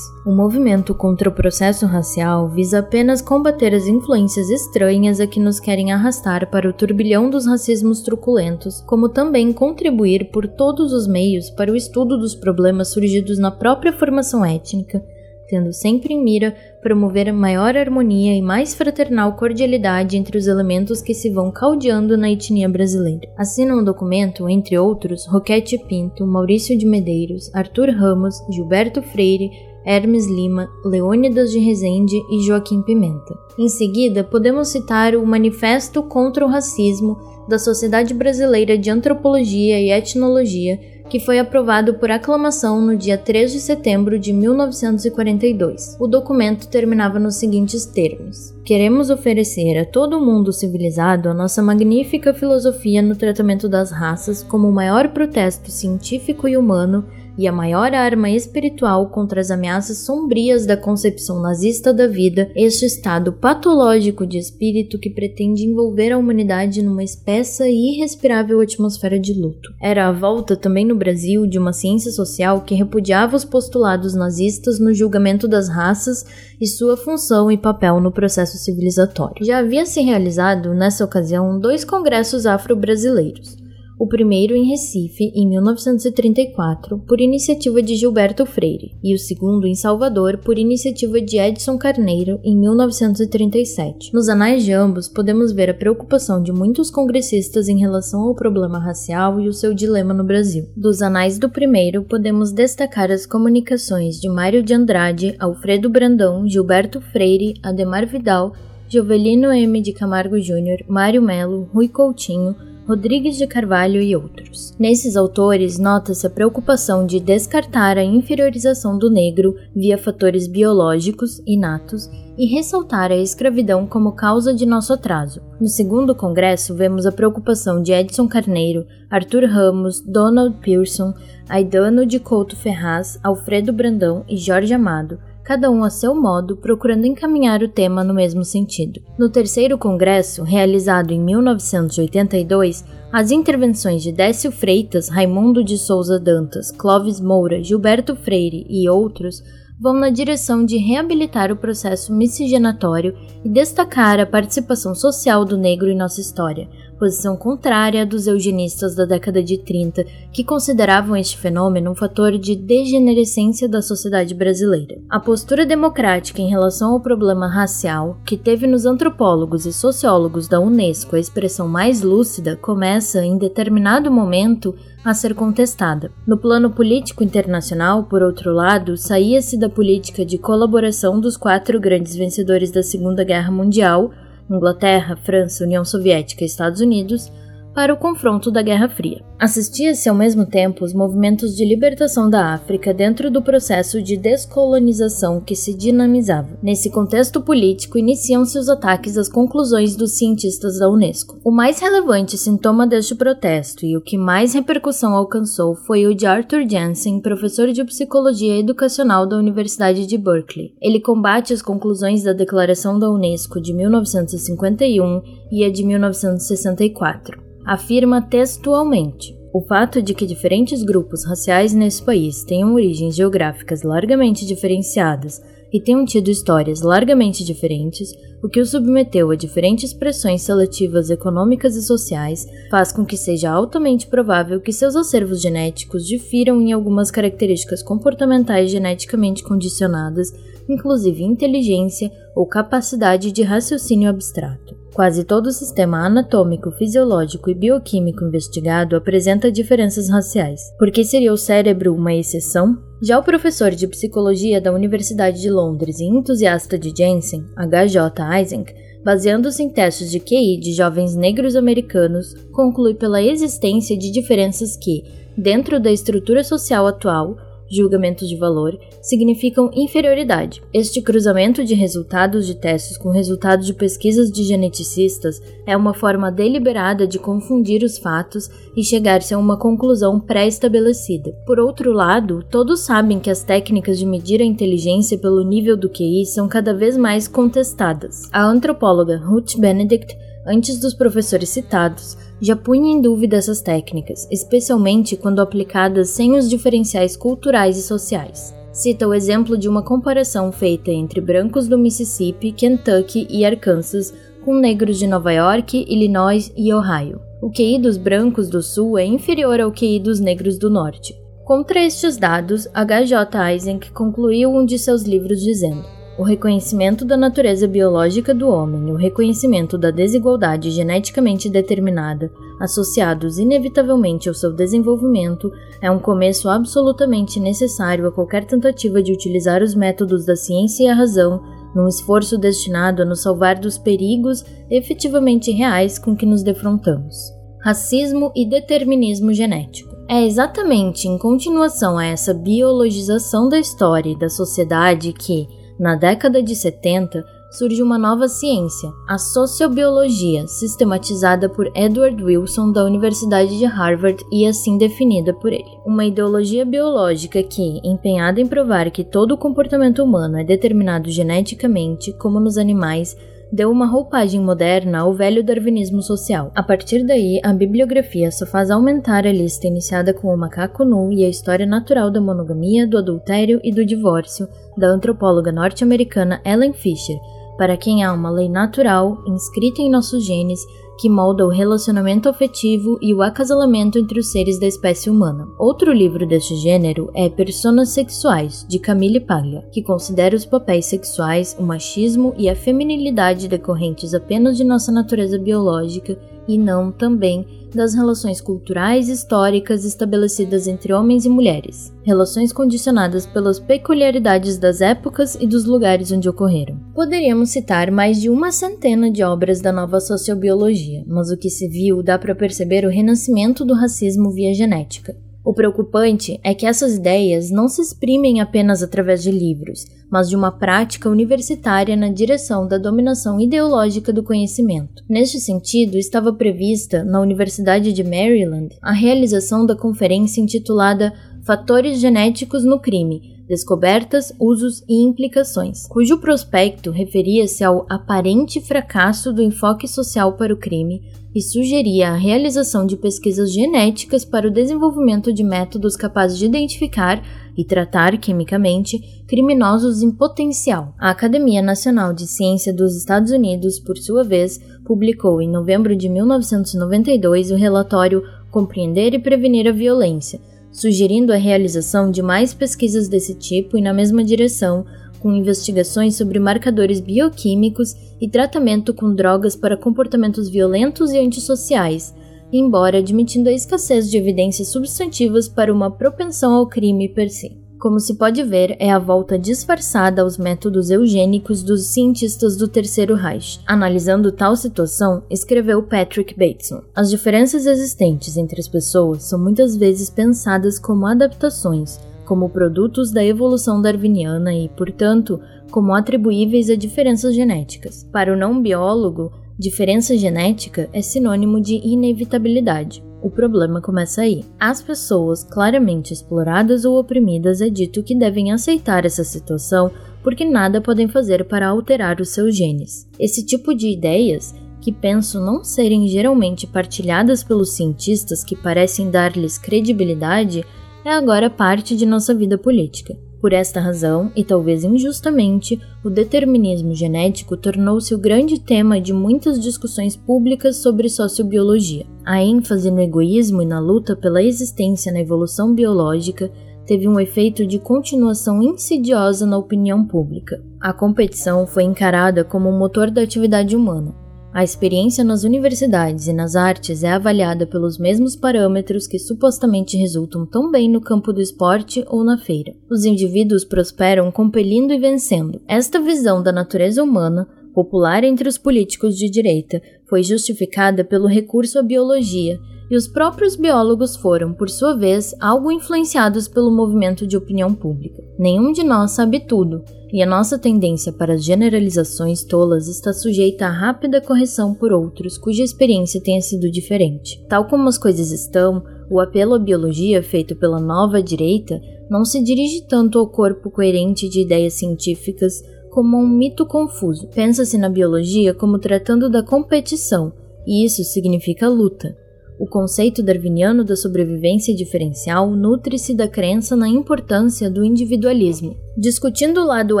O 0.24 0.32
movimento 0.32 0.94
contra 0.94 1.28
o 1.28 1.32
processo 1.32 1.84
racial 1.84 2.48
visa 2.48 2.78
apenas 2.78 3.20
combater 3.20 3.74
as 3.74 3.86
influências 3.86 4.48
estranhas 4.48 5.20
a 5.20 5.26
que 5.26 5.38
nos 5.38 5.60
querem 5.60 5.92
arrastar 5.92 6.50
para 6.50 6.68
o 6.68 6.72
turbilhão 6.72 7.28
dos 7.28 7.46
racismos 7.46 8.00
truculentos, 8.00 8.80
como 8.86 9.08
também 9.08 9.52
contribuir 9.52 10.30
por 10.30 10.48
todos 10.48 10.92
os 10.92 11.06
meios 11.06 11.50
para 11.50 11.70
o 11.70 11.76
estudo 11.76 12.18
dos 12.18 12.34
problemas 12.34 12.92
surgidos 12.92 13.38
na 13.38 13.50
própria 13.50 13.92
formação 13.92 14.44
étnica 14.44 15.04
tendo 15.48 15.72
sempre 15.72 16.14
em 16.14 16.22
mira 16.22 16.54
promover 16.80 17.32
maior 17.32 17.76
harmonia 17.76 18.34
e 18.34 18.42
mais 18.42 18.74
fraternal 18.74 19.34
cordialidade 19.34 20.16
entre 20.16 20.36
os 20.36 20.46
elementos 20.46 21.00
que 21.00 21.14
se 21.14 21.30
vão 21.30 21.50
caldeando 21.50 22.16
na 22.16 22.30
etnia 22.30 22.68
brasileira. 22.68 23.28
Assinam 23.36 23.78
o 23.78 23.84
documento, 23.84 24.48
entre 24.48 24.78
outros, 24.78 25.26
Roquete 25.26 25.78
Pinto, 25.78 26.26
Maurício 26.26 26.76
de 26.76 26.86
Medeiros, 26.86 27.54
Arthur 27.54 27.90
Ramos, 27.90 28.36
Gilberto 28.50 29.02
Freire, 29.02 29.50
Hermes 29.84 30.26
Lima, 30.26 30.68
Leônidas 30.84 31.50
de 31.50 31.58
Rezende 31.58 32.16
e 32.30 32.46
Joaquim 32.46 32.82
Pimenta. 32.82 33.34
Em 33.58 33.68
seguida, 33.68 34.24
podemos 34.24 34.68
citar 34.68 35.14
o 35.14 35.26
Manifesto 35.26 36.02
contra 36.02 36.44
o 36.44 36.48
Racismo 36.48 37.18
da 37.46 37.58
Sociedade 37.58 38.14
Brasileira 38.14 38.78
de 38.78 38.90
Antropologia 38.90 39.78
e 39.78 39.90
Etnologia, 39.90 40.80
que 41.08 41.20
foi 41.20 41.38
aprovado 41.38 41.94
por 41.94 42.10
aclamação 42.10 42.80
no 42.80 42.96
dia 42.96 43.16
3 43.16 43.52
de 43.52 43.60
setembro 43.60 44.18
de 44.18 44.32
1942. 44.32 45.96
O 46.00 46.06
documento 46.06 46.68
terminava 46.68 47.18
nos 47.18 47.36
seguintes 47.36 47.84
termos: 47.84 48.54
Queremos 48.64 49.10
oferecer 49.10 49.78
a 49.78 49.84
todo 49.84 50.20
mundo 50.20 50.52
civilizado 50.52 51.28
a 51.28 51.34
nossa 51.34 51.62
magnífica 51.62 52.32
filosofia 52.32 53.02
no 53.02 53.16
tratamento 53.16 53.68
das 53.68 53.90
raças 53.90 54.42
como 54.42 54.68
o 54.68 54.72
maior 54.72 55.08
protesto 55.08 55.70
científico 55.70 56.48
e 56.48 56.56
humano 56.56 57.04
e 57.36 57.48
a 57.48 57.52
maior 57.52 57.92
arma 57.94 58.30
espiritual 58.30 59.08
contra 59.08 59.40
as 59.40 59.50
ameaças 59.50 59.98
sombrias 59.98 60.66
da 60.66 60.76
concepção 60.76 61.40
nazista 61.40 61.92
da 61.92 62.06
vida, 62.06 62.50
este 62.54 62.86
estado 62.86 63.32
patológico 63.32 64.26
de 64.26 64.38
espírito 64.38 64.98
que 64.98 65.10
pretende 65.10 65.64
envolver 65.64 66.12
a 66.12 66.18
humanidade 66.18 66.82
numa 66.82 67.02
espessa 67.02 67.68
e 67.68 67.96
irrespirável 67.96 68.60
atmosfera 68.60 69.18
de 69.18 69.32
luto. 69.32 69.72
Era 69.80 70.08
a 70.08 70.12
volta 70.12 70.56
também 70.56 70.84
no 70.84 70.94
Brasil 70.94 71.46
de 71.46 71.58
uma 71.58 71.72
ciência 71.72 72.12
social 72.12 72.60
que 72.60 72.74
repudiava 72.74 73.36
os 73.36 73.44
postulados 73.44 74.14
nazistas 74.14 74.78
no 74.78 74.94
julgamento 74.94 75.48
das 75.48 75.68
raças 75.68 76.24
e 76.60 76.66
sua 76.66 76.96
função 76.96 77.50
e 77.50 77.58
papel 77.58 78.00
no 78.00 78.12
processo 78.12 78.56
civilizatório. 78.58 79.44
Já 79.44 79.58
havia 79.58 79.84
se 79.86 80.00
realizado, 80.00 80.72
nessa 80.74 81.04
ocasião, 81.04 81.58
dois 81.58 81.84
congressos 81.84 82.46
afro-brasileiros 82.46 83.63
o 83.98 84.06
primeiro 84.06 84.56
em 84.56 84.68
Recife, 84.68 85.32
em 85.34 85.48
1934, 85.48 86.98
por 86.98 87.20
iniciativa 87.20 87.80
de 87.80 87.94
Gilberto 87.94 88.44
Freire, 88.44 88.92
e 89.02 89.14
o 89.14 89.18
segundo 89.18 89.66
em 89.66 89.74
Salvador, 89.74 90.38
por 90.38 90.58
iniciativa 90.58 91.20
de 91.20 91.38
Edson 91.38 91.78
Carneiro, 91.78 92.40
em 92.42 92.56
1937. 92.56 94.12
Nos 94.12 94.28
anais 94.28 94.64
de 94.64 94.72
ambos, 94.72 95.08
podemos 95.08 95.52
ver 95.52 95.70
a 95.70 95.74
preocupação 95.74 96.42
de 96.42 96.52
muitos 96.52 96.90
congressistas 96.90 97.68
em 97.68 97.78
relação 97.78 98.22
ao 98.22 98.34
problema 98.34 98.78
racial 98.78 99.40
e 99.40 99.48
o 99.48 99.52
seu 99.52 99.72
dilema 99.72 100.12
no 100.12 100.24
Brasil. 100.24 100.68
Dos 100.76 101.00
anais 101.00 101.38
do 101.38 101.48
primeiro, 101.48 102.02
podemos 102.02 102.52
destacar 102.52 103.10
as 103.10 103.26
comunicações 103.26 104.20
de 104.20 104.28
Mário 104.28 104.62
de 104.62 104.74
Andrade, 104.74 105.36
Alfredo 105.38 105.88
Brandão, 105.88 106.48
Gilberto 106.48 107.00
Freire, 107.00 107.54
Ademar 107.62 108.06
Vidal, 108.06 108.52
Jovelino 108.88 109.50
M. 109.52 109.80
de 109.80 109.92
Camargo 109.92 110.38
Júnior, 110.40 110.78
Mário 110.88 111.22
Melo, 111.22 111.68
Rui 111.72 111.88
Coutinho, 111.88 112.54
Rodrigues 112.86 113.36
de 113.36 113.46
Carvalho 113.46 114.00
e 114.00 114.14
outros. 114.14 114.74
Nesses 114.78 115.16
autores, 115.16 115.78
nota-se 115.78 116.26
a 116.26 116.30
preocupação 116.30 117.06
de 117.06 117.18
descartar 117.18 117.96
a 117.96 118.04
inferiorização 118.04 118.98
do 118.98 119.10
negro 119.10 119.56
via 119.74 119.96
fatores 119.96 120.46
biológicos, 120.46 121.42
inatos, 121.46 122.10
e 122.36 122.46
ressaltar 122.46 123.10
a 123.10 123.16
escravidão 123.16 123.86
como 123.86 124.12
causa 124.12 124.52
de 124.52 124.66
nosso 124.66 124.92
atraso. 124.92 125.40
No 125.60 125.68
segundo 125.68 126.14
congresso, 126.14 126.74
vemos 126.74 127.06
a 127.06 127.12
preocupação 127.12 127.80
de 127.80 127.92
Edson 127.92 128.28
Carneiro, 128.28 128.86
Arthur 129.08 129.44
Ramos, 129.44 130.00
Donald 130.00 130.56
Pearson, 130.60 131.14
Aidano 131.48 132.04
de 132.04 132.18
Couto 132.18 132.56
Ferraz, 132.56 133.18
Alfredo 133.22 133.72
Brandão 133.72 134.24
e 134.28 134.36
Jorge 134.36 134.74
Amado 134.74 135.18
cada 135.44 135.70
um 135.70 135.84
a 135.84 135.90
seu 135.90 136.14
modo, 136.14 136.56
procurando 136.56 137.06
encaminhar 137.06 137.62
o 137.62 137.68
tema 137.68 138.02
no 138.02 138.14
mesmo 138.14 138.42
sentido. 138.44 139.00
No 139.18 139.28
terceiro 139.28 139.76
congresso, 139.76 140.42
realizado 140.42 141.12
em 141.12 141.20
1982, 141.20 142.82
as 143.12 143.30
intervenções 143.30 144.02
de 144.02 144.10
Décio 144.10 144.50
Freitas, 144.50 145.08
Raimundo 145.08 145.62
de 145.62 145.76
Souza 145.76 146.18
Dantas, 146.18 146.70
Clóvis 146.70 147.20
Moura, 147.20 147.62
Gilberto 147.62 148.16
Freire 148.16 148.66
e 148.68 148.88
outros 148.88 149.42
vão 149.78 149.92
na 149.92 150.08
direção 150.08 150.64
de 150.64 150.76
reabilitar 150.78 151.52
o 151.52 151.56
processo 151.56 152.14
miscigenatório 152.14 153.14
e 153.44 153.48
destacar 153.48 154.20
a 154.20 154.26
participação 154.26 154.94
social 154.94 155.44
do 155.44 155.58
negro 155.58 155.90
em 155.90 155.96
nossa 155.96 156.20
história, 156.20 156.68
posição 156.98 157.36
contrária 157.36 158.04
dos 158.04 158.26
eugenistas 158.26 158.94
da 158.94 159.04
década 159.04 159.42
de 159.42 159.58
30, 159.58 160.04
que 160.32 160.44
consideravam 160.44 161.16
este 161.16 161.38
fenômeno 161.38 161.90
um 161.90 161.94
fator 161.94 162.38
de 162.38 162.56
degenerescência 162.56 163.68
da 163.68 163.82
sociedade 163.82 164.34
brasileira. 164.34 164.98
A 165.08 165.20
postura 165.20 165.66
democrática 165.66 166.40
em 166.40 166.48
relação 166.48 166.92
ao 166.92 167.00
problema 167.00 167.46
racial, 167.46 168.18
que 168.24 168.36
teve 168.36 168.66
nos 168.66 168.86
antropólogos 168.86 169.66
e 169.66 169.72
sociólogos 169.72 170.48
da 170.48 170.60
Unesco 170.60 171.16
a 171.16 171.20
expressão 171.20 171.68
mais 171.68 172.02
lúcida, 172.02 172.56
começa, 172.56 173.24
em 173.24 173.36
determinado 173.38 174.10
momento, 174.10 174.74
a 175.04 175.12
ser 175.12 175.34
contestada. 175.34 176.10
No 176.26 176.38
plano 176.38 176.70
político 176.70 177.22
internacional, 177.22 178.04
por 178.04 178.22
outro 178.22 178.52
lado, 178.52 178.96
saía-se 178.96 179.58
da 179.58 179.68
política 179.68 180.24
de 180.24 180.38
colaboração 180.38 181.20
dos 181.20 181.36
quatro 181.36 181.78
grandes 181.78 182.16
vencedores 182.16 182.70
da 182.70 182.82
Segunda 182.82 183.22
Guerra 183.22 183.50
Mundial 183.50 184.10
Inglaterra, 184.50 185.16
França, 185.16 185.64
União 185.64 185.84
Soviética 185.84 186.42
e 186.42 186.46
Estados 186.46 186.80
Unidos 186.80 187.32
para 187.74 187.92
o 187.92 187.96
confronto 187.96 188.50
da 188.50 188.62
Guerra 188.62 188.88
Fria. 188.88 189.22
Assistia-se 189.38 190.08
ao 190.08 190.14
mesmo 190.14 190.46
tempo 190.46 190.84
os 190.84 190.94
movimentos 190.94 191.56
de 191.56 191.64
libertação 191.64 192.30
da 192.30 192.54
África 192.54 192.94
dentro 192.94 193.30
do 193.30 193.42
processo 193.42 194.00
de 194.00 194.16
descolonização 194.16 195.40
que 195.40 195.56
se 195.56 195.74
dinamizava. 195.74 196.56
Nesse 196.62 196.88
contexto 196.88 197.42
político, 197.42 197.98
iniciam-se 197.98 198.56
os 198.56 198.68
ataques 198.68 199.18
às 199.18 199.28
conclusões 199.28 199.96
dos 199.96 200.12
cientistas 200.12 200.78
da 200.78 200.88
Unesco. 200.88 201.38
O 201.44 201.50
mais 201.50 201.80
relevante 201.80 202.38
sintoma 202.38 202.86
deste 202.86 203.14
protesto 203.14 203.84
e 203.84 203.96
o 203.96 204.00
que 204.00 204.16
mais 204.16 204.54
repercussão 204.54 205.12
alcançou 205.12 205.74
foi 205.74 206.06
o 206.06 206.14
de 206.14 206.26
Arthur 206.26 206.66
Jensen, 206.68 207.20
professor 207.20 207.72
de 207.72 207.84
psicologia 207.84 208.56
educacional 208.56 209.26
da 209.26 209.36
Universidade 209.36 210.06
de 210.06 210.16
Berkeley. 210.16 210.72
Ele 210.80 211.00
combate 211.00 211.52
as 211.52 211.60
conclusões 211.60 212.22
da 212.22 212.32
Declaração 212.32 212.98
da 212.98 213.10
Unesco 213.10 213.60
de 213.60 213.74
1951 213.74 215.22
e 215.50 215.64
a 215.64 215.70
de 215.70 215.84
1964 215.84 217.43
afirma 217.64 218.20
textualmente: 218.20 219.36
o 219.52 219.60
fato 219.60 220.02
de 220.02 220.14
que 220.14 220.26
diferentes 220.26 220.82
grupos 220.82 221.24
raciais 221.24 221.72
nesse 221.72 222.02
país 222.02 222.44
tenham 222.44 222.74
origens 222.74 223.14
geográficas 223.14 223.82
largamente 223.82 224.44
diferenciadas 224.44 225.40
e 225.72 225.80
tenham 225.80 226.04
tido 226.04 226.30
histórias 226.30 226.82
largamente 226.82 227.44
diferentes, 227.44 228.12
o 228.42 228.48
que 228.48 228.60
os 228.60 228.70
submeteu 228.70 229.30
a 229.30 229.36
diferentes 229.36 229.92
pressões 229.92 230.42
seletivas 230.42 231.10
econômicas 231.10 231.74
e 231.74 231.82
sociais, 231.82 232.46
faz 232.70 232.92
com 232.92 233.04
que 233.04 233.16
seja 233.16 233.50
altamente 233.50 234.06
provável 234.06 234.60
que 234.60 234.72
seus 234.72 234.94
acervos 234.94 235.40
genéticos 235.40 236.06
difiram 236.06 236.60
em 236.60 236.72
algumas 236.72 237.10
características 237.10 237.82
comportamentais 237.82 238.70
geneticamente 238.70 239.42
condicionadas, 239.42 240.32
inclusive 240.68 241.22
inteligência 241.22 242.10
ou 242.34 242.46
capacidade 242.46 243.30
de 243.30 243.42
raciocínio 243.42 244.10
abstrato. 244.10 244.74
Quase 244.94 245.24
todo 245.24 245.46
o 245.46 245.52
sistema 245.52 246.06
anatômico, 246.06 246.70
fisiológico 246.70 247.50
e 247.50 247.54
bioquímico 247.54 248.24
investigado 248.24 248.94
apresenta 248.94 249.50
diferenças 249.50 250.08
raciais. 250.08 250.60
Por 250.78 250.90
que 250.92 251.04
seria 251.04 251.32
o 251.32 251.36
cérebro 251.36 251.92
uma 251.92 252.14
exceção? 252.14 252.78
Já 253.02 253.18
o 253.18 253.22
professor 253.22 253.72
de 253.72 253.88
psicologia 253.88 254.60
da 254.60 254.72
Universidade 254.72 255.40
de 255.40 255.50
Londres 255.50 255.98
e 255.98 256.04
entusiasta 256.04 256.78
de 256.78 256.92
Jensen, 256.96 257.44
H.J. 257.56 258.40
Isaac, 258.40 258.72
baseando-se 259.04 259.64
em 259.64 259.68
testes 259.68 260.12
de 260.12 260.20
QI 260.20 260.58
de 260.58 260.72
jovens 260.72 261.16
negros 261.16 261.56
americanos, 261.56 262.32
conclui 262.52 262.94
pela 262.94 263.20
existência 263.20 263.98
de 263.98 264.12
diferenças 264.12 264.76
que, 264.76 265.02
dentro 265.36 265.80
da 265.80 265.90
estrutura 265.90 266.44
social 266.44 266.86
atual, 266.86 267.36
julgamentos 267.74 268.28
de 268.28 268.36
valor, 268.36 268.78
significam 269.02 269.70
inferioridade. 269.74 270.62
Este 270.72 271.02
cruzamento 271.02 271.64
de 271.64 271.74
resultados 271.74 272.46
de 272.46 272.54
testes 272.54 272.96
com 272.96 273.10
resultados 273.10 273.66
de 273.66 273.74
pesquisas 273.74 274.30
de 274.30 274.42
geneticistas 274.42 275.42
é 275.66 275.76
uma 275.76 275.94
forma 275.94 276.30
deliberada 276.30 277.06
de 277.06 277.18
confundir 277.18 277.82
os 277.82 277.98
fatos 277.98 278.50
e 278.76 278.84
chegar-se 278.84 279.34
a 279.34 279.38
uma 279.38 279.58
conclusão 279.58 280.20
pré-estabelecida. 280.20 281.32
Por 281.46 281.58
outro 281.58 281.92
lado, 281.92 282.44
todos 282.50 282.80
sabem 282.80 283.18
que 283.18 283.30
as 283.30 283.42
técnicas 283.42 283.98
de 283.98 284.06
medir 284.06 284.40
a 284.40 284.44
inteligência 284.44 285.18
pelo 285.18 285.42
nível 285.42 285.76
do 285.76 285.88
QI 285.88 286.26
são 286.26 286.48
cada 286.48 286.74
vez 286.74 286.96
mais 286.96 287.26
contestadas. 287.26 288.28
A 288.32 288.44
antropóloga 288.44 289.16
Ruth 289.16 289.56
Benedict 289.58 290.16
antes 290.46 290.78
dos 290.78 290.94
professores 290.94 291.48
citados, 291.48 292.16
já 292.40 292.54
punha 292.54 292.92
em 292.92 293.00
dúvida 293.00 293.36
essas 293.36 293.60
técnicas, 293.60 294.28
especialmente 294.30 295.16
quando 295.16 295.40
aplicadas 295.40 296.10
sem 296.10 296.36
os 296.36 296.48
diferenciais 296.48 297.16
culturais 297.16 297.76
e 297.78 297.82
sociais. 297.82 298.54
Cita 298.72 299.06
o 299.06 299.14
exemplo 299.14 299.56
de 299.56 299.68
uma 299.68 299.82
comparação 299.82 300.50
feita 300.50 300.90
entre 300.90 301.20
brancos 301.20 301.68
do 301.68 301.78
Mississippi, 301.78 302.50
Kentucky 302.50 303.26
e 303.30 303.44
Arkansas 303.44 304.12
com 304.44 304.54
negros 304.54 304.98
de 304.98 305.06
Nova 305.06 305.32
York, 305.32 305.86
Illinois 305.88 306.52
e 306.56 306.72
Ohio. 306.72 307.20
O 307.40 307.50
QI 307.50 307.78
dos 307.78 307.96
brancos 307.96 308.48
do 308.48 308.62
Sul 308.62 308.98
é 308.98 309.04
inferior 309.04 309.60
ao 309.60 309.72
QI 309.72 309.98
dos 310.00 310.20
negros 310.20 310.58
do 310.58 310.68
Norte. 310.68 311.14
Contra 311.44 311.84
estes 311.84 312.16
dados, 312.16 312.66
H.J. 312.74 313.54
Isaac 313.54 313.90
concluiu 313.92 314.50
um 314.50 314.64
de 314.64 314.78
seus 314.78 315.02
livros 315.02 315.42
dizendo: 315.42 315.84
o 316.16 316.22
reconhecimento 316.22 317.04
da 317.04 317.16
natureza 317.16 317.66
biológica 317.66 318.32
do 318.32 318.48
homem 318.48 318.88
e 318.88 318.92
o 318.92 318.96
reconhecimento 318.96 319.76
da 319.76 319.90
desigualdade 319.90 320.70
geneticamente 320.70 321.48
determinada, 321.48 322.30
associados 322.60 323.38
inevitavelmente 323.38 324.28
ao 324.28 324.34
seu 324.34 324.52
desenvolvimento, 324.52 325.50
é 325.80 325.90
um 325.90 325.98
começo 325.98 326.48
absolutamente 326.48 327.40
necessário 327.40 328.06
a 328.06 328.12
qualquer 328.12 328.44
tentativa 328.44 329.02
de 329.02 329.12
utilizar 329.12 329.62
os 329.62 329.74
métodos 329.74 330.24
da 330.24 330.36
ciência 330.36 330.84
e 330.84 330.88
a 330.88 330.94
razão 330.94 331.42
num 331.74 331.88
esforço 331.88 332.38
destinado 332.38 333.02
a 333.02 333.04
nos 333.04 333.22
salvar 333.22 333.58
dos 333.58 333.76
perigos 333.76 334.44
efetivamente 334.70 335.50
reais 335.50 335.98
com 335.98 336.14
que 336.14 336.24
nos 336.24 336.44
defrontamos. 336.44 337.16
Racismo 337.60 338.30
e 338.36 338.48
determinismo 338.48 339.32
genético. 339.32 339.92
É 340.08 340.24
exatamente 340.24 341.08
em 341.08 341.18
continuação 341.18 341.96
a 341.96 342.04
essa 342.04 342.34
biologização 342.34 343.48
da 343.48 343.58
história 343.58 344.10
e 344.10 344.18
da 344.18 344.28
sociedade 344.28 345.12
que, 345.12 345.48
na 345.78 345.96
década 345.96 346.42
de 346.42 346.54
70, 346.54 347.24
surge 347.50 347.82
uma 347.82 347.96
nova 347.96 348.26
ciência, 348.26 348.90
a 349.08 349.16
sociobiologia, 349.16 350.46
sistematizada 350.46 351.48
por 351.48 351.70
Edward 351.74 352.22
Wilson 352.22 352.72
da 352.72 352.84
Universidade 352.84 353.56
de 353.56 353.64
Harvard 353.64 354.24
e 354.32 354.44
assim 354.44 354.76
definida 354.76 355.32
por 355.32 355.52
ele. 355.52 355.78
Uma 355.86 356.04
ideologia 356.04 356.64
biológica 356.64 357.42
que, 357.42 357.80
empenhada 357.84 358.40
em 358.40 358.46
provar 358.46 358.90
que 358.90 359.04
todo 359.04 359.32
o 359.32 359.38
comportamento 359.38 360.02
humano 360.02 360.38
é 360.38 360.44
determinado 360.44 361.10
geneticamente, 361.10 362.12
como 362.12 362.40
nos 362.40 362.58
animais, 362.58 363.16
deu 363.54 363.70
uma 363.70 363.86
roupagem 363.86 364.40
moderna 364.40 364.98
ao 364.98 365.14
velho 365.14 365.44
darwinismo 365.44 366.02
social. 366.02 366.50
A 366.56 366.62
partir 366.62 367.06
daí, 367.06 367.40
a 367.44 367.52
bibliografia 367.52 368.28
só 368.32 368.44
faz 368.44 368.68
aumentar 368.68 369.24
a 369.24 369.32
lista 369.32 369.68
iniciada 369.68 370.12
com 370.12 370.34
o 370.34 370.36
macaco 370.36 370.84
nu 370.84 371.12
e 371.12 371.24
a 371.24 371.28
história 371.28 371.64
natural 371.64 372.10
da 372.10 372.20
monogamia, 372.20 372.84
do 372.84 372.98
adultério 372.98 373.60
e 373.62 373.70
do 373.70 373.86
divórcio, 373.86 374.48
da 374.76 374.88
antropóloga 374.88 375.52
norte-americana 375.52 376.40
Ellen 376.44 376.72
Fisher, 376.72 377.16
para 377.56 377.76
quem 377.76 378.02
há 378.02 378.12
uma 378.12 378.28
lei 378.28 378.48
natural 378.48 379.18
inscrita 379.24 379.80
em 379.80 379.88
nossos 379.88 380.26
genes 380.26 380.58
que 380.98 381.08
molda 381.08 381.44
o 381.44 381.50
relacionamento 381.50 382.28
afetivo 382.28 382.98
e 383.00 383.12
o 383.12 383.22
acasalamento 383.22 383.98
entre 383.98 384.18
os 384.18 384.30
seres 384.30 384.58
da 384.58 384.66
espécie 384.66 385.10
humana. 385.10 385.48
Outro 385.58 385.92
livro 385.92 386.26
deste 386.26 386.56
gênero 386.56 387.10
é 387.14 387.28
Personas 387.28 387.90
Sexuais, 387.90 388.64
de 388.68 388.78
Camille 388.78 389.20
Paglia, 389.20 389.62
que 389.72 389.82
considera 389.82 390.36
os 390.36 390.44
papéis 390.44 390.86
sexuais, 390.86 391.56
o 391.58 391.62
machismo 391.62 392.34
e 392.36 392.48
a 392.48 392.56
feminilidade 392.56 393.48
decorrentes 393.48 394.14
apenas 394.14 394.56
de 394.56 394.64
nossa 394.64 394.92
natureza 394.92 395.38
biológica 395.38 396.18
e 396.46 396.58
não 396.58 396.92
também 396.92 397.46
das 397.74 397.94
relações 397.94 398.40
culturais 398.40 399.08
e 399.08 399.12
históricas 399.12 399.84
estabelecidas 399.84 400.66
entre 400.66 400.92
homens 400.92 401.24
e 401.24 401.28
mulheres, 401.28 401.92
relações 402.04 402.52
condicionadas 402.52 403.26
pelas 403.26 403.58
peculiaridades 403.58 404.56
das 404.56 404.80
épocas 404.80 405.34
e 405.40 405.46
dos 405.46 405.64
lugares 405.64 406.12
onde 406.12 406.28
ocorreram. 406.28 406.78
Poderíamos 406.94 407.50
citar 407.50 407.90
mais 407.90 408.20
de 408.20 408.30
uma 408.30 408.52
centena 408.52 409.10
de 409.10 409.22
obras 409.24 409.60
da 409.60 409.72
nova 409.72 410.00
sociobiologia, 410.00 411.04
mas 411.06 411.30
o 411.30 411.36
que 411.36 411.50
se 411.50 411.68
viu 411.68 412.02
dá 412.02 412.18
para 412.18 412.34
perceber 412.34 412.84
o 412.86 412.90
renascimento 412.90 413.64
do 413.64 413.74
racismo 413.74 414.30
via 414.30 414.54
genética. 414.54 415.16
O 415.44 415.52
preocupante 415.52 416.40
é 416.42 416.54
que 416.54 416.64
essas 416.64 416.94
ideias 416.96 417.50
não 417.50 417.68
se 417.68 417.82
exprimem 417.82 418.40
apenas 418.40 418.82
através 418.82 419.22
de 419.22 419.30
livros, 419.30 419.84
mas 420.10 420.30
de 420.30 420.34
uma 420.34 420.50
prática 420.50 421.10
universitária 421.10 421.94
na 421.94 422.08
direção 422.08 422.66
da 422.66 422.78
dominação 422.78 423.38
ideológica 423.38 424.10
do 424.10 424.22
conhecimento. 424.22 425.02
Neste 425.06 425.38
sentido, 425.38 425.98
estava 425.98 426.32
prevista, 426.32 427.04
na 427.04 427.20
Universidade 427.20 427.92
de 427.92 428.02
Maryland, 428.02 428.74
a 428.80 428.92
realização 428.92 429.66
da 429.66 429.76
conferência 429.76 430.40
intitulada 430.40 431.12
Fatores 431.44 432.00
Genéticos 432.00 432.64
no 432.64 432.80
Crime 432.80 433.34
descobertas, 433.46 434.32
usos 434.40 434.82
e 434.88 435.02
implicações, 435.02 435.86
cujo 435.86 436.18
prospecto 436.18 436.90
referia-se 436.90 437.62
ao 437.62 437.86
aparente 437.90 438.60
fracasso 438.60 439.32
do 439.32 439.42
enfoque 439.42 439.86
social 439.86 440.32
para 440.32 440.54
o 440.54 440.56
crime 440.56 441.02
e 441.34 441.42
sugeria 441.42 442.10
a 442.10 442.16
realização 442.16 442.86
de 442.86 442.96
pesquisas 442.96 443.52
genéticas 443.52 444.24
para 444.24 444.48
o 444.48 444.50
desenvolvimento 444.50 445.32
de 445.32 445.42
métodos 445.42 445.96
capazes 445.96 446.38
de 446.38 446.46
identificar 446.46 447.22
e 447.56 447.64
tratar 447.64 448.16
quimicamente 448.18 449.24
criminosos 449.26 450.00
em 450.00 450.10
potencial. 450.10 450.94
A 450.98 451.10
Academia 451.10 451.60
Nacional 451.60 452.14
de 452.14 452.26
Ciência 452.26 452.72
dos 452.72 452.96
Estados 452.96 453.30
Unidos, 453.30 453.78
por 453.78 453.98
sua 453.98 454.24
vez, 454.24 454.60
publicou 454.84 455.42
em 455.42 455.50
novembro 455.50 455.94
de 455.94 456.08
1992 456.08 457.50
o 457.50 457.56
relatório 457.56 458.22
Compreender 458.50 459.12
e 459.12 459.18
Prevenir 459.18 459.68
a 459.68 459.72
Violência 459.72 460.40
sugerindo 460.74 461.32
a 461.32 461.36
realização 461.36 462.10
de 462.10 462.20
mais 462.20 462.52
pesquisas 462.52 463.08
desse 463.08 463.34
tipo 463.34 463.78
e 463.78 463.80
na 463.80 463.94
mesma 463.94 464.24
direção, 464.24 464.84
com 465.20 465.32
investigações 465.32 466.16
sobre 466.16 466.38
marcadores 466.38 467.00
bioquímicos 467.00 467.96
e 468.20 468.28
tratamento 468.28 468.92
com 468.92 469.14
drogas 469.14 469.56
para 469.56 469.76
comportamentos 469.76 470.50
violentos 470.50 471.12
e 471.12 471.18
antissociais, 471.18 472.12
embora 472.52 472.98
admitindo 472.98 473.48
a 473.48 473.52
escassez 473.52 474.10
de 474.10 474.18
evidências 474.18 474.68
substantivas 474.68 475.48
para 475.48 475.72
uma 475.72 475.90
propensão 475.90 476.52
ao 476.52 476.66
crime 476.66 477.08
per 477.08 477.30
si. 477.30 477.63
Como 477.84 478.00
se 478.00 478.14
pode 478.14 478.42
ver, 478.42 478.76
é 478.78 478.90
a 478.90 478.98
volta 478.98 479.38
disfarçada 479.38 480.22
aos 480.22 480.38
métodos 480.38 480.88
eugênicos 480.88 481.62
dos 481.62 481.88
cientistas 481.88 482.56
do 482.56 482.66
Terceiro 482.66 483.14
Reich. 483.14 483.60
Analisando 483.66 484.32
tal 484.32 484.56
situação, 484.56 485.22
escreveu 485.28 485.82
Patrick 485.82 486.34
Bateson: 486.34 486.80
As 486.94 487.10
diferenças 487.10 487.66
existentes 487.66 488.38
entre 488.38 488.58
as 488.58 488.66
pessoas 488.66 489.24
são 489.24 489.38
muitas 489.38 489.76
vezes 489.76 490.08
pensadas 490.08 490.78
como 490.78 491.06
adaptações, 491.06 492.00
como 492.24 492.48
produtos 492.48 493.10
da 493.10 493.22
evolução 493.22 493.82
darwiniana 493.82 494.54
e, 494.54 494.66
portanto, 494.70 495.38
como 495.70 495.92
atribuíveis 495.92 496.70
a 496.70 496.76
diferenças 496.76 497.34
genéticas. 497.34 498.08
Para 498.10 498.32
o 498.32 498.36
não 498.36 498.62
biólogo, 498.62 499.30
diferença 499.58 500.16
genética 500.16 500.88
é 500.90 501.02
sinônimo 501.02 501.60
de 501.60 501.74
inevitabilidade. 501.86 503.04
O 503.24 503.30
problema 503.30 503.80
começa 503.80 504.20
aí. 504.20 504.44
As 504.60 504.82
pessoas 504.82 505.42
claramente 505.42 506.12
exploradas 506.12 506.84
ou 506.84 506.98
oprimidas 506.98 507.62
é 507.62 507.70
dito 507.70 508.02
que 508.02 508.14
devem 508.14 508.52
aceitar 508.52 509.06
essa 509.06 509.24
situação 509.24 509.90
porque 510.22 510.44
nada 510.44 510.78
podem 510.78 511.08
fazer 511.08 511.46
para 511.46 511.68
alterar 511.68 512.20
os 512.20 512.28
seus 512.28 512.54
genes. 512.54 513.08
Esse 513.18 513.42
tipo 513.42 513.74
de 513.74 513.88
ideias, 513.88 514.54
que 514.78 514.92
penso 514.92 515.40
não 515.40 515.64
serem 515.64 516.06
geralmente 516.06 516.66
partilhadas 516.66 517.42
pelos 517.42 517.72
cientistas 517.72 518.44
que 518.44 518.54
parecem 518.54 519.10
dar-lhes 519.10 519.56
credibilidade, 519.56 520.62
é 521.02 521.10
agora 521.10 521.48
parte 521.48 521.96
de 521.96 522.04
nossa 522.04 522.34
vida 522.34 522.58
política. 522.58 523.16
Por 523.44 523.52
esta 523.52 523.78
razão, 523.78 524.32
e 524.34 524.42
talvez 524.42 524.84
injustamente, 524.84 525.78
o 526.02 526.08
determinismo 526.08 526.94
genético 526.94 527.58
tornou-se 527.58 528.14
o 528.14 528.18
grande 528.18 528.58
tema 528.58 528.98
de 528.98 529.12
muitas 529.12 529.60
discussões 529.60 530.16
públicas 530.16 530.76
sobre 530.76 531.10
sociobiologia. 531.10 532.06
A 532.24 532.42
ênfase 532.42 532.90
no 532.90 533.02
egoísmo 533.02 533.60
e 533.60 533.66
na 533.66 533.78
luta 533.78 534.16
pela 534.16 534.42
existência 534.42 535.12
na 535.12 535.20
evolução 535.20 535.74
biológica 535.74 536.50
teve 536.86 537.06
um 537.06 537.20
efeito 537.20 537.66
de 537.66 537.78
continuação 537.78 538.62
insidiosa 538.62 539.44
na 539.44 539.58
opinião 539.58 540.06
pública. 540.06 540.64
A 540.80 540.94
competição 540.94 541.66
foi 541.66 541.82
encarada 541.82 542.44
como 542.44 542.70
um 542.70 542.78
motor 542.78 543.10
da 543.10 543.20
atividade 543.20 543.76
humana, 543.76 544.14
a 544.54 544.62
experiência 544.62 545.24
nas 545.24 545.42
universidades 545.42 546.28
e 546.28 546.32
nas 546.32 546.54
artes 546.54 547.02
é 547.02 547.10
avaliada 547.10 547.66
pelos 547.66 547.98
mesmos 547.98 548.36
parâmetros 548.36 549.04
que 549.04 549.18
supostamente 549.18 549.96
resultam 549.96 550.46
tão 550.46 550.70
bem 550.70 550.88
no 550.88 551.00
campo 551.00 551.32
do 551.32 551.40
esporte 551.40 552.04
ou 552.06 552.22
na 552.22 552.38
feira. 552.38 552.72
Os 552.88 553.04
indivíduos 553.04 553.64
prosperam 553.64 554.30
compelindo 554.30 554.92
e 554.92 554.98
vencendo. 554.98 555.60
Esta 555.66 556.00
visão 556.00 556.40
da 556.40 556.52
natureza 556.52 557.02
humana, 557.02 557.48
popular 557.74 558.22
entre 558.22 558.48
os 558.48 558.56
políticos 558.56 559.18
de 559.18 559.28
direita, 559.28 559.82
foi 560.08 560.22
justificada 560.22 561.02
pelo 561.02 561.26
recurso 561.26 561.76
à 561.80 561.82
biologia 561.82 562.60
e 562.94 562.96
os 562.96 563.08
próprios 563.08 563.56
biólogos 563.56 564.14
foram, 564.14 564.52
por 564.52 564.70
sua 564.70 564.94
vez, 564.94 565.34
algo 565.40 565.72
influenciados 565.72 566.46
pelo 566.46 566.70
movimento 566.70 567.26
de 567.26 567.36
opinião 567.36 567.74
pública. 567.74 568.22
Nenhum 568.38 568.70
de 568.70 568.84
nós 568.84 569.10
sabe 569.10 569.40
tudo, 569.40 569.82
e 570.12 570.22
a 570.22 570.26
nossa 570.26 570.56
tendência 570.56 571.12
para 571.12 571.34
as 571.34 571.44
generalizações 571.44 572.44
tolas 572.44 572.86
está 572.86 573.12
sujeita 573.12 573.66
à 573.66 573.68
rápida 573.68 574.20
correção 574.20 574.72
por 574.74 574.92
outros 574.92 575.36
cuja 575.36 575.64
experiência 575.64 576.22
tenha 576.22 576.40
sido 576.40 576.70
diferente. 576.70 577.44
Tal 577.48 577.66
como 577.66 577.88
as 577.88 577.98
coisas 577.98 578.30
estão, 578.30 578.80
o 579.10 579.18
apelo 579.18 579.54
à 579.54 579.58
biologia 579.58 580.22
feito 580.22 580.54
pela 580.54 580.78
nova 580.78 581.20
direita 581.20 581.82
não 582.08 582.24
se 582.24 582.40
dirige 582.40 582.86
tanto 582.86 583.18
ao 583.18 583.26
corpo 583.26 583.72
coerente 583.72 584.28
de 584.28 584.42
ideias 584.42 584.74
científicas 584.74 585.64
como 585.90 586.16
a 586.16 586.20
um 586.20 586.28
mito 586.28 586.64
confuso. 586.64 587.26
Pensa-se 587.34 587.76
na 587.76 587.88
biologia 587.88 588.54
como 588.54 588.78
tratando 588.78 589.28
da 589.28 589.42
competição, 589.42 590.32
e 590.64 590.86
isso 590.86 591.02
significa 591.02 591.68
luta. 591.68 592.22
O 592.56 592.66
conceito 592.66 593.20
darwiniano 593.20 593.82
da 593.82 593.96
sobrevivência 593.96 594.74
diferencial 594.74 595.50
nutre-se 595.50 596.14
da 596.14 596.28
crença 596.28 596.76
na 596.76 596.88
importância 596.88 597.68
do 597.68 597.84
individualismo. 597.84 598.76
Discutindo 598.96 599.60
o 599.60 599.66
lado 599.66 600.00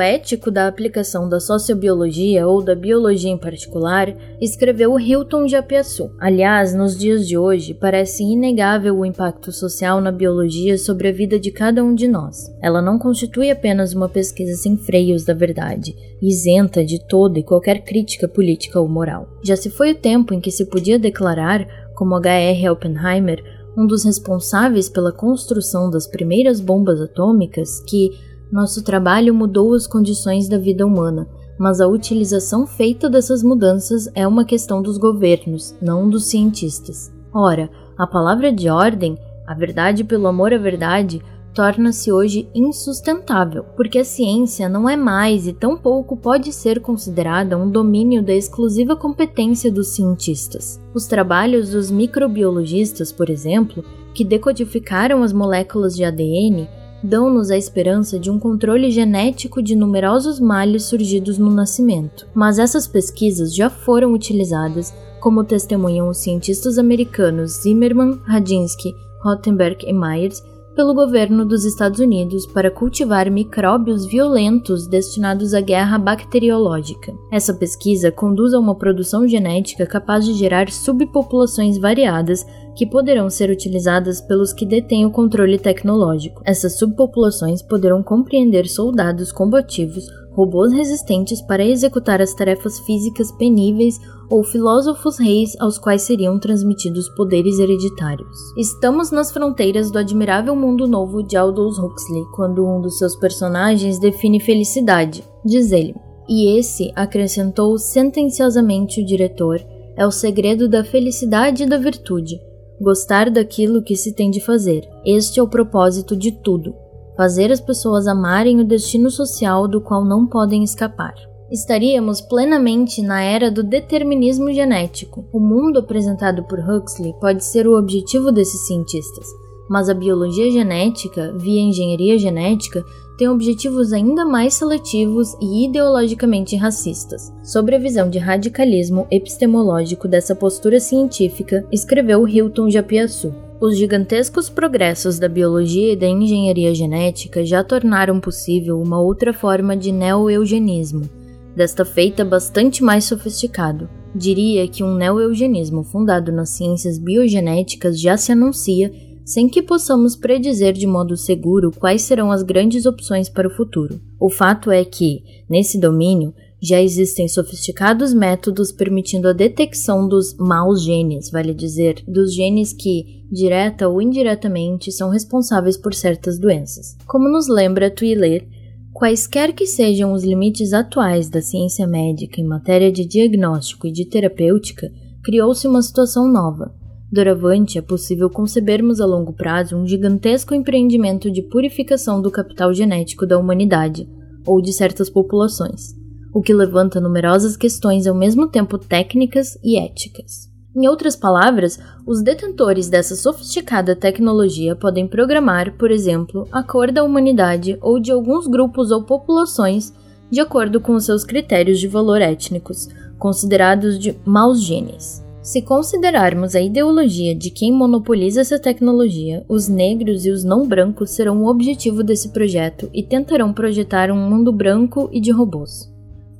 ético 0.00 0.52
da 0.52 0.68
aplicação 0.68 1.28
da 1.28 1.40
sociobiologia 1.40 2.46
ou 2.46 2.62
da 2.62 2.76
biologia 2.76 3.30
em 3.30 3.36
particular, 3.36 4.14
escreveu 4.40 5.00
Hilton 5.00 5.48
Japiaçu. 5.48 6.12
Aliás, 6.16 6.72
nos 6.72 6.96
dias 6.96 7.26
de 7.26 7.36
hoje, 7.36 7.74
parece 7.74 8.22
inegável 8.22 8.96
o 8.96 9.04
impacto 9.04 9.50
social 9.50 10.00
na 10.00 10.12
biologia 10.12 10.78
sobre 10.78 11.08
a 11.08 11.12
vida 11.12 11.40
de 11.40 11.50
cada 11.50 11.82
um 11.82 11.92
de 11.92 12.06
nós. 12.06 12.54
Ela 12.62 12.80
não 12.80 12.96
constitui 12.96 13.50
apenas 13.50 13.94
uma 13.94 14.08
pesquisa 14.08 14.54
sem 14.54 14.76
freios 14.76 15.24
da 15.24 15.34
verdade, 15.34 15.92
isenta 16.22 16.84
de 16.84 17.04
toda 17.04 17.40
e 17.40 17.42
qualquer 17.42 17.82
crítica 17.82 18.28
política 18.28 18.80
ou 18.80 18.88
moral. 18.88 19.28
Já 19.42 19.56
se 19.56 19.70
foi 19.70 19.90
o 19.90 19.96
tempo 19.96 20.32
em 20.32 20.40
que 20.40 20.52
se 20.52 20.66
podia 20.66 21.00
declarar 21.00 21.66
como 21.94 22.14
H.R. 22.14 22.70
Oppenheimer, 22.70 23.42
um 23.76 23.86
dos 23.86 24.04
responsáveis 24.04 24.88
pela 24.88 25.12
construção 25.12 25.90
das 25.90 26.06
primeiras 26.06 26.60
bombas 26.60 27.00
atômicas, 27.00 27.80
que 27.80 28.10
nosso 28.52 28.84
trabalho 28.84 29.34
mudou 29.34 29.74
as 29.74 29.86
condições 29.86 30.48
da 30.48 30.58
vida 30.58 30.86
humana, 30.86 31.26
mas 31.58 31.80
a 31.80 31.88
utilização 31.88 32.66
feita 32.66 33.08
dessas 33.08 33.42
mudanças 33.42 34.08
é 34.14 34.26
uma 34.26 34.44
questão 34.44 34.82
dos 34.82 34.98
governos, 34.98 35.74
não 35.80 36.08
dos 36.08 36.26
cientistas. 36.26 37.12
Ora, 37.32 37.68
a 37.98 38.06
palavra 38.06 38.52
de 38.52 38.68
ordem, 38.68 39.18
a 39.46 39.54
verdade 39.54 40.04
pelo 40.04 40.26
amor 40.26 40.52
à 40.52 40.58
verdade, 40.58 41.20
torna-se 41.54 42.10
hoje 42.10 42.48
insustentável, 42.54 43.64
porque 43.76 44.00
a 44.00 44.04
ciência 44.04 44.68
não 44.68 44.88
é 44.88 44.96
mais 44.96 45.46
e 45.46 45.52
tampouco 45.52 46.16
pode 46.16 46.52
ser 46.52 46.80
considerada 46.80 47.56
um 47.56 47.70
domínio 47.70 48.22
da 48.22 48.34
exclusiva 48.34 48.96
competência 48.96 49.70
dos 49.70 49.88
cientistas. 49.88 50.80
Os 50.92 51.06
trabalhos 51.06 51.70
dos 51.70 51.90
microbiologistas, 51.90 53.12
por 53.12 53.30
exemplo, 53.30 53.84
que 54.12 54.24
decodificaram 54.24 55.22
as 55.22 55.32
moléculas 55.32 55.94
de 55.94 56.04
ADN, 56.04 56.68
dão-nos 57.02 57.50
a 57.50 57.56
esperança 57.56 58.18
de 58.18 58.30
um 58.30 58.38
controle 58.38 58.90
genético 58.90 59.62
de 59.62 59.76
numerosos 59.76 60.40
males 60.40 60.84
surgidos 60.84 61.38
no 61.38 61.50
nascimento. 61.50 62.26
Mas 62.34 62.58
essas 62.58 62.88
pesquisas 62.88 63.54
já 63.54 63.68
foram 63.68 64.12
utilizadas, 64.12 64.92
como 65.20 65.44
testemunham 65.44 66.08
os 66.08 66.18
cientistas 66.18 66.78
americanos 66.78 67.62
Zimmerman, 67.62 68.20
Radinsky, 68.24 68.94
Rottenberg 69.22 69.86
e 69.86 69.92
Myers, 69.92 70.42
pelo 70.74 70.94
governo 70.94 71.44
dos 71.44 71.64
Estados 71.64 72.00
Unidos 72.00 72.46
para 72.46 72.70
cultivar 72.70 73.30
micróbios 73.30 74.04
violentos 74.04 74.86
destinados 74.86 75.54
à 75.54 75.60
guerra 75.60 75.98
bacteriológica. 75.98 77.14
Essa 77.30 77.54
pesquisa 77.54 78.10
conduz 78.10 78.52
a 78.52 78.58
uma 78.58 78.74
produção 78.74 79.26
genética 79.26 79.86
capaz 79.86 80.24
de 80.24 80.34
gerar 80.34 80.70
subpopulações 80.70 81.78
variadas 81.78 82.44
que 82.76 82.86
poderão 82.86 83.30
ser 83.30 83.50
utilizadas 83.50 84.20
pelos 84.20 84.52
que 84.52 84.66
detêm 84.66 85.06
o 85.06 85.10
controle 85.10 85.58
tecnológico. 85.58 86.42
Essas 86.44 86.76
subpopulações 86.78 87.62
poderão 87.62 88.02
compreender 88.02 88.66
soldados 88.68 89.30
combativos 89.30 90.08
robôs 90.34 90.72
resistentes 90.72 91.40
para 91.40 91.64
executar 91.64 92.20
as 92.20 92.34
tarefas 92.34 92.78
físicas 92.80 93.30
peníveis 93.32 94.00
ou 94.28 94.42
filósofos 94.42 95.18
reis 95.18 95.54
aos 95.60 95.78
quais 95.78 96.02
seriam 96.02 96.38
transmitidos 96.38 97.08
poderes 97.10 97.58
hereditários. 97.58 98.36
Estamos 98.56 99.10
nas 99.10 99.32
fronteiras 99.32 99.90
do 99.90 99.98
admirável 99.98 100.56
mundo 100.56 100.86
novo 100.86 101.22
de 101.22 101.36
Aldous 101.36 101.78
Huxley, 101.78 102.24
quando 102.34 102.66
um 102.66 102.80
dos 102.80 102.98
seus 102.98 103.14
personagens 103.14 103.98
define 103.98 104.40
felicidade, 104.40 105.24
diz 105.44 105.70
ele. 105.70 105.94
E 106.28 106.58
esse, 106.58 106.90
acrescentou 106.96 107.78
sentenciosamente 107.78 109.02
o 109.02 109.06
diretor, 109.06 109.60
é 109.96 110.06
o 110.06 110.10
segredo 110.10 110.68
da 110.68 110.82
felicidade 110.82 111.62
e 111.62 111.66
da 111.66 111.76
virtude. 111.76 112.40
Gostar 112.80 113.30
daquilo 113.30 113.82
que 113.82 113.94
se 113.94 114.12
tem 114.12 114.30
de 114.30 114.40
fazer. 114.40 114.88
Este 115.06 115.38
é 115.38 115.42
o 115.42 115.48
propósito 115.48 116.16
de 116.16 116.32
tudo 116.32 116.74
fazer 117.16 117.52
as 117.52 117.60
pessoas 117.60 118.06
amarem 118.06 118.60
o 118.60 118.64
destino 118.64 119.10
social 119.10 119.68
do 119.68 119.80
qual 119.80 120.04
não 120.04 120.26
podem 120.26 120.62
escapar. 120.62 121.14
Estaríamos 121.50 122.20
plenamente 122.20 123.02
na 123.02 123.22
era 123.22 123.50
do 123.50 123.62
determinismo 123.62 124.52
genético. 124.52 125.24
O 125.32 125.38
mundo 125.38 125.78
apresentado 125.78 126.42
por 126.44 126.58
Huxley 126.58 127.14
pode 127.20 127.44
ser 127.44 127.66
o 127.68 127.78
objetivo 127.78 128.32
desses 128.32 128.66
cientistas, 128.66 129.26
mas 129.68 129.88
a 129.88 129.94
biologia 129.94 130.50
genética, 130.50 131.32
via 131.36 131.60
engenharia 131.60 132.18
genética, 132.18 132.84
tem 133.16 133.28
objetivos 133.28 133.92
ainda 133.92 134.24
mais 134.24 134.54
seletivos 134.54 135.36
e 135.40 135.66
ideologicamente 135.66 136.56
racistas. 136.56 137.32
Sobre 137.42 137.76
a 137.76 137.78
visão 137.78 138.10
de 138.10 138.18
radicalismo 138.18 139.06
epistemológico 139.10 140.08
dessa 140.08 140.34
postura 140.34 140.80
científica, 140.80 141.64
escreveu 141.70 142.26
Hilton 142.26 142.70
Japiaçu. 142.70 143.32
Os 143.64 143.78
gigantescos 143.78 144.50
progressos 144.50 145.18
da 145.18 145.26
biologia 145.26 145.94
e 145.94 145.96
da 145.96 146.06
engenharia 146.06 146.74
genética 146.74 147.46
já 147.46 147.64
tornaram 147.64 148.20
possível 148.20 148.78
uma 148.78 149.00
outra 149.00 149.32
forma 149.32 149.74
de 149.74 149.90
neo-eugenismo, 149.90 151.08
desta 151.56 151.82
feita 151.82 152.22
bastante 152.26 152.84
mais 152.84 153.04
sofisticado. 153.04 153.88
Diria 154.14 154.68
que 154.68 154.84
um 154.84 154.94
neo-eugenismo 154.94 155.82
fundado 155.82 156.30
nas 156.30 156.50
ciências 156.50 156.98
biogenéticas 156.98 157.98
já 157.98 158.18
se 158.18 158.32
anuncia 158.32 158.92
sem 159.24 159.48
que 159.48 159.62
possamos 159.62 160.14
predizer 160.14 160.74
de 160.74 160.86
modo 160.86 161.16
seguro 161.16 161.70
quais 161.70 162.02
serão 162.02 162.30
as 162.30 162.42
grandes 162.42 162.84
opções 162.84 163.30
para 163.30 163.48
o 163.48 163.56
futuro. 163.56 163.98
O 164.20 164.28
fato 164.28 164.70
é 164.70 164.84
que, 164.84 165.22
nesse 165.48 165.80
domínio, 165.80 166.34
já 166.64 166.80
existem 166.80 167.28
sofisticados 167.28 168.14
métodos 168.14 168.72
permitindo 168.72 169.28
a 169.28 169.34
detecção 169.34 170.08
dos 170.08 170.34
maus 170.38 170.82
genes, 170.82 171.30
vale 171.30 171.52
dizer, 171.52 172.02
dos 172.08 172.34
genes 172.34 172.72
que, 172.72 173.26
direta 173.30 173.86
ou 173.86 174.00
indiretamente, 174.00 174.90
são 174.90 175.10
responsáveis 175.10 175.76
por 175.76 175.92
certas 175.92 176.38
doenças. 176.38 176.96
Como 177.06 177.28
nos 177.28 177.48
lembra 177.48 177.90
Twiller, 177.90 178.48
quaisquer 178.94 179.52
que 179.52 179.66
sejam 179.66 180.14
os 180.14 180.24
limites 180.24 180.72
atuais 180.72 181.28
da 181.28 181.42
ciência 181.42 181.86
médica 181.86 182.40
em 182.40 182.46
matéria 182.46 182.90
de 182.90 183.04
diagnóstico 183.04 183.86
e 183.86 183.92
de 183.92 184.06
terapêutica, 184.06 184.90
criou-se 185.22 185.68
uma 185.68 185.82
situação 185.82 186.26
nova. 186.26 186.74
Doravante, 187.12 187.76
é 187.76 187.82
possível 187.82 188.30
concebermos 188.30 189.02
a 189.02 189.06
longo 189.06 189.34
prazo 189.34 189.76
um 189.76 189.86
gigantesco 189.86 190.54
empreendimento 190.54 191.30
de 191.30 191.42
purificação 191.42 192.22
do 192.22 192.30
capital 192.30 192.72
genético 192.72 193.26
da 193.26 193.38
humanidade, 193.38 194.08
ou 194.46 194.62
de 194.62 194.72
certas 194.72 195.10
populações 195.10 196.02
o 196.34 196.42
que 196.42 196.52
levanta 196.52 197.00
numerosas 197.00 197.56
questões 197.56 198.08
ao 198.08 198.14
mesmo 198.14 198.48
tempo 198.48 198.76
técnicas 198.76 199.56
e 199.62 199.78
éticas. 199.78 200.52
Em 200.76 200.88
outras 200.88 201.14
palavras, 201.14 201.78
os 202.04 202.20
detentores 202.20 202.88
dessa 202.88 203.14
sofisticada 203.14 203.94
tecnologia 203.94 204.74
podem 204.74 205.06
programar, 205.06 205.76
por 205.78 205.92
exemplo, 205.92 206.48
a 206.50 206.64
cor 206.64 206.90
da 206.90 207.04
humanidade 207.04 207.78
ou 207.80 208.00
de 208.00 208.10
alguns 208.10 208.48
grupos 208.48 208.90
ou 208.90 209.04
populações 209.04 209.94
de 210.28 210.40
acordo 210.40 210.80
com 210.80 210.98
seus 210.98 211.22
critérios 211.22 211.78
de 211.78 211.86
valor 211.86 212.20
étnicos, 212.20 212.88
considerados 213.16 213.96
de 213.96 214.18
maus 214.26 214.60
genes. 214.60 215.22
Se 215.40 215.62
considerarmos 215.62 216.56
a 216.56 216.60
ideologia 216.60 217.36
de 217.36 217.50
quem 217.50 217.70
monopoliza 217.70 218.40
essa 218.40 218.58
tecnologia, 218.58 219.44
os 219.48 219.68
negros 219.68 220.26
e 220.26 220.30
os 220.30 220.42
não 220.42 220.66
brancos 220.66 221.10
serão 221.10 221.42
o 221.42 221.48
objetivo 221.48 222.02
desse 222.02 222.30
projeto 222.30 222.90
e 222.92 223.02
tentarão 223.02 223.52
projetar 223.52 224.10
um 224.10 224.28
mundo 224.28 224.50
branco 224.50 225.08
e 225.12 225.20
de 225.20 225.30
robôs 225.30 225.93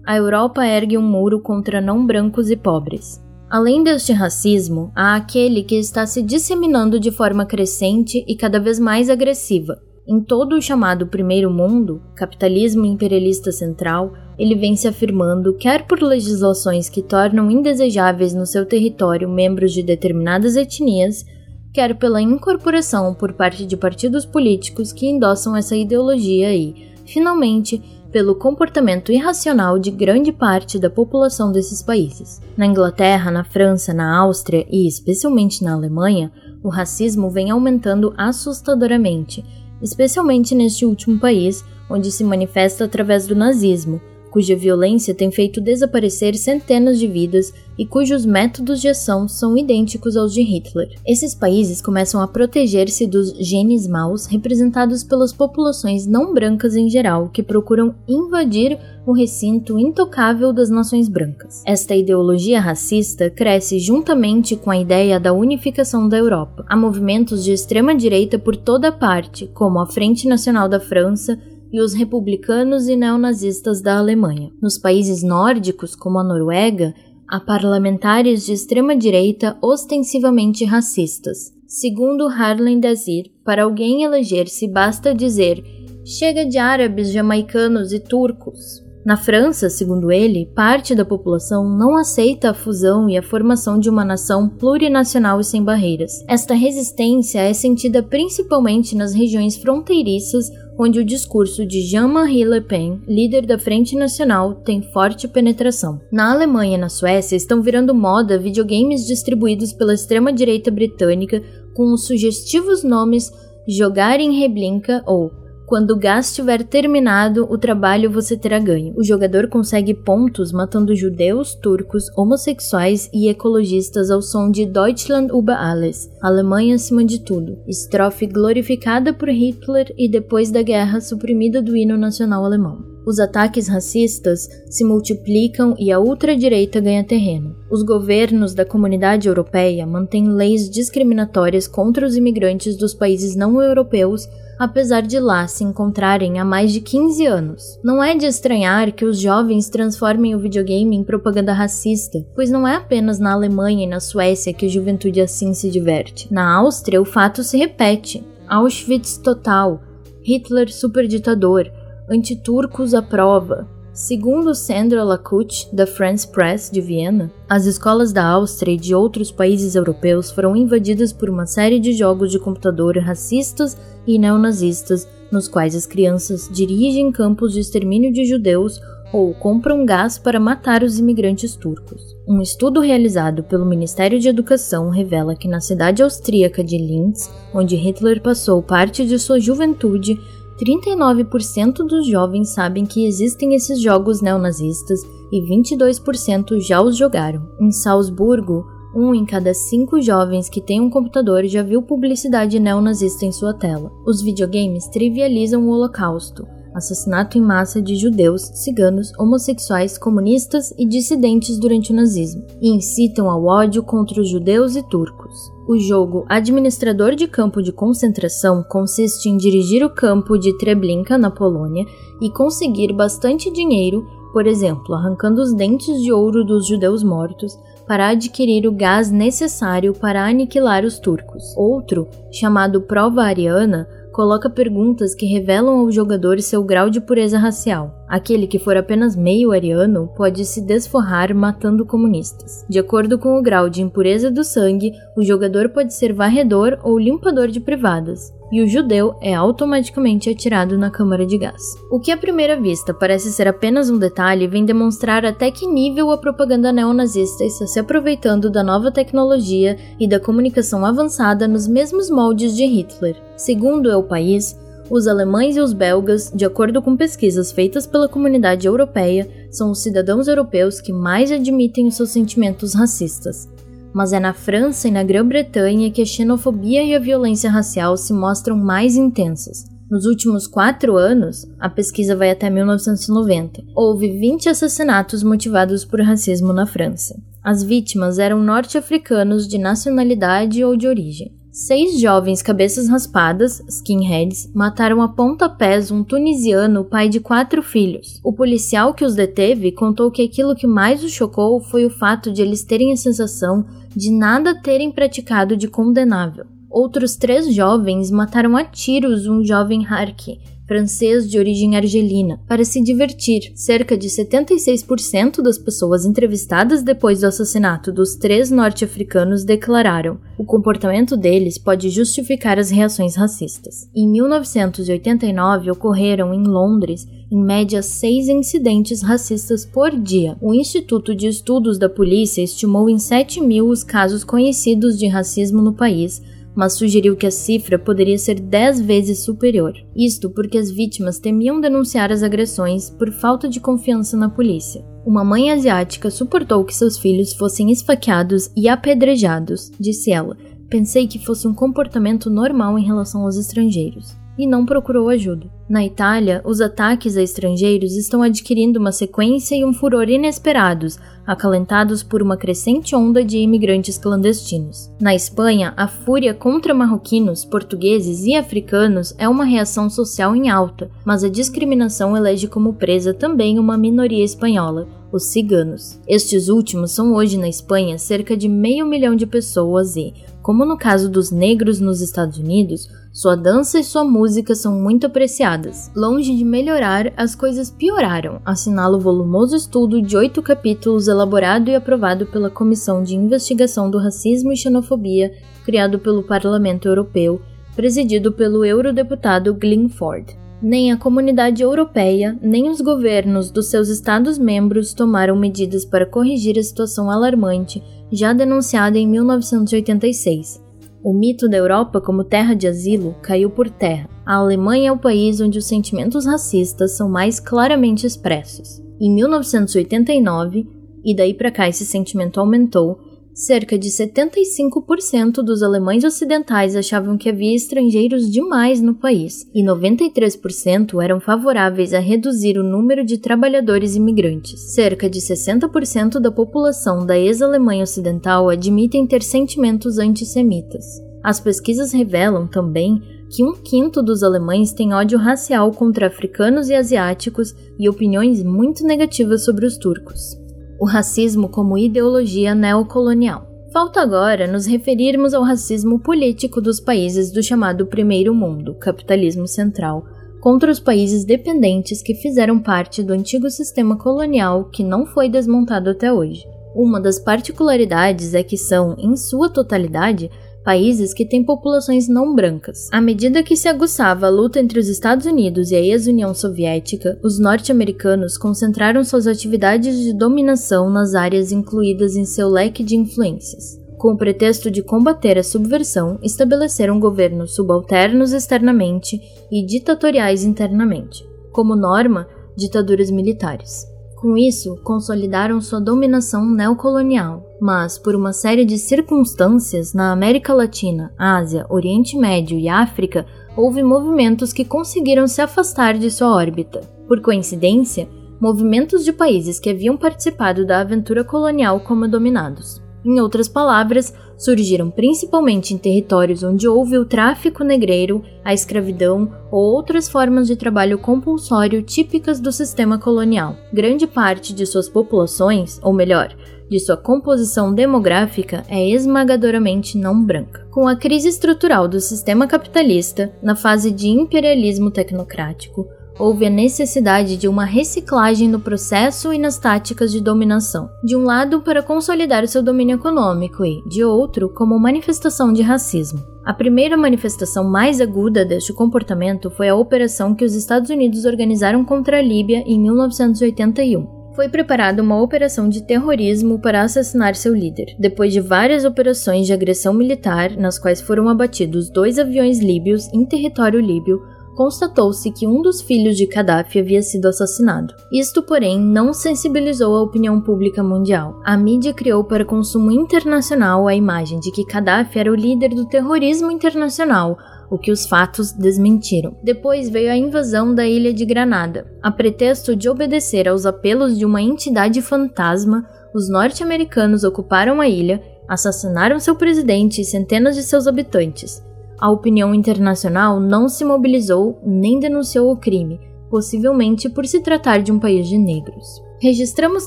a 0.07 0.17
Europa 0.17 0.67
ergue 0.67 0.99
um 0.99 1.03
muro 1.03 1.41
contra 1.41 1.81
não 1.81 2.05
brancos 2.05 2.51
e 2.51 2.57
pobres. 2.57 3.23
Além 3.51 3.83
deste 3.83 4.13
racismo, 4.13 4.91
há 4.95 5.15
aquele 5.15 5.63
que 5.63 5.77
está 5.77 6.07
se 6.07 6.23
disseminando 6.23 6.99
de 6.99 7.11
forma 7.11 7.47
crescente 7.47 8.25
e 8.27 8.35
cada 8.35 8.59
vez 8.59 8.79
mais 8.79 9.09
agressiva. 9.09 9.81
Em 10.07 10.21
todo 10.21 10.57
o 10.57 10.61
chamado 10.61 11.07
Primeiro 11.07 11.51
Mundo, 11.51 12.03
capitalismo 12.15 12.85
imperialista 12.85 13.51
central, 13.51 14.13
ele 14.39 14.55
vem 14.55 14.77
se 14.77 14.87
afirmando 14.87 15.57
quer 15.57 15.87
por 15.87 16.03
legislações 16.03 16.91
que 16.91 17.01
tornam 17.01 17.51
indesejáveis 17.51 18.35
no 18.35 18.45
seu 18.45 18.67
território 18.67 19.29
membros 19.29 19.73
de 19.73 19.83
determinadas 19.83 20.57
etnias, 20.57 21.25
quer 21.73 21.97
pela 21.97 22.21
incorporação 22.21 23.15
por 23.15 23.33
parte 23.33 23.65
de 23.65 23.77
partidos 23.77 24.27
políticos 24.27 24.93
que 24.93 25.07
endossam 25.07 25.57
essa 25.57 25.75
ideologia 25.75 26.55
e, 26.55 26.93
finalmente, 27.07 27.81
pelo 28.15 28.37
comportamento 28.37 29.11
irracional 29.11 29.77
de 29.77 29.91
grande 29.91 30.31
parte 30.31 30.79
da 30.79 30.89
população 30.89 31.51
desses 31.51 31.83
países. 31.83 32.41
Na 32.57 32.65
Inglaterra, 32.65 33.29
na 33.29 33.43
França, 33.43 33.93
na 33.93 34.17
Áustria 34.17 34.65
e 34.71 34.87
especialmente 34.87 35.65
na 35.65 35.73
Alemanha, 35.73 36.31
o 36.63 36.69
racismo 36.69 37.29
vem 37.29 37.51
aumentando 37.51 38.15
assustadoramente, 38.17 39.45
especialmente 39.83 40.55
neste 40.55 40.87
último 40.87 41.19
país, 41.19 41.65
onde 41.91 42.13
se 42.13 42.23
manifesta 42.23 42.85
através 42.85 43.27
do 43.27 43.35
nazismo, 43.35 44.01
cuja 44.35 44.57
violência 44.57 45.15
tem 45.15 45.31
feito 45.31 45.61
desaparecer 45.61 46.35
centenas 46.35 46.99
de 46.99 47.07
vidas 47.07 47.55
e 47.79 47.87
cujos 47.87 48.27
métodos 48.27 48.81
de 48.81 48.89
ação 48.89 49.29
são 49.29 49.57
idênticos 49.57 50.17
aos 50.17 50.35
de 50.35 50.43
Hitler. 50.43 50.89
Esses 51.07 51.37
países 51.37 51.81
começam 51.81 52.21
a 52.21 52.27
proteger-se 52.27 53.07
dos 53.07 53.33
genes 53.39 53.87
maus 53.87 54.27
representados 54.27 55.05
pelas 55.05 55.33
populações 55.33 56.05
não 56.05 56.35
brancas 56.35 56.75
em 56.75 56.91
geral, 56.91 57.29
que 57.29 57.45
procuram 57.45 57.95
invadir 58.09 58.77
o 59.07 59.13
recinto 59.13 59.79
intocável 59.79 60.53
das 60.53 60.69
nações 60.69 61.09
brancas. 61.09 61.63
Esta 61.65 61.95
ideologia 61.95 62.61
racista 62.61 63.31
cresce 63.31 63.79
juntamente 63.79 64.57
com 64.57 64.73
a 64.73 64.79
ideia 64.79 65.21
da 65.21 65.33
unificação 65.33 66.09
da 66.09 66.19
Europa. 66.19 66.65
Há 66.69 66.77
movimentos 66.77 67.45
de 67.45 67.53
extrema 67.53 67.95
direita 67.95 68.37
por 68.37 68.57
toda 68.57 68.91
parte, 68.91 69.47
como 69.55 69.79
a 69.79 69.87
Frente 69.87 70.27
Nacional 70.27 70.69
da 70.69 70.81
França, 70.81 71.39
e 71.75 71.81
os 71.81 71.93
republicanos 71.93 72.87
e 72.87 72.95
neonazistas 72.95 73.83
da 73.83 73.99
Alemanha. 73.99 74.53
Nos 74.63 74.79
países 74.79 75.25
nórdicos, 75.25 75.97
como 75.97 76.21
a 76.21 76.23
Noruega, 76.23 76.95
há 77.27 77.41
parlamentares 77.41 78.47
de 78.47 78.53
extrema-direita 78.53 79.59
ostensivamente 79.61 80.65
racistas. 80.65 81.53
Segundo 81.67 82.29
Harlan 82.29 82.79
Dazir, 82.79 83.33
para 83.45 83.65
alguém 83.65 84.05
eleger-se 84.05 84.69
basta 84.69 85.13
dizer 85.13 85.65
chega 86.05 86.47
de 86.47 86.59
árabes, 86.59 87.11
jamaicanos 87.11 87.93
e 87.93 87.99
turcos. 87.99 88.84
Na 89.05 89.19
França, 89.19 89.69
segundo 89.69 90.11
ele, 90.11 90.51
parte 90.55 90.95
da 90.95 91.05
população 91.05 91.69
não 91.69 91.95
aceita 91.95 92.51
a 92.51 92.55
fusão 92.55 93.07
e 93.07 93.19
a 93.19 93.23
formação 93.23 93.79
de 93.79 93.91
uma 93.91 94.03
nação 94.03 94.49
plurinacional 94.49 95.39
e 95.39 95.45
sem 95.45 95.63
barreiras. 95.63 96.25
Esta 96.27 96.55
resistência 96.55 97.41
é 97.41 97.53
sentida 97.53 98.03
principalmente 98.03 98.97
nas 98.97 99.13
regiões 99.13 99.57
fronteiriças 99.57 100.51
onde 100.79 100.99
o 100.99 101.05
discurso 101.05 101.67
de 101.67 101.83
Jean-Marie 101.83 102.47
Le 102.47 102.63
Pen, 102.63 103.01
líder 103.07 103.45
da 103.45 103.59
Frente 103.59 103.95
Nacional, 103.95 104.55
tem 104.55 104.83
forte 104.83 105.29
penetração. 105.29 106.01
Na 106.11 106.33
Alemanha 106.33 106.77
e 106.77 106.81
na 106.81 106.89
Suécia 106.89 107.37
estão 107.37 107.61
virando 107.61 107.95
moda 107.95 108.39
videogames 108.39 109.07
distribuídos 109.07 109.73
pela 109.75 109.95
extrema-direita 109.95 110.71
britânica 110.71 111.43
com 111.75 111.93
os 111.93 112.07
sugestivos 112.07 112.83
nomes 112.83 113.31
Jogar 113.67 114.21
em 114.21 114.39
Reblinka 114.39 115.03
ou 115.07 115.31
quando 115.67 115.93
o 115.93 115.99
gás 115.99 116.29
estiver 116.29 116.63
terminado, 116.63 117.47
o 117.51 117.57
trabalho 117.57 118.11
você 118.11 118.37
terá 118.37 118.59
ganho. 118.59 118.95
O 118.97 119.05
jogador 119.05 119.49
consegue 119.49 119.95
pontos 119.95 120.53
matando 120.53 120.95
judeus, 120.95 121.55
turcos, 121.55 122.05
homossexuais 122.17 123.09
e 123.13 123.29
ecologistas 123.29 124.11
ao 124.11 124.21
som 124.21 124.51
de 124.51 124.67
Deutschland 124.67 125.33
über 125.33 125.57
alles, 125.57 126.11
Alemanha 126.23 126.75
acima 126.75 127.05
de 127.05 127.21
tudo, 127.21 127.59
estrofe 127.67 128.27
glorificada 128.27 129.13
por 129.13 129.29
Hitler 129.29 129.93
e 129.97 130.09
depois 130.09 130.51
da 130.51 130.63
guerra 130.63 131.01
suprimida 131.01 131.63
do 131.63 131.77
hino 131.77 131.97
nacional 131.97 132.45
alemão. 132.45 132.95
Os 133.07 133.19
ataques 133.19 133.69
racistas 133.69 134.49
se 134.71 134.83
multiplicam 134.83 135.75
e 135.79 135.93
a 135.93 136.01
ultradireita 136.01 136.81
ganha 136.81 137.05
terreno. 137.05 137.55
Os 137.71 137.83
governos 137.83 138.55
da 138.55 138.65
comunidade 138.65 139.29
europeia 139.29 139.87
mantêm 139.87 140.29
leis 140.29 140.71
discriminatórias 140.71 141.69
contra 141.69 142.07
os 142.07 142.17
imigrantes 142.17 142.77
dos 142.77 142.95
países 142.95 143.37
não 143.37 143.61
europeus 143.61 144.27
apesar 144.59 145.03
de 145.03 145.19
lá 145.19 145.47
se 145.47 145.65
encontrarem 145.65 146.39
há 146.39 146.45
mais 146.45 146.73
de 146.73 146.81
15 146.81 147.27
anos. 147.27 147.81
Não 147.83 148.03
é 148.03 148.15
de 148.15 148.27
estranhar 148.27 148.93
que 148.93 149.05
os 149.05 149.21
jovens 149.21 149.69
transformem 149.69 150.35
o 150.35 150.39
videogame 150.39 150.97
em 150.97 151.05
propaganda 151.05 151.53
racista, 151.53 152.25
pois 152.35 152.51
não 152.51 152.67
é 152.67 152.77
apenas 152.77 153.19
na 153.19 153.33
Alemanha 153.33 153.85
e 153.85 153.89
na 153.89 154.01
Suécia 154.01 154.53
que 154.53 154.67
a 154.67 154.69
juventude 154.69 155.21
assim 155.21 155.55
se 155.55 155.71
diverte. 155.71 156.33
Na 156.33 156.55
Áustria, 156.57 157.01
o 157.01 157.05
fato 157.05 157.43
se 157.43 157.57
repete. 157.57 158.25
Auschwitz 158.47 159.17
total, 159.17 159.81
Hitler 160.23 160.71
superditador, 160.73 161.71
antiturcos 162.09 162.95
à 162.95 163.01
prova, 163.01 163.67
Segundo 163.95 164.57
Sandra 164.57 165.05
Lacucci, 165.05 165.73
da 165.73 165.87
France 165.87 166.27
Press 166.27 166.69
de 166.69 166.81
Viena, 166.81 167.31
as 167.49 167.65
escolas 167.65 168.13
da 168.13 168.27
Áustria 168.27 168.75
e 168.75 168.77
de 168.77 168.93
outros 168.93 169.31
países 169.31 169.77
europeus 169.77 170.33
foram 170.33 170.57
invadidas 170.57 171.13
por 171.13 171.31
uma 171.31 171.47
série 171.47 171.79
de 171.79 171.93
jogos 171.93 172.33
de 172.33 172.41
computador 172.41 172.99
racistas 172.99 173.77
e 174.05 174.19
neonazistas, 174.19 175.07
nos 175.31 175.47
quais 175.47 175.77
as 175.77 175.87
crianças 175.87 176.51
dirigem 176.53 177.13
campos 177.13 177.53
de 177.53 177.61
extermínio 177.61 178.13
de 178.13 178.25
judeus 178.25 178.81
ou 179.13 179.33
compram 179.33 179.87
gás 179.87 180.19
para 180.19 180.41
matar 180.41 180.83
os 180.83 180.99
imigrantes 180.99 181.55
turcos. 181.55 182.17
Um 182.27 182.43
estudo 182.43 182.81
realizado 182.81 183.45
pelo 183.45 183.65
Ministério 183.65 184.19
de 184.19 184.29
Educação 184.29 184.91
revela 184.91 185.37
que 185.37 185.47
na 185.47 185.61
cidade 185.61 186.03
austríaca 186.03 186.65
de 186.65 186.77
Linz, 186.77 187.31
onde 187.55 187.77
Hitler 187.77 188.21
passou 188.21 188.61
parte 188.61 189.07
de 189.07 189.17
sua 189.21 189.39
juventude, 189.39 190.19
39% 190.57 191.75
dos 191.87 192.07
jovens 192.07 192.51
sabem 192.51 192.87
que 192.87 193.07
existem 193.07 193.55
esses 193.55 193.81
jogos 193.81 194.21
neonazistas 194.21 195.01
e 195.33 195.41
22% 195.43 196.61
já 196.61 196.81
os 196.81 196.97
jogaram. 196.97 197.43
Em 197.61 197.73
Salzburgo, 197.73 198.65
um 198.95 199.13
em 199.13 199.25
cada 199.25 199.53
cinco 199.53 200.01
jovens 200.01 200.49
que 200.49 200.61
tem 200.61 200.81
um 200.81 200.89
computador 200.89 201.45
já 201.47 201.63
viu 201.63 201.83
publicidade 201.83 202.61
neonazista 202.61 203.27
em 203.27 203.33
sua 203.33 203.53
tela. 203.53 203.91
Os 204.07 204.23
videogames 204.23 204.87
trivializam 204.87 205.67
o 205.67 205.71
Holocausto, 205.71 206.47
assassinato 206.75 207.37
em 207.37 207.41
massa 207.41 207.83
de 207.83 207.97
judeus, 207.97 208.43
ciganos, 208.55 209.13
homossexuais, 209.19 209.99
comunistas 209.99 210.73
e 210.79 210.87
dissidentes 210.87 211.59
durante 211.59 211.93
o 211.93 211.97
nazismo, 211.97 212.45
e 212.61 212.69
incitam 212.69 213.29
ao 213.29 213.45
ódio 213.45 213.83
contra 213.83 214.21
os 214.21 214.29
judeus 214.29 214.77
e 214.77 214.83
turcos. 214.83 215.54
O 215.67 215.79
jogo 215.79 216.27
Administrador 216.29 217.15
de 217.15 217.27
Campo 217.27 217.63
de 217.63 217.73
Concentração 217.73 218.63
consiste 218.63 219.31
em 219.31 219.37
dirigir 219.39 219.83
o 219.83 219.89
campo 219.89 220.37
de 220.37 220.57
Treblinka, 220.59 221.17
na 221.17 221.31
Polônia, 221.31 221.87
e 222.21 222.29
conseguir 222.29 222.93
bastante 222.93 223.51
dinheiro, 223.51 224.07
por 224.31 224.47
exemplo, 224.47 224.95
arrancando 224.95 225.41
os 225.41 225.55
dentes 225.55 226.03
de 226.03 226.13
ouro 226.13 226.45
dos 226.45 226.67
judeus 226.67 227.03
mortos, 227.03 227.59
para 227.87 228.09
adquirir 228.09 228.67
o 228.67 228.73
gás 228.73 229.11
necessário 229.11 229.95
para 229.95 230.27
aniquilar 230.27 230.85
os 230.85 230.99
turcos. 230.99 231.57
Outro, 231.57 232.07
chamado 232.31 232.83
Prova 232.83 233.23
Ariana, 233.23 233.89
coloca 234.15 234.49
perguntas 234.49 235.13
que 235.13 235.27
revelam 235.27 235.81
ao 235.81 235.91
jogador 235.91 236.41
seu 236.41 236.63
grau 236.63 236.89
de 236.89 237.01
pureza 237.01 237.37
racial. 237.37 237.93
Aquele 238.09 238.47
que 238.47 238.61
for 238.61 238.77
apenas 238.77 239.17
meio 239.17 239.51
ariano 239.51 240.09
pode 240.17 240.45
se 240.45 240.61
desforrar 240.61 241.35
matando 241.35 241.85
comunistas. 241.85 242.65
De 242.69 242.79
acordo 242.79 243.19
com 243.19 243.37
o 243.37 243.43
grau 243.43 243.69
de 243.69 243.83
impureza 243.83 244.31
do 244.31 244.45
sangue, 244.45 244.93
o 245.17 245.23
jogador 245.25 245.71
pode 245.71 245.93
ser 245.93 246.13
varredor 246.13 246.79
ou 246.85 246.97
limpador 246.97 247.49
de 247.49 247.59
privadas, 247.59 248.33
e 248.55 248.63
o 248.63 248.69
judeu 248.69 249.17
é 249.21 249.35
automaticamente 249.35 250.31
atirado 250.31 250.79
na 250.79 250.89
câmara 250.89 251.27
de 251.27 251.37
gás. 251.37 251.75
O 251.91 251.99
que 251.99 252.13
à 252.13 252.17
primeira 252.17 252.55
vista 252.61 252.95
parece 252.95 253.33
ser 253.33 253.49
apenas 253.49 253.91
um 253.91 253.99
detalhe 253.99 254.47
vem 254.47 254.65
demonstrar 254.65 255.27
até 255.27 255.51
que 255.51 255.67
nível 255.67 256.13
a 256.13 256.19
propaganda 256.19 256.71
neonazista 256.71 257.43
está 257.43 257.67
se 257.67 257.81
aproveitando 257.81 258.49
da 258.49 258.63
nova 258.63 258.93
tecnologia 258.93 259.77
e 259.99 260.07
da 260.07 260.21
comunicação 260.21 260.87
avançada 260.87 261.49
nos 261.49 261.67
mesmos 261.67 262.09
moldes 262.09 262.55
de 262.55 262.65
Hitler. 262.65 263.21
Segundo 263.37 263.91
o 263.99 264.05
país, 264.05 264.57
os 264.89 265.09
alemães 265.09 265.57
e 265.57 265.61
os 265.61 265.73
belgas, 265.73 266.31
de 266.33 266.45
acordo 266.45 266.81
com 266.81 266.97
pesquisas 266.97 267.51
feitas 267.51 267.89
pela 267.89 268.09
comunidade 268.09 268.69
europeia, 268.69 269.29
são 269.51 269.73
os 269.73 269.83
cidadãos 269.83 270.29
europeus 270.29 270.81
que 270.81 270.93
mais 270.93 271.33
admitem 271.33 271.89
os 271.89 271.97
seus 271.97 272.11
sentimentos 272.11 272.73
racistas. 272.73 273.49
Mas 273.95 274.13
é 274.13 274.19
na 274.19 274.35
França 274.35 274.89
e 274.89 274.91
na 274.91 275.05
Grã-Bretanha 275.05 275.91
que 275.91 276.03
a 276.03 276.05
xenofobia 276.05 276.83
e 276.83 276.95
a 276.97 276.99
violência 276.99 277.49
racial 277.49 277.97
se 277.97 278.13
mostram 278.13 278.57
mais 278.57 278.97
intensas. 278.97 279.65
Nos 279.89 280.05
últimos 280.05 280.49
quatro 280.49 280.97
anos, 280.97 281.47
a 281.61 281.69
pesquisa 281.69 282.17
vai 282.17 282.31
até 282.31 282.51
1990, 282.51 283.63
houve 283.77 284.19
20 284.19 284.49
assassinatos 284.49 285.23
motivados 285.23 285.85
por 285.85 286.01
racismo 286.01 286.53
na 286.53 286.67
França. 286.67 287.15
As 287.43 287.63
vítimas 287.63 288.19
eram 288.19 288.43
norte-africanos 288.43 289.47
de 289.47 289.59
nacionalidade 289.59 290.65
ou 290.65 290.77
de 290.77 290.89
origem. 290.89 291.33
Seis 291.57 292.01
jovens 292.01 292.43
cabeças 292.43 292.89
raspadas, 292.89 293.63
skinheads, 293.69 294.51
mataram 294.53 295.01
a 295.01 295.07
pontapés 295.07 295.89
um 295.89 296.03
tunisiano 296.03 296.85
pai 296.85 297.09
de 297.09 297.21
quatro 297.21 297.63
filhos. 297.63 298.19
O 298.25 298.33
policial 298.33 298.93
que 298.93 299.05
os 299.05 299.15
deteve 299.15 299.71
contou 299.71 300.11
que 300.11 300.21
aquilo 300.21 300.57
que 300.57 300.67
mais 300.67 301.05
o 301.05 301.09
chocou 301.09 301.61
foi 301.61 301.87
o 301.87 301.91
fato 301.91 302.33
de 302.33 302.43
eles 302.43 302.65
terem 302.65 302.93
a 302.93 302.97
sensação 302.97 303.65
de 303.95 304.11
nada 304.11 304.61
terem 304.61 304.91
praticado 304.91 305.57
de 305.57 305.69
condenável. 305.69 306.45
Outros 306.69 307.15
três 307.15 307.55
jovens 307.55 308.11
mataram 308.11 308.57
a 308.57 308.65
tiros 308.65 309.29
um 309.29 309.45
jovem 309.45 309.87
Harki, 309.87 310.41
francês 310.67 311.29
de 311.29 311.39
origem 311.39 311.77
argelina, 311.77 312.41
para 312.49 312.65
se 312.65 312.83
divertir. 312.83 313.53
Cerca 313.55 313.97
de 313.97 314.09
76% 314.09 315.43
das 315.43 315.59
pessoas 315.59 316.05
entrevistadas 316.05 316.83
depois 316.83 317.21
do 317.21 317.27
assassinato 317.27 317.93
dos 317.93 318.15
três 318.15 318.51
norte-africanos 318.51 319.45
declararam: 319.45 320.19
o 320.39 320.45
comportamento 320.45 321.17
deles 321.17 321.59
pode 321.59 321.91
justificar 321.91 322.59
as 322.59 322.71
reações 322.71 323.15
racistas. 323.17 323.89
Em 323.95 324.09
1989 324.09 325.71
ocorreram 325.71 326.35
em 326.35 326.43
Londres 326.43 327.07
em 327.31 327.43
média 327.43 327.83
seis 327.83 328.29
incidentes 328.29 329.03
racistas 329.03 329.65
por 329.65 329.91
dia. 329.91 330.37
O 330.41 330.55
Instituto 330.55 331.15
de 331.15 331.27
Estudos 331.27 331.79
da 331.79 331.89
Polícia 331.89 332.43
estimou 332.43 332.89
em 332.89 332.99
7 332.99 333.41
mil 333.41 333.69
os 333.69 333.83
casos 333.83 334.23
conhecidos 334.23 334.99
de 334.99 335.09
racismo 335.09 335.61
no 335.61 335.73
país, 335.73 336.23
mas 336.55 336.75
sugeriu 336.75 337.17
que 337.17 337.27
a 337.27 337.31
cifra 337.31 337.79
poderia 337.79 338.19
ser 338.19 338.41
10 338.41 338.81
vezes 338.81 339.25
superior. 339.25 339.75
Isto 339.95 340.31
porque 340.31 340.59
as 340.59 340.71
vítimas 340.71 341.19
temiam 341.19 341.61
denunciar 341.61 342.13
as 342.13 342.23
agressões 342.23 342.91
por 342.91 343.11
falta 343.13 343.49
de 343.49 343.61
confiança 343.61 344.17
na 344.17 344.29
polícia. 344.29 344.85
Uma 345.05 345.25
mãe 345.25 345.51
asiática 345.51 346.11
suportou 346.11 346.65
que 346.65 346.75
seus 346.75 346.99
filhos 346.99 347.35
fossem 347.35 347.71
esfaqueados 347.71 348.51
e 348.57 348.69
apedrejados, 348.69 349.71
disse 349.79 350.13
ela. 350.13 350.37
Pensei 350.71 351.07
que 351.07 351.25
fosse 351.25 351.47
um 351.47 351.55
comportamento 351.55 352.31
normal 352.31 352.79
em 352.79 352.85
relação 352.85 353.23
aos 353.23 353.37
estrangeiros 353.37 354.24
e 354.39 354.47
não 354.47 354.67
procurou 354.67 355.09
ajuda. 355.09 355.47
Na 355.69 355.85
Itália, 355.85 356.43
os 356.45 356.61
ataques 356.61 357.17
a 357.17 357.23
estrangeiros 357.23 357.97
estão 357.97 358.23
adquirindo 358.23 358.79
uma 358.79 358.93
sequência 358.93 359.55
e 359.55 359.65
um 359.65 359.73
furor 359.73 360.09
inesperados, 360.11 360.99
acalentados 361.27 362.03
por 362.03 362.23
uma 362.23 362.37
crescente 362.37 362.95
onda 362.95 363.25
de 363.25 363.39
imigrantes 363.39 363.97
clandestinos. 363.97 364.91
Na 365.01 365.15
Espanha, 365.15 365.73
a 365.77 365.89
fúria 365.89 366.35
contra 366.35 366.75
marroquinos, 366.75 367.45
portugueses 367.45 368.25
e 368.25 368.35
africanos 368.35 369.15
é 369.17 369.29
uma 369.29 369.45
reação 369.45 369.89
social 369.89 370.37
em 370.37 370.51
alta, 370.51 370.91
mas 371.05 371.25
a 371.25 371.31
discriminação 371.31 372.17
elege 372.17 372.47
como 372.47 372.75
presa 372.75 373.15
também 373.15 373.59
uma 373.59 373.79
minoria 373.79 374.25
espanhola, 374.25 374.87
os 375.11 375.27
ciganos. 375.27 375.99
Estes 376.09 376.49
últimos 376.49 376.91
são 376.91 377.15
hoje 377.15 377.39
na 377.39 377.49
Espanha 377.49 377.99
cerca 377.99 378.37
de 378.37 378.49
meio 378.49 378.85
milhão 378.85 379.15
de 379.15 379.27
pessoas 379.27 379.97
e, 379.97 380.13
como 380.45 380.67
no 380.67 380.77
caso 380.77 381.09
dos 381.09 381.31
negros 381.31 381.81
nos 381.81 382.03
Estados 382.03 382.37
Unidos, 382.37 382.87
sua 383.11 383.35
dança 383.35 383.79
e 383.79 383.83
sua 383.83 384.05
música 384.05 384.55
são 384.55 384.79
muito 384.79 385.07
apreciadas. 385.07 385.91
Longe 385.97 386.37
de 386.37 386.45
melhorar, 386.45 387.15
as 387.17 387.35
coisas 387.35 387.71
pioraram, 387.71 388.43
assinala 388.45 388.99
o 388.99 389.01
volumoso 389.01 389.57
estudo 389.57 390.03
de 390.03 390.15
oito 390.15 390.43
capítulos 390.43 391.09
elaborado 391.09 391.71
e 391.71 391.75
aprovado 391.75 392.27
pela 392.27 392.51
Comissão 392.51 393.03
de 393.03 393.17
Investigação 393.17 393.91
do 393.91 393.97
Racismo 393.97 394.53
e 394.53 394.57
Xenofobia, 394.57 395.33
criado 395.65 395.99
pelo 395.99 396.23
Parlamento 396.23 396.87
Europeu, 396.87 397.41
presidido 397.75 398.31
pelo 398.31 398.67
eurodeputado 398.67 399.55
Glyn 399.55 399.89
Ford. 399.89 400.37
Nem 400.61 400.93
a 400.93 400.97
comunidade 400.99 401.63
europeia, 401.63 402.39
nem 402.43 402.69
os 402.69 402.83
governos 402.83 403.51
dos 403.51 403.69
seus 403.69 403.89
Estados-membros 403.89 404.93
tomaram 404.93 405.37
medidas 405.37 405.87
para 405.87 406.05
corrigir 406.05 406.59
a 406.59 406.63
situação 406.63 407.11
alarmante 407.11 407.83
já 408.11 408.33
denunciada 408.33 408.99
em 408.99 409.07
1986. 409.07 410.63
O 411.03 411.13
mito 411.13 411.49
da 411.49 411.57
Europa 411.57 412.01
como 412.01 412.25
terra 412.25 412.55
de 412.55 412.67
asilo 412.67 413.15
caiu 413.21 413.51
por 413.51 413.69
terra. 413.69 414.09
A 414.25 414.37
Alemanha 414.37 414.89
é 414.89 414.93
o 414.93 414.99
país 414.99 415.41
onde 415.41 415.59
os 415.59 415.67
sentimentos 415.67 416.25
racistas 416.25 416.97
são 416.97 417.11
mais 417.11 417.39
claramente 417.39 418.07
expressos. 418.07 418.83
Em 418.99 419.15
1989, 419.15 420.67
e 421.05 421.15
daí 421.15 421.35
para 421.35 421.51
cá 421.51 421.69
esse 421.69 421.85
sentimento 421.85 422.41
aumentou, 422.41 422.99
cerca 423.35 423.77
de 423.77 423.89
75% 423.89 425.43
dos 425.43 425.61
alemães 425.61 426.05
ocidentais 426.05 426.77
achavam 426.77 427.19
que 427.19 427.29
havia 427.29 427.55
estrangeiros 427.55 428.31
demais 428.31 428.81
no 428.81 428.95
país, 428.95 429.45
e 429.53 429.63
93% 429.63 431.03
eram 431.03 431.19
favoráveis 431.19 431.93
a 431.93 431.99
reduzir 431.99 432.57
o 432.57 432.63
número 432.63 433.05
de 433.05 433.19
trabalhadores 433.19 433.97
imigrantes. 433.97 434.61
Cerca 434.73 435.11
de 435.11 435.21
60% 435.21 436.21
da 436.21 436.31
população 436.31 437.05
da 437.05 437.19
ex-Alemanha 437.19 437.83
Ocidental 437.83 438.49
admitem 438.49 439.05
ter 439.05 439.23
sentimentos 439.23 439.99
antissemitas. 439.99 440.85
As 441.23 441.41
pesquisas 441.41 441.93
revelam 441.93 442.47
também 442.47 443.03
que 443.31 443.43
um 443.43 443.55
quinto 443.55 444.01
dos 444.01 444.23
alemães 444.23 444.73
tem 444.73 444.93
ódio 444.93 445.19
racial 445.19 445.73
contra 445.73 446.07
africanos 446.07 446.69
e 446.69 446.75
asiáticos 446.75 447.53
e 447.79 447.89
opiniões 447.89 448.45
muito 448.45 448.85
negativas 448.85 449.45
sobre 449.45 449.67
os 449.67 449.77
turcos 449.77 450.44
o 450.85 450.87
racismo 450.87 451.49
como 451.49 451.79
ideologia 451.79 452.55
neocolonial. 452.55 453.47
Falta 453.73 454.03
agora 454.03 454.47
nos 454.47 454.67
referirmos 454.67 455.33
ao 455.33 455.43
racismo 455.43 455.99
político 455.99 456.61
dos 456.61 456.79
países 456.79 457.33
do 457.33 457.43
chamado 457.43 457.87
Primeiro 457.87 458.35
Mundo, 458.35 458.75
capitalismo 458.75 459.49
central, 459.49 460.05
contra 460.43 460.71
os 460.71 460.79
países 460.79 461.25
dependentes 461.25 462.03
que 462.03 462.15
fizeram 462.15 462.61
parte 462.61 463.03
do 463.03 463.15
antigo 463.15 463.49
sistema 463.49 463.97
colonial 463.97 464.67
que 464.67 464.85
não 464.85 465.07
foi 465.07 465.27
desmontado 465.27 465.89
até 465.89 466.13
hoje. 466.13 466.47
Uma 466.75 467.01
das 467.01 467.19
particularidades 467.19 468.35
é 468.35 468.43
que 468.43 468.59
são, 468.59 468.95
em 468.99 469.17
sua 469.17 469.49
totalidade, 469.49 470.31
países 470.65 471.13
que 471.13 471.27
têm 471.27 471.45
populações 471.45 472.09
não 472.09 472.35
brancas. 472.35 472.89
À 472.91 473.01
medida 473.01 473.43
que 473.43 473.57
se 473.57 473.69
aguçava 473.69 474.27
a 474.27 474.31
luta 474.31 474.59
entre 474.59 474.81
os 474.81 474.89
Estados 474.89 475.27
Unidos 475.27 475.71
e 475.71 475.77
a 475.77 475.81
ex-União 475.81 476.33
Soviética, 476.33 477.19
os 477.23 477.39
norte-americanos 477.39 478.39
concentraram 478.39 479.05
suas 479.05 479.27
atividades 479.27 479.99
de 480.01 480.13
dominação 480.15 480.89
nas 480.89 481.15
áreas 481.15 481.53
incluídas 481.53 482.17
em 482.17 482.25
seu 482.25 482.49
leque 482.49 482.83
de 482.83 482.97
influências. 482.97 483.79
Com 483.99 484.13
o 484.13 484.19
pretexto 484.19 484.71
de 484.71 484.83
combater 484.83 485.39
a 485.39 485.43
subversão, 485.43 486.19
estabeleceram 486.23 486.99
governos 486.99 487.55
subalternos 487.55 488.33
externamente 488.33 489.21
e 489.51 489.65
ditatoriais 489.65 490.45
internamente. 490.45 491.25
Como 491.53 491.77
norma, 491.77 492.27
ditaduras 492.57 493.11
militares. 493.11 493.94
Com 494.25 494.39
isso, 494.39 494.79
consolidaram 494.83 495.61
sua 495.61 495.79
dominação 495.79 496.51
neocolonial, 496.51 497.45
mas 497.61 497.99
por 497.99 498.17
uma 498.17 498.33
série 498.33 498.65
de 498.65 498.79
circunstâncias 498.79 499.93
na 499.93 500.13
América 500.13 500.55
Latina, 500.55 501.13
Ásia, 501.19 501.67
Oriente 501.69 502.17
Médio 502.17 502.59
e 502.59 502.67
África, 502.67 503.27
houve 503.55 503.83
movimentos 503.83 504.51
que 504.51 504.65
conseguiram 504.65 505.29
se 505.29 505.43
afastar 505.43 505.99
de 505.99 506.11
sua 506.11 506.35
órbita. 506.35 506.81
Por 507.07 507.21
coincidência, 507.21 508.09
movimentos 508.41 509.05
de 509.05 509.13
países 509.13 509.61
que 509.61 509.69
haviam 509.69 509.95
participado 509.95 510.65
da 510.65 510.81
aventura 510.81 511.23
colonial 511.23 511.81
como 511.81 512.09
dominados. 512.09 512.83
Em 513.05 513.21
outras 513.21 513.49
palavras, 513.49 514.15
surgiram 514.37 514.91
principalmente 514.91 515.75
em 515.75 515.79
territórios 515.79 516.43
onde 516.43 516.67
houve 516.67 516.97
o 516.99 517.05
tráfico 517.05 517.63
negreiro, 517.63 518.23
a 518.45 518.55
escravidão 518.55 519.31
ou 519.51 519.75
outras 519.75 520.09
formas 520.09 520.47
de 520.47 520.57
trabalho 520.57 520.99
compulsório 520.99 521.83
típicas 521.83 522.41
do 522.41 522.51
sistema 522.51 522.99
colonial. 522.99 523.57
Grande 523.73 524.07
parte 524.07 524.55
de 524.55 524.67
suas 524.67 524.89
populações, 524.89 525.79
ou 525.83 525.93
melhor, 525.93 526.35
de 526.69 526.81
sua 526.81 526.97
composição 526.97 527.75
demográfica 527.75 528.65
é 528.69 528.89
esmagadoramente 528.89 529.99
não 529.99 530.25
branca. 530.25 530.67
Com 530.71 530.89
a 530.89 530.97
crise 530.97 531.29
estrutural 531.29 531.87
do 531.87 532.01
sistema 532.01 532.47
capitalista, 532.47 533.33
na 533.43 533.55
fase 533.55 533.91
de 533.91 534.09
imperialismo 534.09 534.91
tecnocrático, 534.91 535.87
houve 536.19 536.47
a 536.47 536.51
necessidade 536.51 537.37
de 537.37 537.49
uma 537.49 537.65
reciclagem 537.65 538.49
no 538.49 538.61
processo 538.61 539.33
e 539.33 539.39
nas 539.39 539.59
táticas 539.59 540.13
de 540.13 540.21
dominação. 540.21 540.89
De 541.03 541.17
um 541.17 541.25
lado, 541.25 541.61
para 541.61 541.83
consolidar 541.83 542.47
seu 542.47 542.63
domínio 542.63 542.97
econômico 542.97 543.65
e, 543.65 543.83
de 543.89 544.05
outro, 544.05 544.49
como 544.49 544.79
manifestação 544.79 545.53
de 545.53 545.63
racismo. 545.63 546.21
A 546.45 546.53
primeira 546.53 546.97
manifestação 546.97 547.65
mais 547.65 548.01
aguda 548.01 548.45
deste 548.45 548.73
comportamento 548.73 549.51
foi 549.51 549.69
a 549.69 549.77
operação 549.77 550.35
que 550.35 550.45
os 550.45 550.55
Estados 550.55 550.91
Unidos 550.91 551.25
organizaram 551.25 551.85
contra 551.85 552.19
a 552.19 552.23
Líbia 552.23 552.63
em 552.67 552.79
1981 552.81 554.25
foi 554.35 554.49
preparada 554.49 555.01
uma 555.01 555.21
operação 555.23 555.69
de 555.69 555.83
terrorismo 555.83 556.59
para 556.59 556.83
assassinar 556.83 557.37
seu 557.37 557.55
líder. 557.55 557.95
Depois 557.99 558.33
de 558.33 558.41
várias 558.41 558.85
operações 558.85 559.47
de 559.47 559.53
agressão 559.53 559.95
militar, 559.95 560.57
nas 560.57 560.79
quais 560.79 561.01
foram 561.01 561.29
abatidos 561.29 561.89
dois 561.89 562.19
aviões 562.19 562.59
líbios 562.59 563.07
em 563.13 563.25
território 563.25 563.81
líbio, 563.81 564.21
constatou-se 564.55 565.31
que 565.31 565.47
um 565.47 565.61
dos 565.61 565.83
filhos 565.83 566.17
de 566.17 566.27
Gaddafi 566.27 566.79
havia 566.79 567.03
sido 567.03 567.27
assassinado. 567.27 567.95
Isto, 568.13 568.43
porém, 568.43 568.81
não 568.81 569.13
sensibilizou 569.13 569.97
a 569.97 570.03
opinião 570.03 570.41
pública 570.41 570.83
mundial. 570.83 571.41
A 571.45 571.57
mídia 571.57 571.93
criou 571.93 572.25
para 572.25 572.45
consumo 572.45 572.91
internacional 572.91 573.87
a 573.87 573.95
imagem 573.95 574.41
de 574.41 574.51
que 574.53 574.65
Gaddafi 574.65 575.19
era 575.19 575.31
o 575.31 575.35
líder 575.35 575.71
do 575.71 575.87
terrorismo 575.87 576.51
internacional, 576.51 577.37
o 577.71 577.79
que 577.79 577.91
os 577.91 578.07
fatos 578.07 578.53
desmentiram. 578.53 579.37
Depois 579.43 579.89
veio 579.89 580.11
a 580.11 580.17
invasão 580.17 580.75
da 580.75 580.87
ilha 580.87 581.13
de 581.13 581.25
Granada. 581.25 581.87
A 582.03 582.11
pretexto 582.11 582.77
de 582.77 582.89
obedecer 582.89 583.49
aos 583.49 583.67
apelos 583.67 584.17
de 584.17 584.25
uma 584.25 584.41
entidade 584.41 585.03
fantasma, 585.03 585.85
os 586.15 586.29
norte-americanos 586.31 587.25
ocuparam 587.25 587.81
a 587.81 587.89
ilha, 587.89 588.23
assassinaram 588.49 589.19
seu 589.19 589.35
presidente 589.35 590.01
e 590.01 590.05
centenas 590.05 590.55
de 590.55 590.63
seus 590.63 590.87
habitantes 590.87 591.63
a 592.01 592.11
opinião 592.11 592.55
internacional 592.55 593.39
não 593.39 593.69
se 593.69 593.85
mobilizou 593.85 594.61
nem 594.65 594.99
denunciou 594.99 595.51
o 595.51 595.57
crime, 595.57 596.01
possivelmente 596.31 597.09
por 597.09 597.27
se 597.27 597.41
tratar 597.41 597.83
de 597.83 597.93
um 597.93 597.99
país 597.99 598.29
de 598.29 598.37
negros. 598.37 599.03
Registramos 599.21 599.87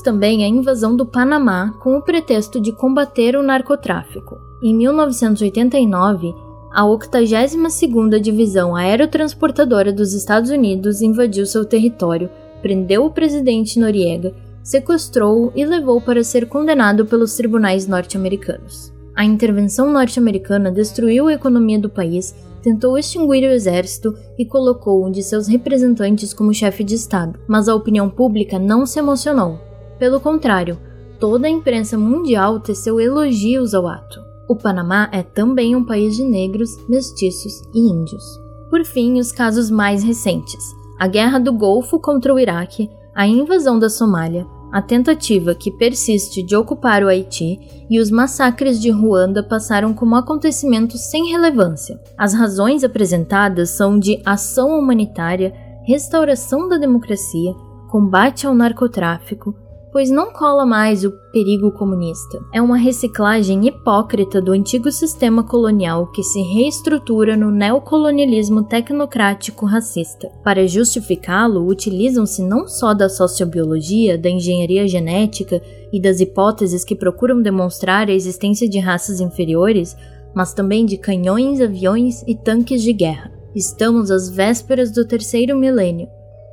também 0.00 0.44
a 0.44 0.48
invasão 0.48 0.96
do 0.96 1.06
Panamá 1.06 1.72
com 1.82 1.96
o 1.96 2.02
pretexto 2.02 2.60
de 2.60 2.72
combater 2.72 3.36
o 3.36 3.42
narcotráfico. 3.42 4.36
Em 4.62 4.74
1989, 4.74 6.34
a 6.72 6.82
82ª 6.82 8.18
Divisão 8.20 8.74
Aerotransportadora 8.74 9.92
dos 9.92 10.12
Estados 10.12 10.50
Unidos 10.50 11.00
invadiu 11.02 11.46
seu 11.46 11.64
território, 11.64 12.28
prendeu 12.60 13.04
o 13.04 13.10
presidente 13.10 13.78
Noriega, 13.78 14.34
sequestrou-o 14.62 15.52
e 15.54 15.64
levou 15.64 16.00
para 16.00 16.24
ser 16.24 16.46
condenado 16.48 17.06
pelos 17.06 17.34
tribunais 17.36 17.86
norte-americanos. 17.86 18.92
A 19.18 19.24
intervenção 19.24 19.92
norte-americana 19.92 20.70
destruiu 20.70 21.26
a 21.26 21.32
economia 21.32 21.76
do 21.76 21.90
país, 21.90 22.32
tentou 22.62 22.96
extinguir 22.96 23.42
o 23.42 23.52
exército 23.52 24.14
e 24.38 24.46
colocou 24.46 25.04
um 25.04 25.10
de 25.10 25.24
seus 25.24 25.48
representantes 25.48 26.32
como 26.32 26.54
chefe 26.54 26.84
de 26.84 26.94
Estado, 26.94 27.36
mas 27.48 27.68
a 27.68 27.74
opinião 27.74 28.08
pública 28.08 28.60
não 28.60 28.86
se 28.86 29.00
emocionou. 29.00 29.58
Pelo 29.98 30.20
contrário, 30.20 30.78
toda 31.18 31.48
a 31.48 31.50
imprensa 31.50 31.98
mundial 31.98 32.60
teceu 32.60 33.00
elogios 33.00 33.74
ao 33.74 33.88
ato. 33.88 34.20
O 34.48 34.54
Panamá 34.54 35.08
é 35.10 35.24
também 35.24 35.74
um 35.74 35.84
país 35.84 36.14
de 36.14 36.22
negros, 36.22 36.70
mestiços 36.88 37.60
e 37.74 37.80
índios. 37.90 38.22
Por 38.70 38.84
fim, 38.84 39.18
os 39.18 39.32
casos 39.32 39.68
mais 39.68 40.04
recentes: 40.04 40.62
a 40.96 41.08
Guerra 41.08 41.40
do 41.40 41.52
Golfo 41.52 41.98
contra 41.98 42.32
o 42.32 42.38
Iraque, 42.38 42.88
a 43.12 43.26
invasão 43.26 43.80
da 43.80 43.90
Somália, 43.90 44.46
a 44.72 44.82
tentativa 44.82 45.54
que 45.54 45.70
persiste 45.70 46.42
de 46.42 46.54
ocupar 46.54 47.02
o 47.02 47.08
Haiti 47.08 47.86
e 47.88 47.98
os 47.98 48.10
massacres 48.10 48.80
de 48.80 48.90
Ruanda 48.90 49.42
passaram 49.42 49.94
como 49.94 50.14
acontecimentos 50.14 51.00
sem 51.10 51.30
relevância. 51.30 51.98
As 52.16 52.34
razões 52.34 52.84
apresentadas 52.84 53.70
são 53.70 53.98
de 53.98 54.20
ação 54.24 54.78
humanitária, 54.78 55.54
restauração 55.86 56.68
da 56.68 56.76
democracia, 56.76 57.54
combate 57.88 58.46
ao 58.46 58.54
narcotráfico, 58.54 59.54
pois 59.98 60.10
não 60.10 60.32
cola 60.32 60.64
mais 60.64 61.04
o 61.04 61.10
perigo 61.32 61.72
comunista. 61.72 62.38
É 62.54 62.62
uma 62.62 62.76
reciclagem 62.76 63.66
hipócrita 63.66 64.40
do 64.40 64.52
antigo 64.52 64.92
sistema 64.92 65.42
colonial 65.42 66.06
que 66.12 66.22
se 66.22 66.40
reestrutura 66.40 67.36
no 67.36 67.50
neocolonialismo 67.50 68.62
tecnocrático 68.62 69.66
racista. 69.66 70.30
Para 70.44 70.68
justificá-lo, 70.68 71.66
utilizam-se 71.66 72.44
não 72.44 72.68
só 72.68 72.94
da 72.94 73.08
sociobiologia, 73.08 74.16
da 74.16 74.30
engenharia 74.30 74.86
genética 74.86 75.60
e 75.92 76.00
das 76.00 76.20
hipóteses 76.20 76.84
que 76.84 76.94
procuram 76.94 77.42
demonstrar 77.42 78.08
a 78.08 78.14
existência 78.14 78.68
de 78.68 78.78
raças 78.78 79.20
inferiores, 79.20 79.96
mas 80.32 80.54
também 80.54 80.86
de 80.86 80.96
canhões, 80.96 81.60
aviões 81.60 82.22
e 82.24 82.36
tanques 82.36 82.84
de 82.84 82.92
guerra. 82.92 83.32
Estamos 83.52 84.12
às 84.12 84.30
vésperas 84.30 84.92
do 84.92 85.04
terceiro 85.04 85.58
milênio 85.58 86.08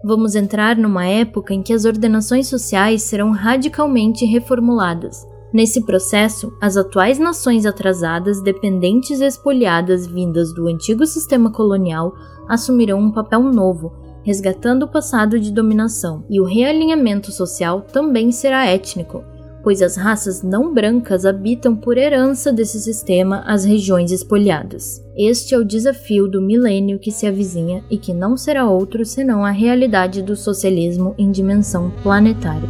Vamos 0.08 0.36
entrar 0.36 0.78
numa 0.78 1.08
época 1.08 1.52
em 1.52 1.64
que 1.64 1.74
as 1.74 1.84
ordenações 1.84 2.48
sociais 2.48 3.02
serão 3.02 3.32
radicalmente 3.32 4.24
reformuladas. 4.24 5.26
Nesse 5.52 5.84
processo, 5.84 6.56
as 6.62 6.78
atuais 6.78 7.18
nações 7.18 7.66
atrasadas, 7.66 8.40
dependentes 8.40 9.20
e 9.20 9.26
espoliadas 9.26 10.06
vindas 10.06 10.54
do 10.54 10.68
antigo 10.68 11.08
sistema 11.08 11.50
colonial 11.50 12.14
assumirão 12.48 13.00
um 13.00 13.12
papel 13.12 13.42
novo, 13.42 13.94
resgatando 14.22 14.84
o 14.84 14.88
passado 14.88 15.40
de 15.40 15.52
dominação, 15.52 16.24
e 16.30 16.40
o 16.40 16.46
realinhamento 16.46 17.32
social 17.32 17.82
também 17.82 18.32
será 18.32 18.64
étnico, 18.68 19.24
pois 19.66 19.82
as 19.82 19.98
raças 19.98 20.44
não 20.44 20.72
brancas 20.72 21.26
habitam 21.26 21.76
por 21.76 21.98
herança 21.98 22.54
desse 22.54 22.80
sistema 22.80 23.44
as 23.48 23.66
regiões 23.66 24.12
espoliadas. 24.12 25.04
Este 25.18 25.56
é 25.56 25.58
o 25.58 25.66
desafio 25.66 26.28
do 26.28 26.40
milênio 26.40 27.00
que 27.00 27.12
se 27.12 27.26
avizinha 27.26 27.84
e 27.90 27.98
que 27.98 28.14
não 28.14 28.38
será 28.38 28.70
outro 28.70 29.04
senão 29.04 29.44
a 29.44 29.50
realidade 29.50 30.22
do 30.22 30.36
socialismo 30.36 31.16
em 31.18 31.32
dimensão 31.32 31.92
planetária. 32.04 32.70